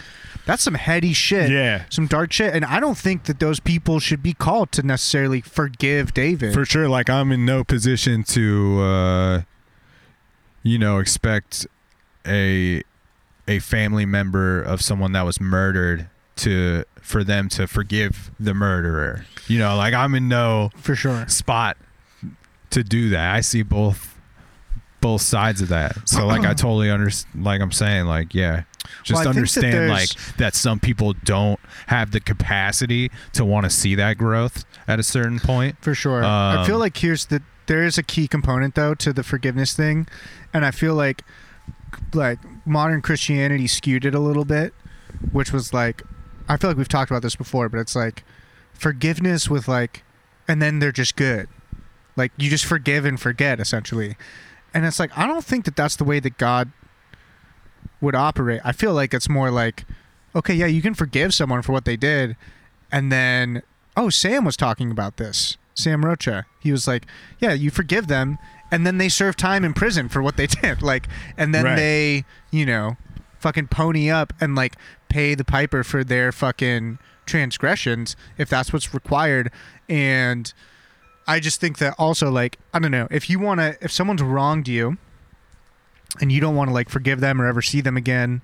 that's 0.46 0.62
some 0.62 0.74
heady 0.74 1.12
shit. 1.12 1.50
Yeah. 1.50 1.84
Some 1.90 2.06
dark 2.06 2.32
shit, 2.32 2.54
and 2.54 2.64
I 2.64 2.78
don't 2.78 2.96
think 2.96 3.24
that 3.24 3.40
those 3.40 3.58
people 3.58 3.98
should 3.98 4.22
be 4.22 4.32
called 4.32 4.70
to 4.72 4.82
necessarily 4.82 5.40
forgive 5.40 6.14
David. 6.14 6.54
For 6.54 6.64
sure, 6.64 6.88
like 6.88 7.10
I'm 7.10 7.32
in 7.32 7.44
no 7.44 7.64
position 7.64 8.22
to, 8.24 8.80
uh, 8.80 9.42
you 10.62 10.78
know, 10.78 10.98
expect 10.98 11.66
a 12.26 12.82
a 13.48 13.58
family 13.58 14.06
member 14.06 14.62
of 14.62 14.80
someone 14.80 15.12
that 15.12 15.22
was 15.22 15.40
murdered 15.40 16.08
to 16.36 16.84
for 17.00 17.24
them 17.24 17.48
to 17.48 17.66
forgive 17.66 18.30
the 18.38 18.54
murderer. 18.54 19.24
You 19.48 19.58
know, 19.58 19.76
like 19.76 19.94
I'm 19.94 20.14
in 20.14 20.28
no 20.28 20.70
For 20.76 20.94
sure. 20.94 21.26
spot 21.28 21.76
to 22.70 22.84
do 22.84 23.08
that. 23.10 23.34
I 23.34 23.40
see 23.40 23.62
both 23.62 24.09
both 25.00 25.22
sides 25.22 25.60
of 25.60 25.68
that. 25.68 25.96
So 26.08 26.26
like 26.26 26.42
I 26.44 26.54
totally 26.54 26.90
understand. 26.90 27.44
Like 27.44 27.60
I'm 27.60 27.72
saying, 27.72 28.06
like 28.06 28.34
yeah, 28.34 28.62
just 29.02 29.24
Well, 29.24 29.32
think 29.32 29.34
that 29.34 29.38
understand 29.38 29.88
like 29.90 30.36
that 30.36 30.54
some 30.54 30.80
people 30.80 31.14
don't 31.24 31.60
have 31.86 32.10
the 32.10 32.20
capacity 32.20 33.10
to 33.34 33.44
want 33.44 33.64
to 33.64 33.70
see 33.70 33.94
that 33.94 34.18
growth 34.18 34.64
at 34.88 34.98
a 34.98 35.02
certain 35.02 35.38
point. 35.40 35.76
For 35.80 35.94
sure. 35.94 36.24
I 36.24 36.64
feel 36.66 36.76
Um, 36.76 36.80
like 36.80 36.96
here's 36.96 37.26
the 37.26 37.42
there 37.66 37.84
is 37.84 37.96
a 37.98 38.02
key 38.02 38.26
component 38.26 38.74
though 38.74 38.94
to 38.94 39.12
the 39.12 39.22
forgiveness 39.22 39.72
thing, 39.74 40.06
and 40.52 40.64
I 40.64 40.70
feel 40.70 40.94
like 40.94 41.22
like 42.14 42.38
modern 42.66 43.02
Christianity 43.02 43.66
skewed 43.66 44.04
it 44.04 44.14
a 44.14 44.20
little 44.20 44.44
bit, 44.44 44.74
which 45.32 45.52
was 45.52 45.72
like 45.72 46.02
I 46.48 46.56
feel 46.56 46.68
like 46.70 46.76
we've 46.76 46.88
talked 46.88 47.10
about 47.10 47.22
this 47.22 47.36
before, 47.36 47.68
but 47.68 47.78
it's 47.78 47.94
like 47.94 48.24
forgiveness 48.74 49.48
with 49.48 49.68
like 49.68 50.02
and 50.48 50.60
then 50.60 50.78
they're 50.80 50.92
just 50.92 51.16
good. 51.16 51.48
Like 52.16 52.32
you 52.36 52.50
just 52.50 52.64
forgive 52.64 53.04
and 53.04 53.20
forget 53.20 53.60
essentially. 53.60 54.16
And 54.74 54.84
it's 54.86 54.98
like 55.00 55.16
I 55.16 55.26
don't 55.26 55.44
think 55.44 55.64
that 55.64 55.76
that's 55.76 55.96
the 55.96 56.04
way 56.04 56.20
that 56.20 56.38
God 56.38 56.70
would 58.00 58.14
operate. 58.14 58.60
I 58.64 58.72
feel 58.72 58.94
like 58.94 59.12
it's 59.14 59.28
more 59.28 59.50
like 59.50 59.84
okay, 60.34 60.54
yeah, 60.54 60.66
you 60.66 60.80
can 60.80 60.94
forgive 60.94 61.34
someone 61.34 61.60
for 61.62 61.72
what 61.72 61.84
they 61.84 61.96
did 61.96 62.36
and 62.92 63.10
then 63.10 63.62
oh, 63.96 64.08
Sam 64.10 64.44
was 64.44 64.56
talking 64.56 64.90
about 64.90 65.16
this. 65.16 65.56
Sam 65.74 66.04
Rocha. 66.04 66.46
He 66.60 66.70
was 66.72 66.86
like, 66.86 67.06
yeah, 67.40 67.52
you 67.52 67.70
forgive 67.70 68.06
them 68.06 68.38
and 68.70 68.86
then 68.86 68.98
they 68.98 69.08
serve 69.08 69.36
time 69.36 69.64
in 69.64 69.74
prison 69.74 70.08
for 70.08 70.22
what 70.22 70.36
they 70.36 70.46
did. 70.62 70.82
Like 70.82 71.08
and 71.36 71.54
then 71.54 71.64
Right. 71.64 71.76
they, 71.76 72.24
you 72.50 72.64
know, 72.64 72.96
fucking 73.38 73.68
pony 73.68 74.10
up 74.10 74.32
and 74.40 74.54
like 74.54 74.76
pay 75.08 75.34
the 75.34 75.44
piper 75.44 75.82
for 75.82 76.04
their 76.04 76.30
fucking 76.30 76.98
transgressions 77.26 78.16
if 78.38 78.48
that's 78.48 78.72
what's 78.72 78.92
required 78.92 79.50
and 79.88 80.52
I 81.30 81.40
just 81.40 81.60
think 81.60 81.78
that 81.78 81.94
also 81.98 82.30
like 82.30 82.58
I 82.74 82.78
don't 82.78 82.90
know, 82.90 83.08
if 83.10 83.30
you 83.30 83.38
want 83.38 83.60
to 83.60 83.76
if 83.80 83.90
someone's 83.92 84.22
wronged 84.22 84.68
you 84.68 84.98
and 86.20 86.30
you 86.32 86.40
don't 86.40 86.56
want 86.56 86.68
to 86.70 86.74
like 86.74 86.88
forgive 86.88 87.20
them 87.20 87.40
or 87.40 87.46
ever 87.46 87.62
see 87.62 87.80
them 87.80 87.96
again, 87.96 88.42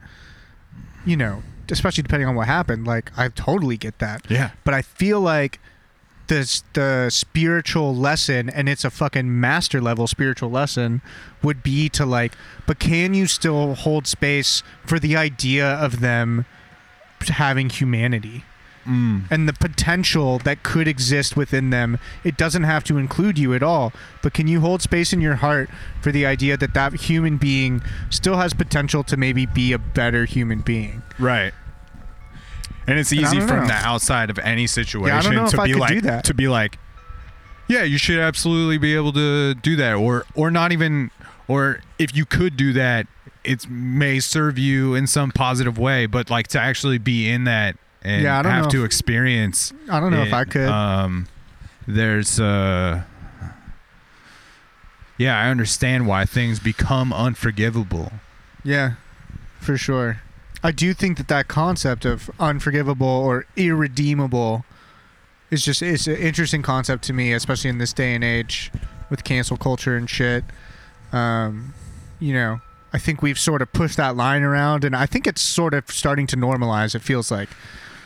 you 1.04 1.16
know, 1.16 1.42
especially 1.70 2.02
depending 2.02 2.28
on 2.28 2.34
what 2.34 2.46
happened, 2.46 2.86
like 2.86 3.10
I 3.18 3.28
totally 3.28 3.76
get 3.76 3.98
that 3.98 4.24
Yeah. 4.30 4.50
but 4.64 4.72
I 4.74 4.82
feel 4.82 5.20
like 5.20 5.58
the 6.28 6.62
the 6.72 7.08
spiritual 7.10 7.94
lesson 7.94 8.50
and 8.50 8.68
it's 8.68 8.84
a 8.84 8.90
fucking 8.90 9.40
master 9.40 9.80
level 9.80 10.06
spiritual 10.08 10.50
lesson 10.50 11.00
would 11.42 11.62
be 11.62 11.88
to 11.90 12.04
like 12.04 12.32
but 12.66 12.80
can 12.80 13.14
you 13.14 13.28
still 13.28 13.74
hold 13.74 14.08
space 14.08 14.64
for 14.84 14.98
the 14.98 15.16
idea 15.16 15.64
of 15.74 16.00
them 16.00 16.44
having 17.28 17.70
humanity 17.70 18.44
Mm. 18.86 19.24
and 19.30 19.48
the 19.48 19.52
potential 19.52 20.38
that 20.38 20.62
could 20.62 20.86
exist 20.86 21.36
within 21.36 21.70
them 21.70 21.98
it 22.22 22.36
doesn't 22.36 22.62
have 22.62 22.84
to 22.84 22.98
include 22.98 23.36
you 23.36 23.52
at 23.52 23.62
all 23.62 23.92
but 24.22 24.32
can 24.32 24.46
you 24.46 24.60
hold 24.60 24.80
space 24.80 25.12
in 25.12 25.20
your 25.20 25.36
heart 25.36 25.68
for 26.00 26.12
the 26.12 26.24
idea 26.24 26.56
that 26.56 26.72
that 26.74 26.92
human 26.94 27.36
being 27.36 27.82
still 28.10 28.36
has 28.36 28.54
potential 28.54 29.02
to 29.02 29.16
maybe 29.16 29.44
be 29.44 29.72
a 29.72 29.78
better 29.78 30.24
human 30.24 30.60
being 30.60 31.02
Right. 31.18 31.52
And 32.86 32.98
it's 32.98 33.12
easy 33.12 33.38
don't 33.38 33.48
from 33.48 33.60
know. 33.60 33.66
the 33.66 33.72
outside 33.74 34.30
of 34.30 34.38
any 34.38 34.66
situation 34.66 35.34
know 35.34 35.48
to 35.48 35.62
be 35.64 35.74
like 35.74 36.22
to 36.22 36.34
be 36.34 36.48
like, 36.48 36.78
yeah, 37.68 37.82
you 37.82 37.98
should 37.98 38.18
absolutely 38.18 38.78
be 38.78 38.94
able 38.94 39.12
to 39.12 39.54
do 39.54 39.74
that, 39.76 39.94
or 39.94 40.24
or 40.34 40.50
not 40.50 40.70
even, 40.72 41.10
or 41.48 41.80
if 41.98 42.14
you 42.14 42.24
could 42.24 42.56
do 42.56 42.72
that, 42.74 43.08
it 43.42 43.68
may 43.68 44.20
serve 44.20 44.56
you 44.56 44.94
in 44.94 45.06
some 45.08 45.32
positive 45.32 45.78
way, 45.78 46.06
but 46.06 46.30
like 46.30 46.46
to 46.48 46.60
actually 46.60 46.98
be 46.98 47.28
in 47.28 47.44
that 47.44 47.76
and 48.06 48.22
Yeah, 48.22 48.38
I 48.38 48.42
don't 48.42 48.52
have 48.52 48.68
to 48.68 48.80
if- 48.80 48.86
experience. 48.86 49.72
i 49.90 49.98
don't 50.00 50.12
know 50.12 50.22
if 50.22 50.32
i 50.32 50.44
could 50.44 50.68
Um, 50.68 51.26
there's 51.86 52.38
uh. 52.40 53.02
Yeah, 55.18 55.38
I 55.38 55.48
understand 55.48 56.06
why 56.06 56.24
things 56.26 56.58
become 56.58 57.12
unforgivable. 57.12 58.12
Yeah, 58.62 58.94
for 59.60 59.78
sure. 59.78 60.20
I 60.62 60.72
do 60.72 60.92
think 60.92 61.16
that 61.16 61.28
that 61.28 61.48
concept 61.48 62.04
of 62.04 62.30
unforgivable 62.38 63.06
or 63.06 63.46
irredeemable 63.56 64.64
is 65.50 65.64
just 65.64 65.80
it's 65.80 66.06
an 66.06 66.16
interesting 66.16 66.60
concept 66.62 67.04
to 67.04 67.12
me, 67.12 67.32
especially 67.32 67.70
in 67.70 67.78
this 67.78 67.92
day 67.92 68.14
and 68.14 68.22
age 68.24 68.70
with 69.08 69.24
cancel 69.24 69.56
culture 69.56 69.96
and 69.96 70.10
shit. 70.10 70.44
Um, 71.12 71.72
you 72.18 72.34
know, 72.34 72.60
I 72.92 72.98
think 72.98 73.22
we've 73.22 73.38
sort 73.38 73.62
of 73.62 73.72
pushed 73.72 73.96
that 73.96 74.16
line 74.16 74.42
around, 74.42 74.84
and 74.84 74.94
I 74.94 75.06
think 75.06 75.26
it's 75.26 75.40
sort 75.40 75.72
of 75.72 75.90
starting 75.90 76.26
to 76.28 76.36
normalize. 76.36 76.94
It 76.94 77.00
feels 77.02 77.30
like, 77.30 77.48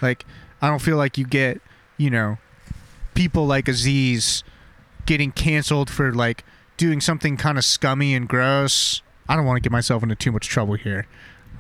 like 0.03 0.25
I 0.63 0.69
don't 0.69 0.81
feel 0.81 0.97
like 0.97 1.17
you 1.19 1.25
get, 1.27 1.61
you 1.97 2.11
know, 2.11 2.39
people 3.15 3.47
like 3.47 3.69
Aziz 3.69 4.43
getting 5.07 5.33
canceled 5.33 5.91
for 5.91 6.13
like 6.13 6.45
doing 6.77 7.01
something 7.01 7.37
kind 7.37 7.59
of 7.59 7.65
scummy 7.65 8.15
and 8.15 8.29
gross. 8.29 9.03
I 9.29 9.37
don't 9.37 9.45
want 9.47 9.57
to 9.57 9.61
get 9.61 9.73
myself 9.73 10.03
into 10.03 10.15
too 10.15 10.33
much 10.33 10.49
trouble 10.49 10.75
here. 10.75 11.07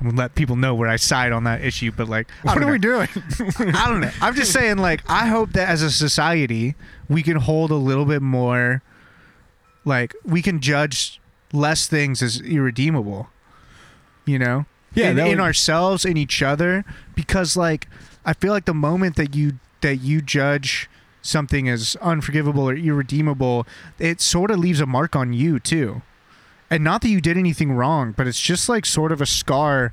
I'm 0.00 0.06
gonna 0.08 0.18
let 0.18 0.34
people 0.34 0.56
know 0.56 0.74
where 0.74 0.88
I 0.88 0.96
side 0.96 1.30
on 1.30 1.44
that 1.44 1.62
issue, 1.62 1.92
but 1.94 2.08
like, 2.08 2.30
What 2.42 2.62
are 2.62 2.72
we 2.72 2.78
doing? 2.78 3.08
I 3.58 3.86
don't 3.86 4.00
know. 4.00 4.10
I'm 4.22 4.34
just 4.34 4.50
saying, 4.50 4.78
like, 4.78 5.02
I 5.10 5.26
hope 5.26 5.52
that 5.52 5.68
as 5.68 5.82
a 5.82 5.90
society, 5.90 6.74
we 7.08 7.22
can 7.22 7.36
hold 7.36 7.70
a 7.70 7.74
little 7.76 8.06
bit 8.06 8.22
more, 8.22 8.82
like, 9.84 10.14
we 10.24 10.40
can 10.40 10.60
judge 10.60 11.20
less 11.52 11.86
things 11.86 12.22
as 12.22 12.40
irredeemable. 12.40 13.28
You 14.24 14.38
know? 14.38 14.64
Yeah, 14.94 15.10
in, 15.10 15.18
in 15.18 15.28
would- 15.28 15.40
ourselves, 15.40 16.06
in 16.06 16.16
each 16.16 16.42
other, 16.42 16.84
because 17.14 17.54
like, 17.54 17.86
I 18.24 18.32
feel 18.34 18.52
like 18.52 18.64
the 18.66 18.74
moment 18.74 19.16
that 19.16 19.34
you 19.34 19.58
that 19.80 19.96
you 19.96 20.20
judge 20.20 20.88
something 21.22 21.68
as 21.68 21.96
unforgivable 22.00 22.68
or 22.68 22.76
irredeemable, 22.76 23.66
it 23.98 24.20
sort 24.20 24.50
of 24.50 24.58
leaves 24.58 24.80
a 24.80 24.86
mark 24.86 25.16
on 25.16 25.32
you 25.32 25.58
too. 25.58 26.02
And 26.70 26.84
not 26.84 27.02
that 27.02 27.08
you 27.08 27.20
did 27.20 27.36
anything 27.36 27.72
wrong, 27.72 28.12
but 28.12 28.26
it's 28.26 28.40
just 28.40 28.68
like 28.68 28.86
sort 28.86 29.10
of 29.10 29.20
a 29.20 29.26
scar 29.26 29.92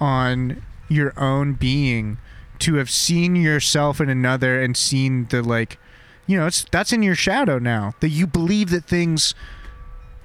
on 0.00 0.62
your 0.88 1.18
own 1.18 1.54
being 1.54 2.18
to 2.60 2.74
have 2.74 2.90
seen 2.90 3.36
yourself 3.36 4.00
in 4.00 4.08
another 4.08 4.60
and 4.60 4.76
seen 4.76 5.26
the 5.26 5.42
like 5.42 5.78
you 6.26 6.36
know 6.36 6.46
it's 6.46 6.64
that's 6.70 6.92
in 6.92 7.02
your 7.02 7.14
shadow 7.14 7.58
now 7.58 7.94
that 8.00 8.08
you 8.08 8.26
believe 8.26 8.70
that 8.70 8.84
things 8.84 9.34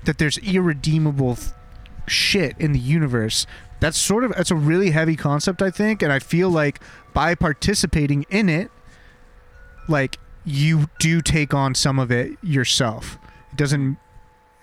that 0.06 0.18
there's 0.18 0.38
irredeemable 0.40 1.36
th- 1.36 1.52
shit 2.08 2.56
in 2.60 2.72
the 2.72 2.80
universe 2.80 3.46
that's 3.84 3.98
sort 3.98 4.24
of 4.24 4.34
that's 4.34 4.52
a 4.52 4.56
really 4.56 4.92
heavy 4.92 5.16
concept 5.16 5.62
i 5.62 5.70
think 5.70 6.02
and 6.02 6.12
i 6.12 6.18
feel 6.18 6.50
like 6.50 6.80
by 7.14 7.36
participating 7.36 8.26
in 8.30 8.50
it 8.50 8.72
like 9.88 10.18
you 10.46 10.90
do 11.00 11.22
take 11.22 11.54
on 11.54 11.76
some 11.76 12.00
of 12.00 12.12
it 12.12 12.38
yourself. 12.42 13.18
It 13.52 13.58
doesn't 13.58 13.98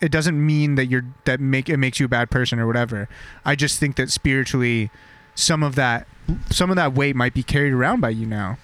it 0.00 0.10
doesn't 0.10 0.44
mean 0.44 0.76
that 0.76 0.86
you're 0.86 1.04
that 1.24 1.40
make 1.40 1.68
it 1.68 1.76
makes 1.76 2.00
you 2.00 2.06
a 2.06 2.08
bad 2.08 2.30
person 2.30 2.58
or 2.58 2.66
whatever. 2.66 3.08
I 3.44 3.54
just 3.54 3.78
think 3.78 3.96
that 3.96 4.10
spiritually 4.10 4.90
some 5.34 5.62
of 5.62 5.74
that 5.76 6.06
some 6.50 6.70
of 6.70 6.76
that 6.76 6.94
weight 6.94 7.16
might 7.16 7.34
be 7.34 7.42
carried 7.42 7.72
around 7.72 8.00
by 8.00 8.10
you 8.10 8.26
now. 8.26 8.58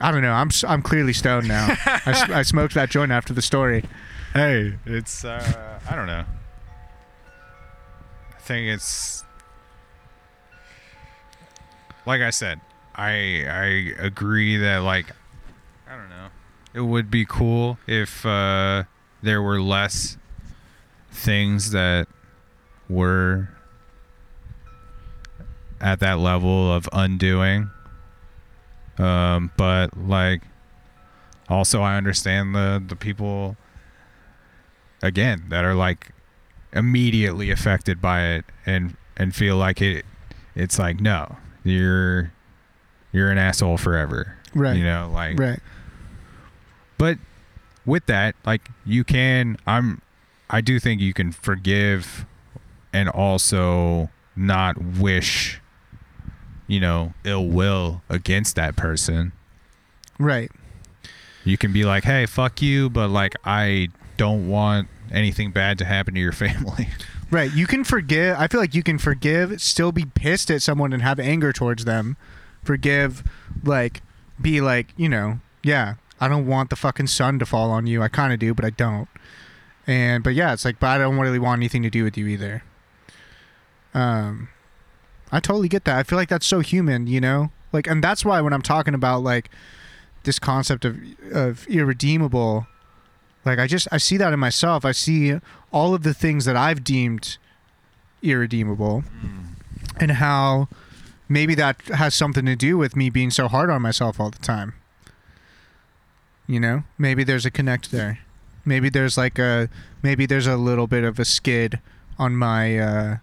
I 0.00 0.12
don't 0.12 0.22
know. 0.22 0.32
I'm 0.32 0.50
i'm 0.66 0.82
clearly 0.82 1.12
stoned 1.12 1.48
now. 1.48 1.76
I, 1.86 2.26
I 2.34 2.42
smoked 2.42 2.74
that 2.74 2.90
joint 2.90 3.12
after 3.12 3.32
the 3.32 3.42
story. 3.42 3.84
Hey, 4.32 4.74
it's 4.86 5.24
uh 5.24 5.80
I 5.88 5.96
don't 5.96 6.06
know. 6.06 6.24
Think 8.48 8.68
it's 8.68 9.26
like 12.06 12.22
I 12.22 12.30
said, 12.30 12.62
I 12.94 13.44
I 13.46 13.92
agree 13.98 14.56
that 14.56 14.78
like 14.78 15.12
I 15.86 15.94
don't 15.94 16.08
know. 16.08 16.28
It 16.72 16.80
would 16.80 17.10
be 17.10 17.26
cool 17.26 17.78
if 17.86 18.24
uh 18.24 18.84
there 19.22 19.42
were 19.42 19.60
less 19.60 20.16
things 21.10 21.72
that 21.72 22.08
were 22.88 23.50
at 25.78 26.00
that 26.00 26.18
level 26.18 26.72
of 26.72 26.88
undoing. 26.90 27.68
Um 28.96 29.52
but 29.58 29.94
like 29.94 30.40
also 31.50 31.82
I 31.82 31.98
understand 31.98 32.54
the 32.54 32.82
the 32.82 32.96
people 32.96 33.58
again 35.02 35.44
that 35.50 35.66
are 35.66 35.74
like 35.74 36.14
immediately 36.72 37.50
affected 37.50 38.00
by 38.00 38.22
it 38.22 38.44
and 38.66 38.96
and 39.16 39.34
feel 39.34 39.56
like 39.56 39.80
it 39.80 40.04
it's 40.54 40.78
like 40.78 41.00
no 41.00 41.36
you're 41.64 42.32
you're 43.12 43.30
an 43.30 43.38
asshole 43.38 43.78
forever 43.78 44.36
right 44.54 44.76
you 44.76 44.84
know 44.84 45.10
like 45.12 45.38
right 45.38 45.60
but 46.98 47.18
with 47.88 48.06
that, 48.06 48.36
like 48.44 48.68
you 48.84 49.02
can, 49.02 49.56
I'm, 49.66 50.02
I 50.50 50.60
do 50.60 50.78
think 50.78 51.00
you 51.00 51.14
can 51.14 51.32
forgive, 51.32 52.26
and 52.92 53.08
also 53.08 54.10
not 54.36 54.76
wish, 54.78 55.60
you 56.66 56.80
know, 56.80 57.14
ill 57.24 57.46
will 57.46 58.02
against 58.08 58.56
that 58.56 58.76
person. 58.76 59.32
Right. 60.18 60.50
You 61.44 61.56
can 61.56 61.72
be 61.72 61.84
like, 61.84 62.04
hey, 62.04 62.26
fuck 62.26 62.60
you, 62.60 62.90
but 62.90 63.08
like 63.08 63.34
I 63.44 63.88
don't 64.16 64.48
want 64.48 64.88
anything 65.12 65.50
bad 65.50 65.78
to 65.78 65.84
happen 65.84 66.14
to 66.14 66.20
your 66.20 66.32
family. 66.46 66.88
Right. 67.30 67.52
You 67.52 67.66
can 67.66 67.84
forgive. 67.84 68.36
I 68.38 68.48
feel 68.48 68.60
like 68.60 68.74
you 68.74 68.82
can 68.82 68.98
forgive, 68.98 69.60
still 69.60 69.92
be 69.92 70.06
pissed 70.06 70.50
at 70.50 70.62
someone 70.62 70.92
and 70.92 71.02
have 71.02 71.20
anger 71.20 71.52
towards 71.52 71.84
them. 71.84 72.16
Forgive, 72.62 73.22
like, 73.62 74.02
be 74.40 74.60
like, 74.60 74.94
you 74.96 75.08
know, 75.08 75.40
yeah, 75.62 75.94
I 76.20 76.28
don't 76.28 76.46
want 76.46 76.70
the 76.70 76.76
fucking 76.76 77.06
sun 77.08 77.38
to 77.38 77.46
fall 77.46 77.70
on 77.70 77.86
you. 77.86 78.02
I 78.02 78.08
kind 78.08 78.32
of 78.32 78.38
do, 78.38 78.54
but 78.54 78.64
I 78.64 78.70
don't. 78.70 79.08
And, 79.86 80.22
but 80.24 80.34
yeah, 80.34 80.52
it's 80.52 80.64
like, 80.64 80.78
but 80.80 80.88
I 80.88 80.98
don't 80.98 81.18
really 81.18 81.38
want 81.38 81.58
anything 81.58 81.82
to 81.82 81.90
do 81.90 82.04
with 82.04 82.16
you 82.16 82.26
either. 82.26 82.62
Um, 83.94 84.48
I 85.30 85.40
totally 85.40 85.68
get 85.68 85.84
that. 85.84 85.98
I 85.98 86.02
feel 86.02 86.18
like 86.18 86.28
that's 86.28 86.46
so 86.46 86.60
human, 86.60 87.06
you 87.06 87.20
know? 87.20 87.50
Like, 87.72 87.86
and 87.86 88.02
that's 88.02 88.24
why 88.24 88.40
when 88.40 88.52
I'm 88.52 88.62
talking 88.62 88.94
about, 88.94 89.22
like, 89.22 89.50
this 90.24 90.38
concept 90.38 90.84
of, 90.84 90.98
of 91.32 91.66
irredeemable, 91.68 92.66
like, 93.44 93.58
I 93.58 93.66
just, 93.66 93.88
I 93.90 93.98
see 93.98 94.16
that 94.16 94.32
in 94.32 94.38
myself. 94.40 94.84
I 94.84 94.92
see 94.92 95.38
all 95.72 95.94
of 95.94 96.02
the 96.02 96.14
things 96.14 96.44
that 96.44 96.56
I've 96.56 96.84
deemed 96.84 97.38
irredeemable 98.22 99.04
and 100.00 100.12
how 100.12 100.68
maybe 101.28 101.54
that 101.54 101.80
has 101.82 102.14
something 102.14 102.44
to 102.46 102.56
do 102.56 102.76
with 102.76 102.96
me 102.96 103.10
being 103.10 103.30
so 103.30 103.48
hard 103.48 103.70
on 103.70 103.82
myself 103.82 104.20
all 104.20 104.30
the 104.30 104.38
time. 104.38 104.74
You 106.46 106.60
know, 106.60 106.84
maybe 106.96 107.24
there's 107.24 107.44
a 107.44 107.50
connect 107.50 107.90
there. 107.90 108.20
Maybe 108.64 108.88
there's 108.88 109.16
like 109.16 109.38
a 109.38 109.68
maybe 110.02 110.26
there's 110.26 110.46
a 110.46 110.56
little 110.56 110.86
bit 110.86 111.04
of 111.04 111.18
a 111.18 111.24
skid 111.24 111.80
on 112.18 112.36
my 112.36 112.78
uh 112.78 113.16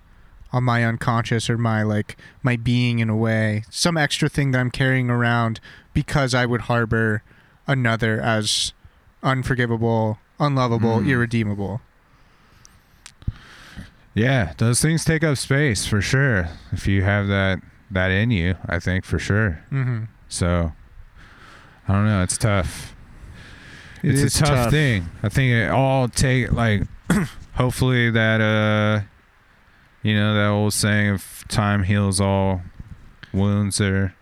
on 0.53 0.63
my 0.63 0.85
unconscious 0.85 1.49
or 1.49 1.57
my 1.57 1.83
like 1.83 2.17
my 2.41 2.55
being 2.55 2.99
in 2.99 3.09
a 3.09 3.15
way. 3.15 3.63
Some 3.69 3.97
extra 3.97 4.29
thing 4.29 4.51
that 4.51 4.59
I'm 4.59 4.71
carrying 4.71 5.09
around 5.09 5.59
because 5.93 6.33
I 6.33 6.45
would 6.45 6.61
harbor 6.61 7.23
another 7.67 8.21
as 8.21 8.73
unforgivable, 9.25 10.19
unlovable, 10.39 10.99
Mm. 10.99 11.09
irredeemable. 11.09 11.81
yeah, 14.13 14.53
those 14.57 14.81
things 14.81 15.03
take 15.03 15.23
up 15.23 15.37
space 15.37 15.85
for 15.85 16.01
sure. 16.01 16.47
If 16.71 16.87
you 16.87 17.01
have 17.03 17.27
that 17.27 17.59
that 17.91 18.09
in 18.11 18.31
you, 18.31 18.55
I 18.67 18.79
think 18.79 19.03
for 19.05 19.19
sure. 19.19 19.59
Mhm. 19.71 20.07
So 20.29 20.71
I 21.87 21.93
don't 21.93 22.05
know. 22.05 22.23
It's 22.23 22.37
tough. 22.37 22.95
It 24.01 24.11
it's 24.11 24.21
is 24.21 24.35
a 24.37 24.39
tough, 24.39 24.49
tough. 24.49 24.71
thing. 24.71 25.09
I 25.23 25.29
think 25.29 25.51
it 25.51 25.69
all 25.69 26.07
take 26.07 26.51
like 26.51 26.83
hopefully 27.55 28.09
that 28.11 28.41
uh 28.41 29.05
you 30.01 30.15
know 30.15 30.33
that 30.35 30.47
old 30.47 30.73
saying 30.73 31.09
of 31.09 31.43
time 31.47 31.83
heals 31.83 32.19
all 32.21 32.61
wounds 33.33 33.81
or 33.81 34.13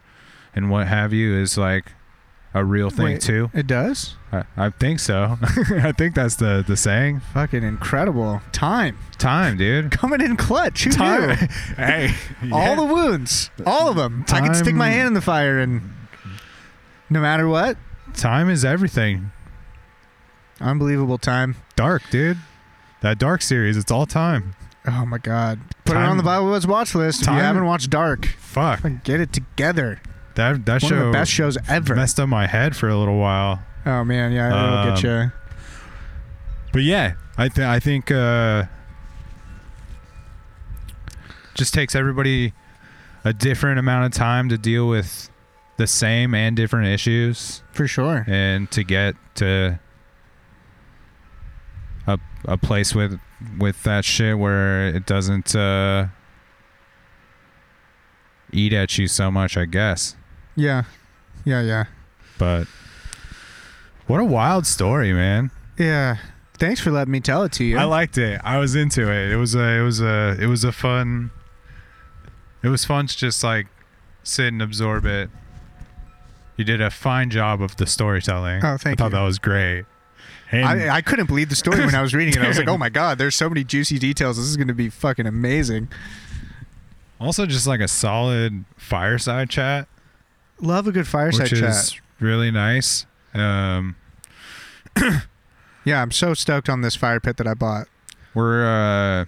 and 0.56 0.70
what 0.72 0.88
have 0.88 1.14
you 1.14 1.36
is 1.36 1.58
like 1.58 1.92
a 2.54 2.64
real 2.64 2.90
thing 2.90 3.06
Wait. 3.06 3.22
too. 3.22 3.50
It 3.54 3.68
does? 3.68 4.16
I, 4.32 4.44
I 4.56 4.70
think 4.70 5.00
so. 5.00 5.38
I 5.42 5.92
think 5.92 6.16
that's 6.16 6.36
the 6.36 6.64
the 6.66 6.78
saying. 6.78 7.22
Fucking 7.34 7.64
incredible. 7.64 8.42
Time. 8.52 8.98
Time, 9.18 9.58
dude. 9.58 9.92
Coming 9.92 10.22
in 10.22 10.38
clutch. 10.38 10.84
Who 10.84 10.92
Time. 10.92 11.30
knew? 11.30 11.36
hey, 11.78 12.14
All 12.52 12.76
the 12.76 12.94
wounds. 12.94 13.50
All 13.66 13.90
of 13.90 13.96
them. 13.96 14.26
I 14.30 14.42
can 14.42 14.54
stick 14.54 14.76
my 14.76 14.90
hand 14.90 15.08
in 15.08 15.14
the 15.14 15.22
fire 15.22 15.60
and 15.60 15.82
no 17.10 17.22
matter 17.22 17.48
what, 17.48 17.78
time 18.14 18.50
is 18.50 18.64
everything. 18.66 19.32
unbelievable 20.60 21.18
time. 21.18 21.56
Dark, 21.76 22.04
dude. 22.10 22.38
That 23.02 23.20
dark 23.20 23.42
series, 23.42 23.78
it's 23.78 23.92
all 23.92 24.06
time. 24.06 24.56
Oh 24.88 25.06
my 25.06 25.18
god. 25.18 25.60
Put 25.86 25.96
it 25.96 26.04
on 26.04 26.18
the 26.18 26.24
Bible 26.24 26.50
Buds 26.50 26.66
watch 26.68 26.96
list 26.96 27.22
if 27.22 27.28
you 27.28 27.34
haven't 27.34 27.66
watched 27.66 27.90
Dark. 27.90 28.26
Fuck. 28.26 28.82
Get 29.04 29.20
it 29.20 29.32
together. 29.34 30.02
That 30.36 30.66
that 30.66 30.82
One 30.82 30.90
show 30.90 30.98
of 30.98 31.06
the 31.08 31.12
best 31.12 31.32
shows 31.32 31.58
ever. 31.68 31.96
messed 31.96 32.20
up 32.20 32.28
my 32.30 32.48
head 32.48 32.76
for 32.76 32.90
a 32.90 32.98
little 32.98 33.18
while. 33.20 33.62
Oh 33.86 34.04
man, 34.04 34.32
yeah, 34.32 34.48
it'll 34.48 34.96
get 34.96 35.06
Um, 35.06 35.22
you. 35.26 35.32
But 36.72 36.82
yeah, 36.84 37.14
I 37.38 37.50
th- 37.50 37.68
I 37.68 37.80
think 37.80 38.10
uh 38.12 38.64
just 41.54 41.74
takes 41.74 41.94
everybody 41.96 42.54
a 43.24 43.32
different 43.34 43.78
amount 43.80 44.06
of 44.06 44.12
time 44.12 44.50
to 44.50 44.58
deal 44.58 44.88
with 44.88 45.30
the 45.78 45.86
same 45.88 46.34
and 46.34 46.56
different 46.56 46.88
issues 46.88 47.62
For 47.72 47.88
sure. 47.88 48.26
and 48.28 48.70
to 48.72 48.84
get 48.84 49.16
to 49.36 49.80
a 52.08 52.20
a 52.46 52.58
place 52.58 52.96
with 52.96 53.20
with 53.60 53.84
that 53.84 54.04
shit 54.06 54.38
where 54.40 54.88
it 54.88 55.06
doesn't 55.06 55.56
uh 55.56 56.08
eat 58.52 58.72
at 58.74 58.98
you 59.00 59.08
so 59.08 59.32
much, 59.32 59.58
I 59.58 59.66
guess. 59.66 60.16
Yeah. 60.56 60.84
Yeah, 61.46 61.62
yeah. 61.62 61.86
But 62.38 62.68
what 64.08 64.20
a 64.20 64.26
wild 64.26 64.66
story, 64.66 65.14
man. 65.14 65.52
Yeah. 65.78 66.18
Thanks 66.58 66.80
for 66.80 66.92
letting 66.92 67.12
me 67.12 67.20
tell 67.20 67.44
it 67.44 67.52
to 67.54 67.64
you. 67.64 67.78
I 67.78 67.84
liked 67.84 68.18
it. 68.18 68.40
I 68.44 68.58
was 68.60 68.76
into 68.76 69.12
it. 69.12 69.32
It 69.32 69.38
was 69.38 69.56
a 69.56 69.80
it 69.80 69.82
was 69.82 70.02
a 70.02 70.38
it 70.40 70.46
was 70.48 70.64
a 70.64 70.72
fun 70.72 71.32
it 72.62 72.70
was 72.70 72.86
fun 72.86 73.08
to 73.08 73.18
just 73.18 73.44
like 73.44 73.68
sit 74.24 74.48
and 74.48 74.62
absorb 74.62 75.06
it. 75.06 75.30
You 76.56 76.64
did 76.64 76.82
a 76.82 76.90
fine 76.92 77.30
job 77.30 77.62
of 77.62 77.76
the 77.78 77.88
storytelling. 77.88 78.64
Oh, 78.64 78.78
thank 78.78 79.00
I 79.00 79.04
thought 79.04 79.12
you. 79.12 79.18
that 79.18 79.24
was 79.24 79.40
great. 79.40 79.86
And 80.52 80.66
I, 80.66 80.98
I 80.98 81.02
couldn't 81.02 81.26
believe 81.26 81.50
the 81.50 81.56
story 81.56 81.80
when 81.84 81.96
I 81.96 82.02
was 82.04 82.14
reading 82.14 82.36
it. 82.36 82.46
I 82.46 82.48
was 82.48 82.60
like, 82.60 82.68
oh 82.68 82.78
my 82.78 82.90
god, 82.90 83.18
there's 83.18 83.34
so 83.36 83.50
many 83.50 83.64
juicy 83.64 83.98
details. 83.98 84.38
This 84.38 84.46
is 84.46 84.56
going 84.56 84.68
to 84.68 84.74
be 84.76 84.90
fucking 84.90 85.26
amazing. 85.26 85.90
also 87.20 87.48
just 87.48 87.66
like 87.66 87.80
a 87.80 87.88
solid 87.88 88.64
fireside 88.78 89.50
chat, 89.50 89.88
Love 90.62 90.88
a 90.88 90.92
good 90.92 91.08
fireside 91.08 91.52
which 91.52 91.60
chat. 91.60 91.70
is 91.70 92.00
really 92.20 92.52
nice. 92.52 93.06
Um 93.34 93.96
Yeah, 95.86 96.02
I'm 96.02 96.12
so 96.12 96.34
stoked 96.34 96.70
on 96.70 96.82
this 96.82 96.96
fire 96.96 97.20
pit 97.20 97.38
that 97.38 97.48
I 97.48 97.54
bought. 97.54 97.88
we're 98.34 98.66
uh 98.66 99.26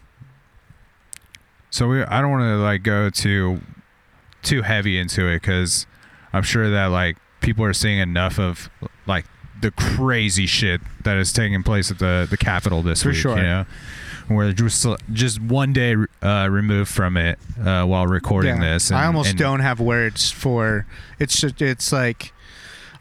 so 1.70 1.88
we 1.90 2.02
I 2.04 2.22
don't 2.22 2.32
want 2.32 2.44
to 2.44 2.58
like 2.58 2.84
go 2.84 3.10
too 3.10 3.62
too 4.44 4.62
heavy 4.62 4.98
into 4.98 5.28
it 5.28 5.42
cuz 5.44 5.86
I'm 6.32 6.44
sure 6.44 6.70
that 6.70 6.86
like 6.88 7.18
people 7.42 7.66
are 7.66 7.74
seeing 7.74 8.00
enough 8.00 8.40
of 8.40 8.70
like 9.06 9.26
the 9.62 9.72
crazy 9.72 10.46
shit 10.46 10.82
that 11.04 11.18
is 11.18 11.34
taking 11.34 11.64
place 11.64 11.90
at 11.92 12.00
the 12.00 12.28
the 12.30 12.38
Capitol 12.38 12.82
this 12.82 13.04
For 13.04 13.10
week, 13.10 13.18
sure. 13.18 13.38
you 13.38 13.44
know. 13.44 13.66
We're 14.30 14.54
just 14.54 14.86
just 15.14 15.40
one 15.42 15.72
day 15.74 15.96
uh, 16.22 16.48
removed 16.50 16.90
from 16.90 17.16
it 17.18 17.38
uh, 17.64 17.84
while 17.86 18.08
recording 18.08 18.58
Yeah. 18.62 18.74
this. 18.74 18.90
and- 18.90 19.00
I 19.00 19.06
almost 19.06 19.32
and- 19.32 19.40
don't 19.40 19.60
have 19.60 19.80
words 19.80 20.32
for 20.32 20.86
it's. 21.20 21.40
just- 21.40 21.62
It's 21.62 21.92
like 21.92 22.34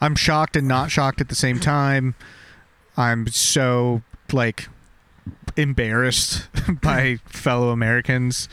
I'm 0.01 0.15
shocked 0.17 0.55
and 0.57 0.69
not 0.69 0.91
shocked 0.91 1.21
at 1.21 1.29
the 1.29 1.35
same 1.35 1.61
time. 1.61 2.15
I'm 2.97 3.27
so 3.29 4.03
like 4.33 4.69
embarrassed 5.57 6.49
by 6.83 7.17
fellow 7.25 7.71
Americans. 7.71 8.49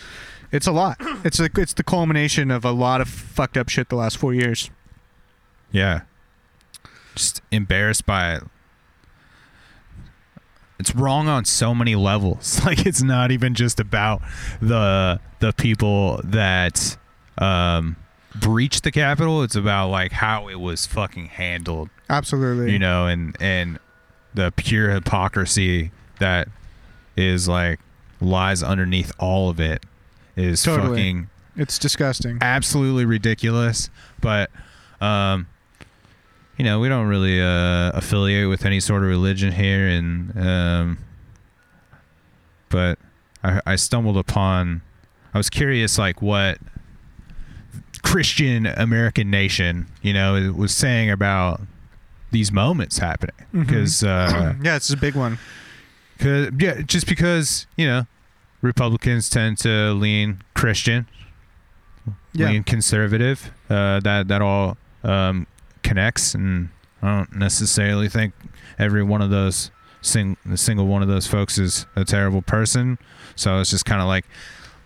It's 0.51 0.67
a 0.67 0.71
lot. 0.71 0.97
It's 1.25 1.39
like 1.39 1.57
it's 1.57 1.73
the 1.73 1.83
culmination 1.83 2.51
of 2.51 2.63
a 2.65 2.71
lot 2.71 3.01
of 3.01 3.07
fucked 3.09 3.57
up 3.57 3.69
shit 3.69 3.89
the 3.89 3.95
last 3.95 4.17
four 4.17 4.33
years. 4.33 4.69
Yeah. 5.71 6.01
Just 7.15 7.41
embarrassed 7.51 8.05
by 8.05 8.35
it. 8.35 8.43
It's 10.81 10.95
wrong 10.95 11.27
on 11.27 11.45
so 11.45 11.73
many 11.75 11.95
levels. 11.95 12.59
Like 12.65 12.85
it's 12.85 13.01
not 13.01 13.31
even 13.31 13.53
just 13.53 13.79
about 13.79 14.21
the 14.61 15.19
the 15.39 15.53
people 15.53 16.19
that 16.23 16.97
um 17.37 17.95
breached 18.35 18.83
the 18.83 18.91
Capitol. 18.91 19.43
It's 19.43 19.55
about 19.55 19.89
like 19.89 20.11
how 20.11 20.47
it 20.49 20.59
was 20.59 20.85
fucking 20.85 21.27
handled. 21.27 21.89
Absolutely. 22.09 22.71
You 22.73 22.79
know, 22.79 23.07
and 23.07 23.35
and 23.39 23.79
the 24.33 24.51
pure 24.55 24.89
hypocrisy 24.91 25.91
that 26.19 26.47
is 27.15 27.47
like 27.47 27.79
lies 28.19 28.63
underneath 28.63 29.11
all 29.19 29.49
of 29.49 29.59
it 29.59 29.85
is 30.35 30.63
Totally. 30.63 30.89
fucking 30.89 31.29
it's 31.57 31.77
disgusting. 31.77 32.37
absolutely 32.41 33.05
ridiculous. 33.05 33.89
But 34.21 34.49
um, 35.01 35.47
you 36.57 36.65
know, 36.65 36.79
we 36.79 36.89
don't 36.89 37.07
really 37.07 37.41
uh, 37.41 37.91
affiliate 37.93 38.49
with 38.49 38.65
any 38.65 38.79
sort 38.79 39.03
of 39.03 39.09
religion 39.09 39.51
here, 39.51 39.87
and 39.87 40.37
um, 40.37 40.97
but 42.69 42.99
I, 43.43 43.61
I 43.65 43.75
stumbled 43.75 44.17
upon. 44.17 44.81
I 45.33 45.37
was 45.37 45.49
curious, 45.49 45.97
like 45.97 46.21
what 46.21 46.57
Christian 48.03 48.65
American 48.65 49.29
nation, 49.29 49.87
you 50.01 50.13
know, 50.13 50.53
was 50.55 50.73
saying 50.75 51.09
about 51.09 51.61
these 52.31 52.51
moments 52.51 52.97
happening 52.97 53.35
because. 53.51 54.03
Uh, 54.03 54.53
yeah, 54.63 54.75
it's 54.75 54.89
a 54.91 54.97
big 54.97 55.15
one. 55.15 55.37
Cause, 56.19 56.49
yeah, 56.59 56.81
just 56.81 57.07
because 57.07 57.65
you 57.77 57.87
know, 57.87 58.05
Republicans 58.61 59.29
tend 59.29 59.57
to 59.59 59.91
lean 59.93 60.43
Christian, 60.53 61.07
Yeah. 62.33 62.49
lean 62.49 62.63
conservative. 62.63 63.51
Uh, 63.69 63.99
that 64.01 64.27
that 64.27 64.41
all 64.41 64.77
um, 65.03 65.47
connects, 65.91 66.33
and 66.33 66.69
I 67.01 67.17
don't 67.17 67.35
necessarily 67.35 68.07
think 68.07 68.33
every 68.79 69.03
one 69.03 69.21
of 69.21 69.29
those 69.29 69.71
sing 70.01 70.37
the 70.45 70.57
single 70.57 70.87
one 70.87 71.01
of 71.01 71.07
those 71.07 71.27
folks 71.27 71.57
is 71.57 71.85
a 71.95 72.05
terrible 72.05 72.41
person. 72.41 72.97
So 73.35 73.59
it's 73.59 73.69
just 73.69 73.85
kind 73.85 74.01
of 74.01 74.07
like, 74.07 74.25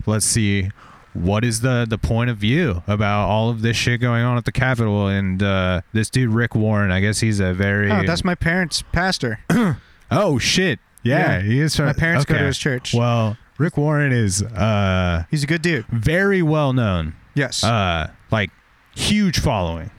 let's 0.05 0.25
see 0.25 0.71
what 1.13 1.45
is 1.45 1.61
the 1.61 1.85
the 1.87 1.97
point 1.97 2.29
of 2.29 2.37
view 2.37 2.81
about 2.87 3.29
all 3.29 3.49
of 3.49 3.61
this 3.61 3.77
shit 3.77 4.01
going 4.01 4.23
on 4.25 4.35
at 4.37 4.45
the 4.45 4.51
Capitol 4.51 5.07
and 5.07 5.41
uh, 5.41 5.81
this 5.93 6.09
dude 6.09 6.31
Rick 6.31 6.55
Warren. 6.55 6.91
I 6.91 6.99
guess 7.01 7.19
he's 7.19 7.39
a 7.39 7.53
very 7.53 7.91
Oh, 7.91 8.03
that's 8.05 8.23
my 8.25 8.35
parents' 8.35 8.83
pastor. 8.91 9.39
oh 10.11 10.39
shit 10.39 10.79
yeah, 11.03 11.37
Yeah. 11.37 11.41
he 11.43 11.59
is 11.59 11.75
from 11.75 11.85
My 11.85 11.93
parents 11.93 12.25
go 12.25 12.35
to 12.37 12.43
his 12.45 12.57
church. 12.57 12.93
Well, 12.93 13.37
Rick 13.59 13.77
Warren 13.77 14.11
is 14.11 14.41
uh, 14.41 15.23
He's 15.31 15.43
a 15.43 15.47
good 15.47 15.61
dude. 15.61 15.85
very 15.87 16.41
well 16.41 16.73
known 16.73 17.13
Yes. 17.35 17.63
uh 17.63 18.09
like 18.31 18.49
huge 18.95 19.39
following. 19.39 19.91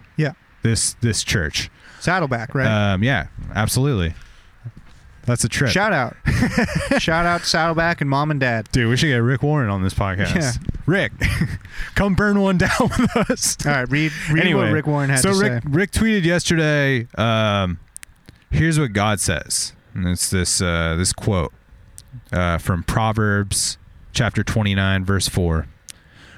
This 0.67 0.95
this 1.01 1.23
church 1.23 1.71
Saddleback, 2.01 2.55
right? 2.55 2.67
um 2.93 3.03
yeah 3.03 3.29
absolutely 3.55 4.15
that's 5.25 5.43
a 5.43 5.49
trip 5.49 5.73
Shout 5.73 5.93
out. 5.93 6.15
Shout 6.99 7.27
out 7.27 7.41
Saddleback 7.43 8.01
and 8.01 8.09
mom 8.09 8.31
and 8.31 8.39
dad. 8.39 8.69
dude 8.71 8.89
we 8.89 8.97
should 8.97 9.09
get 9.09 9.17
rick 9.17 9.43
warren 9.43 9.69
on 9.71 9.83
this 9.83 9.95
podcast 9.95 10.37
Yeah. 10.37 10.53
rick 10.87 11.13
come 11.97 12.15
burn 12.15 12.41
one 12.41 12.59
down 12.59 12.71
with 12.81 13.17
us 13.31 13.57
All 13.67 13.73
right, 13.73 13.91
read, 13.91 14.13
read 14.31 14.43
anyway 14.45 14.67
what 14.67 14.73
Rick 14.73 14.87
Warren 14.87 15.11
had 15.11 15.21
so 15.21 15.33
to 15.33 15.39
rick 15.39 15.63
say. 15.63 15.69
rick 15.69 15.91
tweeted 15.91 16.25
yesterday 16.25 17.09
um 17.19 17.79
here's 18.51 18.79
what 18.79 18.93
god 18.93 19.19
says 19.21 19.73
and 19.95 20.07
it's 20.09 20.31
this 20.31 20.61
uh 20.63 20.95
this 20.97 21.13
quote 21.13 21.53
uh 22.33 22.59
from 22.59 22.83
proverbs 22.85 23.79
chapter 24.13 24.45
29 24.45 25.05
verse 25.05 25.29
4 25.29 25.67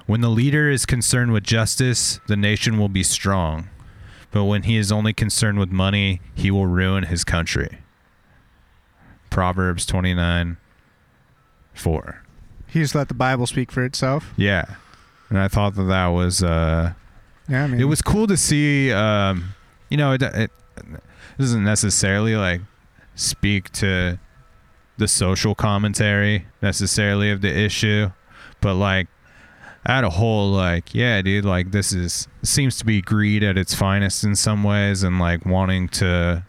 when 0.06 0.22
the 0.22 0.30
leader 0.30 0.70
is 0.70 0.86
concerned 0.86 1.32
with 1.32 1.44
justice 1.44 2.20
the 2.26 2.36
nation 2.36 2.78
will 2.78 2.88
be 2.88 3.02
strong 3.02 3.68
but 4.30 4.44
when 4.44 4.62
he 4.64 4.76
is 4.76 4.92
only 4.92 5.12
concerned 5.12 5.59
with 5.59 5.70
money 5.70 6.20
he 6.34 6.50
will 6.50 6.66
ruin 6.66 7.05
his 7.05 7.24
country. 7.24 7.78
Proverbs 9.30 9.84
29 9.86 10.56
4 11.74 12.22
He 12.66 12.80
just 12.80 12.94
let 12.94 13.09
the 13.09 13.14
Bible 13.14 13.46
speak 13.46 13.70
for 13.70 13.84
itself. 13.84 14.32
yeah. 14.36 14.64
And 15.30 15.38
i 15.38 15.46
thought 15.48 15.74
that 15.74 15.84
that 15.84 16.06
was 16.09 16.42
uh 16.42 16.92
Yeah, 17.48 17.64
I 17.64 17.66
mean, 17.66 17.80
it 17.80 17.84
was 17.84 18.00
cool 18.02 18.26
to 18.26 18.36
see 18.36 18.90
um 18.92 19.55
you 19.90 19.96
know 19.98 20.12
it, 20.12 20.22
it 20.22 20.50
doesn't 21.38 21.64
necessarily 21.64 22.34
like 22.36 22.62
speak 23.14 23.70
to 23.72 24.18
the 24.96 25.06
social 25.09 25.55
commentary 25.55 26.46
necessarily 26.62 27.30
of 27.30 27.40
the 27.42 27.55
issue 27.56 28.10
but 28.60 28.74
like 28.74 29.06
at 29.86 30.05
a 30.05 30.10
whole 30.10 30.50
like 30.50 30.94
yeah 30.94 31.22
dude 31.22 31.44
like 31.44 31.70
this 31.70 31.92
is 31.92 32.28
seems 32.42 32.76
to 32.76 32.84
be 32.84 33.00
greed 33.00 33.42
at 33.42 33.56
its 33.56 33.74
finest 33.74 34.24
in 34.24 34.34
some 34.36 34.62
ways 34.64 35.02
and 35.02 35.18
like 35.18 35.46
wanting 35.46 35.88
to 35.88 36.42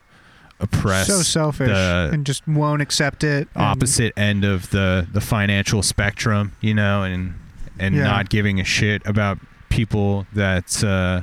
oppress 0.59 1.07
so 1.07 1.21
selfish 1.21 1.69
and 1.69 2.25
just 2.25 2.45
won't 2.47 2.81
accept 2.81 3.23
it. 3.23 3.47
opposite 3.55 4.11
end 4.17 4.43
of 4.43 4.69
the 4.71 5.07
the 5.13 5.21
financial 5.21 5.81
spectrum, 5.81 6.53
you 6.59 6.73
know, 6.73 7.03
and 7.03 7.33
and 7.79 7.95
Yeah. 7.95 8.03
not 8.03 8.29
giving 8.29 8.59
a 8.59 8.65
shit 8.65 9.01
about 9.05 9.39
people 9.69 10.27
that 10.33 10.83
uh, 10.83 11.21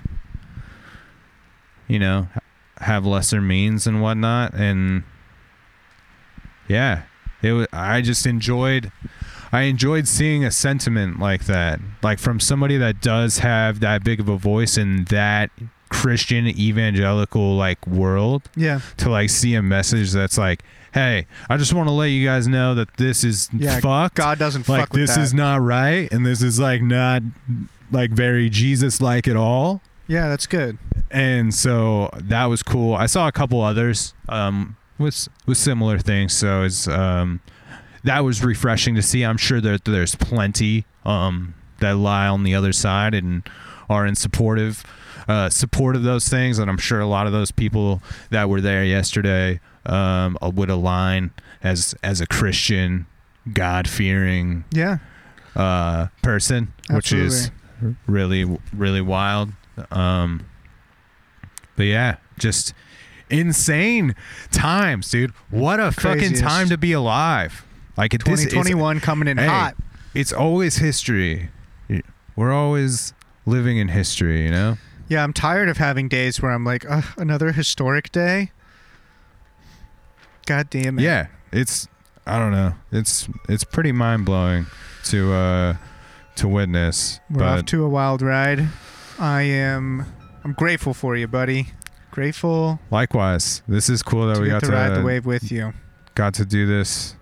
you 1.86 1.98
know 1.98 2.28
have 2.78 3.04
lesser 3.04 3.40
means 3.42 3.86
and 3.86 4.00
whatnot. 4.00 4.54
And 4.54 5.02
yeah, 6.68 7.02
it 7.42 7.52
was, 7.52 7.66
I 7.72 8.00
just 8.00 8.26
enjoyed. 8.26 8.90
I 9.52 9.62
enjoyed 9.62 10.08
seeing 10.08 10.44
a 10.44 10.50
sentiment 10.50 11.18
like 11.18 11.44
that, 11.46 11.80
like 12.02 12.18
from 12.18 12.40
somebody 12.40 12.76
that 12.78 13.00
does 13.00 13.38
have 13.38 13.80
that 13.80 14.04
big 14.04 14.20
of 14.20 14.28
a 14.28 14.36
voice 14.36 14.76
in 14.76 15.04
that 15.04 15.50
Christian 15.88 16.46
evangelical 16.46 17.56
like 17.56 17.86
world 17.86 18.50
Yeah, 18.56 18.80
to 18.98 19.08
like 19.10 19.30
see 19.30 19.54
a 19.54 19.62
message 19.62 20.12
that's 20.12 20.36
like, 20.36 20.64
hey, 20.92 21.26
I 21.48 21.56
just 21.56 21.72
want 21.72 21.88
to 21.88 21.92
let 21.92 22.06
you 22.06 22.26
guys 22.26 22.48
know 22.48 22.74
that 22.74 22.96
this 22.96 23.22
is 23.22 23.48
yeah. 23.52 23.80
fucked. 23.80 24.16
God 24.16 24.38
doesn't 24.38 24.68
like 24.68 24.80
fuck 24.80 24.92
with 24.92 25.02
this 25.02 25.14
that. 25.14 25.22
is 25.22 25.34
not 25.34 25.60
right, 25.60 26.12
and 26.12 26.26
this 26.26 26.42
is 26.42 26.58
like 26.58 26.82
not 26.82 27.22
like 27.92 28.10
very 28.10 28.50
Jesus 28.50 29.00
like 29.00 29.28
at 29.28 29.36
all. 29.36 29.80
yeah, 30.08 30.28
that's 30.28 30.46
good. 30.46 30.78
And 31.10 31.54
so 31.54 32.10
that 32.16 32.46
was 32.46 32.62
cool. 32.64 32.94
I 32.94 33.06
saw 33.06 33.28
a 33.28 33.32
couple 33.32 33.60
others 33.62 34.12
um, 34.28 34.76
with 34.98 35.28
with 35.46 35.56
similar 35.56 35.98
things. 35.98 36.32
So 36.32 36.64
it's 36.64 36.88
um, 36.88 37.40
that 38.04 38.20
was 38.24 38.44
refreshing 38.44 38.94
to 38.94 39.02
see. 39.02 39.22
I'm 39.22 39.36
sure 39.36 39.60
that 39.60 39.84
there's 39.84 40.14
plenty 40.14 40.86
um, 41.04 41.54
that 41.80 41.96
lie 41.96 42.26
on 42.28 42.42
the 42.42 42.54
other 42.54 42.72
side 42.72 43.14
and 43.14 43.48
are 43.88 44.06
in 44.06 44.14
supportive 44.14 44.84
uh, 45.28 45.50
support 45.50 45.96
of 45.96 46.02
those 46.02 46.28
things, 46.28 46.58
and 46.58 46.70
I'm 46.70 46.78
sure 46.78 47.00
a 47.00 47.06
lot 47.06 47.26
of 47.26 47.32
those 47.32 47.50
people 47.50 48.00
that 48.30 48.48
were 48.48 48.60
there 48.60 48.84
yesterday 48.84 49.60
um, 49.84 50.38
would 50.40 50.70
align 50.70 51.32
as 51.62 51.94
as 52.02 52.20
a 52.20 52.26
Christian, 52.26 53.06
God 53.52 53.88
fearing 53.88 54.64
Yeah, 54.70 54.98
uh, 55.56 56.08
person, 56.22 56.72
which 56.90 57.12
is 57.12 57.50
really 58.06 58.58
really 58.72 59.00
wild. 59.00 59.52
Um, 59.90 60.46
but 61.76 61.84
yeah, 61.84 62.16
just 62.38 62.72
insane 63.28 64.14
times, 64.52 65.10
dude. 65.10 65.32
What 65.50 65.80
a 65.80 65.90
fucking 65.90 66.34
time 66.34 66.68
to 66.68 66.78
be 66.78 66.92
alive! 66.92 67.65
Like 67.96 68.14
it, 68.14 68.24
this 68.24 68.40
is- 68.40 68.46
2021 68.46 69.00
coming 69.00 69.28
in 69.28 69.38
Hey, 69.38 69.46
hot. 69.46 69.74
It's 70.14 70.32
always 70.32 70.76
history. 70.78 71.50
We're 72.36 72.52
always 72.52 73.14
living 73.46 73.78
in 73.78 73.88
history, 73.88 74.44
you 74.44 74.50
know. 74.50 74.76
Yeah, 75.08 75.22
I'm 75.22 75.32
tired 75.32 75.68
of 75.68 75.76
having 75.78 76.08
days 76.08 76.42
where 76.42 76.50
I'm 76.50 76.64
like, 76.64 76.84
Ugh, 76.88 77.04
another 77.16 77.52
historic 77.52 78.12
day. 78.12 78.50
God 80.46 80.70
damn 80.70 80.98
it. 80.98 81.02
Yeah, 81.02 81.26
it's 81.52 81.88
I 82.26 82.38
don't 82.38 82.52
know. 82.52 82.74
It's 82.92 83.28
it's 83.48 83.64
pretty 83.64 83.92
mind 83.92 84.24
blowing 84.24 84.66
to 85.04 85.32
uh 85.32 85.76
to 86.36 86.48
witness. 86.48 87.20
We're 87.30 87.38
but 87.40 87.58
off 87.60 87.64
to 87.66 87.84
a 87.84 87.88
wild 87.88 88.22
ride. 88.22 88.68
I 89.18 89.42
am. 89.42 90.06
I'm 90.44 90.52
grateful 90.52 90.94
for 90.94 91.16
you, 91.16 91.26
buddy. 91.26 91.68
Grateful 92.10 92.80
likewise, 92.90 93.62
this 93.68 93.88
is 93.90 94.02
cool 94.02 94.26
that 94.28 94.38
we 94.38 94.48
got 94.48 94.60
to 94.60 94.66
to 94.66 94.72
ride 94.72 94.94
the 94.94 95.02
wave 95.02 95.26
with 95.26 95.50
you. 95.52 95.74
got 96.14 96.32
to 96.34 96.44
do 96.46 96.66
this 96.66 97.15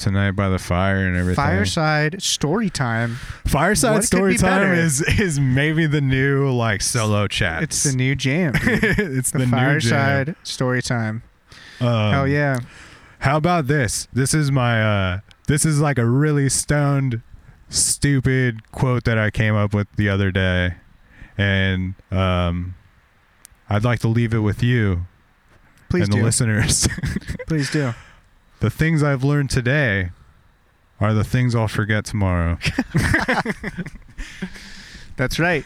tonight 0.00 0.32
by 0.32 0.48
the 0.48 0.58
fire 0.58 1.06
and 1.06 1.16
everything. 1.16 1.36
Fireside 1.36 2.22
story 2.22 2.70
time. 2.70 3.16
Fireside 3.46 3.94
What 3.94 4.04
story 4.04 4.32
be 4.32 4.38
time 4.38 4.62
better? 4.62 4.74
is 4.74 5.02
is 5.02 5.38
maybe 5.38 5.86
the 5.86 6.00
new 6.00 6.50
like 6.50 6.82
solo 6.82 7.28
chat. 7.28 7.62
It's 7.62 7.84
the 7.84 7.96
new 7.96 8.16
jam. 8.16 8.54
it's 8.64 9.30
the, 9.30 9.38
the, 9.38 9.46
new 9.46 9.50
fireside 9.50 10.26
jam. 10.26 10.36
story 10.42 10.82
time. 10.82 11.22
Um, 11.80 12.12
Hell 12.12 12.28
yeah. 12.28 12.58
How 13.20 13.36
about 13.36 13.66
this? 13.66 14.08
This 14.12 14.34
is 14.34 14.50
my 14.50 14.82
uh 14.82 15.20
this 15.46 15.64
is 15.64 15.80
like 15.80 15.98
a 15.98 16.06
really 16.06 16.48
stoned 16.48 17.22
stupid 17.68 18.72
quote 18.72 19.04
that 19.04 19.18
I 19.18 19.30
came 19.30 19.54
up 19.54 19.74
with 19.74 19.86
the 19.96 20.08
other 20.08 20.30
day. 20.30 20.74
And 21.38 21.94
um 22.10 22.74
I'd 23.68 23.84
like 23.84 24.00
to 24.00 24.08
leave 24.08 24.34
it 24.34 24.40
with 24.40 24.62
you 24.62 25.06
Please 25.88 26.04
and 26.04 26.12
do. 26.12 26.18
the 26.18 26.24
listeners. 26.24 26.88
Please 27.46 27.70
do. 27.70 27.94
The 28.60 28.70
things 28.70 29.02
I've 29.02 29.24
learned 29.24 29.50
today 29.50 30.10
are 31.00 31.12
the 31.14 31.24
things 31.24 31.54
I'll 31.54 31.68
forget 31.68 32.04
tomorrow. 32.04 32.58
That's 35.16 35.38
right. 35.38 35.64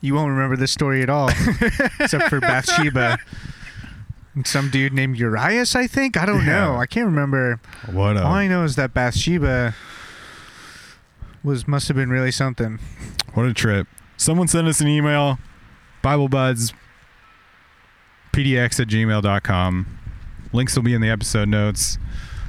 You 0.00 0.14
won't 0.14 0.30
remember 0.30 0.56
this 0.56 0.72
story 0.72 1.02
at 1.02 1.10
all, 1.10 1.28
except 2.00 2.28
for 2.28 2.40
Bathsheba. 2.40 3.18
And 4.34 4.46
some 4.46 4.70
dude 4.70 4.92
named 4.92 5.18
Urias, 5.18 5.74
I 5.74 5.86
think. 5.86 6.16
I 6.16 6.24
don't 6.24 6.46
know. 6.46 6.76
I 6.76 6.86
can't 6.86 7.06
remember. 7.06 7.60
What 7.90 8.16
All 8.16 8.32
I 8.32 8.46
know 8.46 8.64
is 8.64 8.76
that 8.76 8.94
Bathsheba 8.94 9.74
was 11.42 11.66
must 11.68 11.88
have 11.88 11.96
been 11.96 12.10
really 12.10 12.30
something. 12.30 12.78
what 13.34 13.44
a 13.46 13.52
trip. 13.52 13.86
Someone 14.16 14.48
send 14.48 14.68
us 14.68 14.80
an 14.80 14.88
email. 14.88 15.38
BibleBuds 16.02 16.72
PDX 18.32 18.80
at 18.80 18.88
gmail.com. 18.88 19.98
Links 20.52 20.76
will 20.76 20.82
be 20.82 20.94
in 20.94 21.00
the 21.00 21.10
episode 21.10 21.48
notes. 21.48 21.98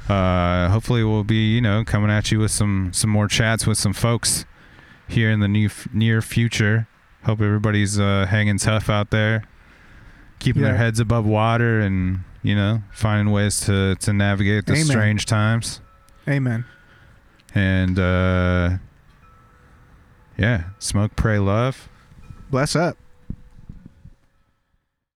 Uh, 0.08 0.68
hopefully, 0.68 1.04
we'll 1.04 1.24
be 1.24 1.54
you 1.54 1.60
know 1.60 1.84
coming 1.84 2.10
at 2.10 2.32
you 2.32 2.38
with 2.40 2.50
some 2.50 2.92
some 2.92 3.10
more 3.10 3.28
chats 3.28 3.66
with 3.66 3.78
some 3.78 3.92
folks 3.92 4.44
here 5.08 5.30
in 5.30 5.40
the 5.40 5.48
new 5.48 5.70
near 5.92 6.20
future. 6.20 6.88
Hope 7.24 7.40
everybody's 7.40 8.00
uh, 8.00 8.26
hanging 8.28 8.58
tough 8.58 8.90
out 8.90 9.10
there, 9.10 9.44
keeping 10.40 10.62
their 10.62 10.76
heads 10.76 10.98
above 10.98 11.24
water, 11.24 11.78
and 11.80 12.20
you 12.42 12.56
know 12.56 12.82
finding 12.92 13.32
ways 13.32 13.60
to 13.66 13.94
to 13.96 14.12
navigate 14.12 14.66
the 14.66 14.72
Amen. 14.72 14.84
strange 14.86 15.26
times. 15.26 15.80
Amen. 16.28 16.64
And 17.54 17.98
uh, 17.98 18.78
yeah, 20.36 20.64
smoke, 20.78 21.14
pray, 21.14 21.38
love. 21.38 21.88
Bless 22.50 22.74
up. 22.74 22.96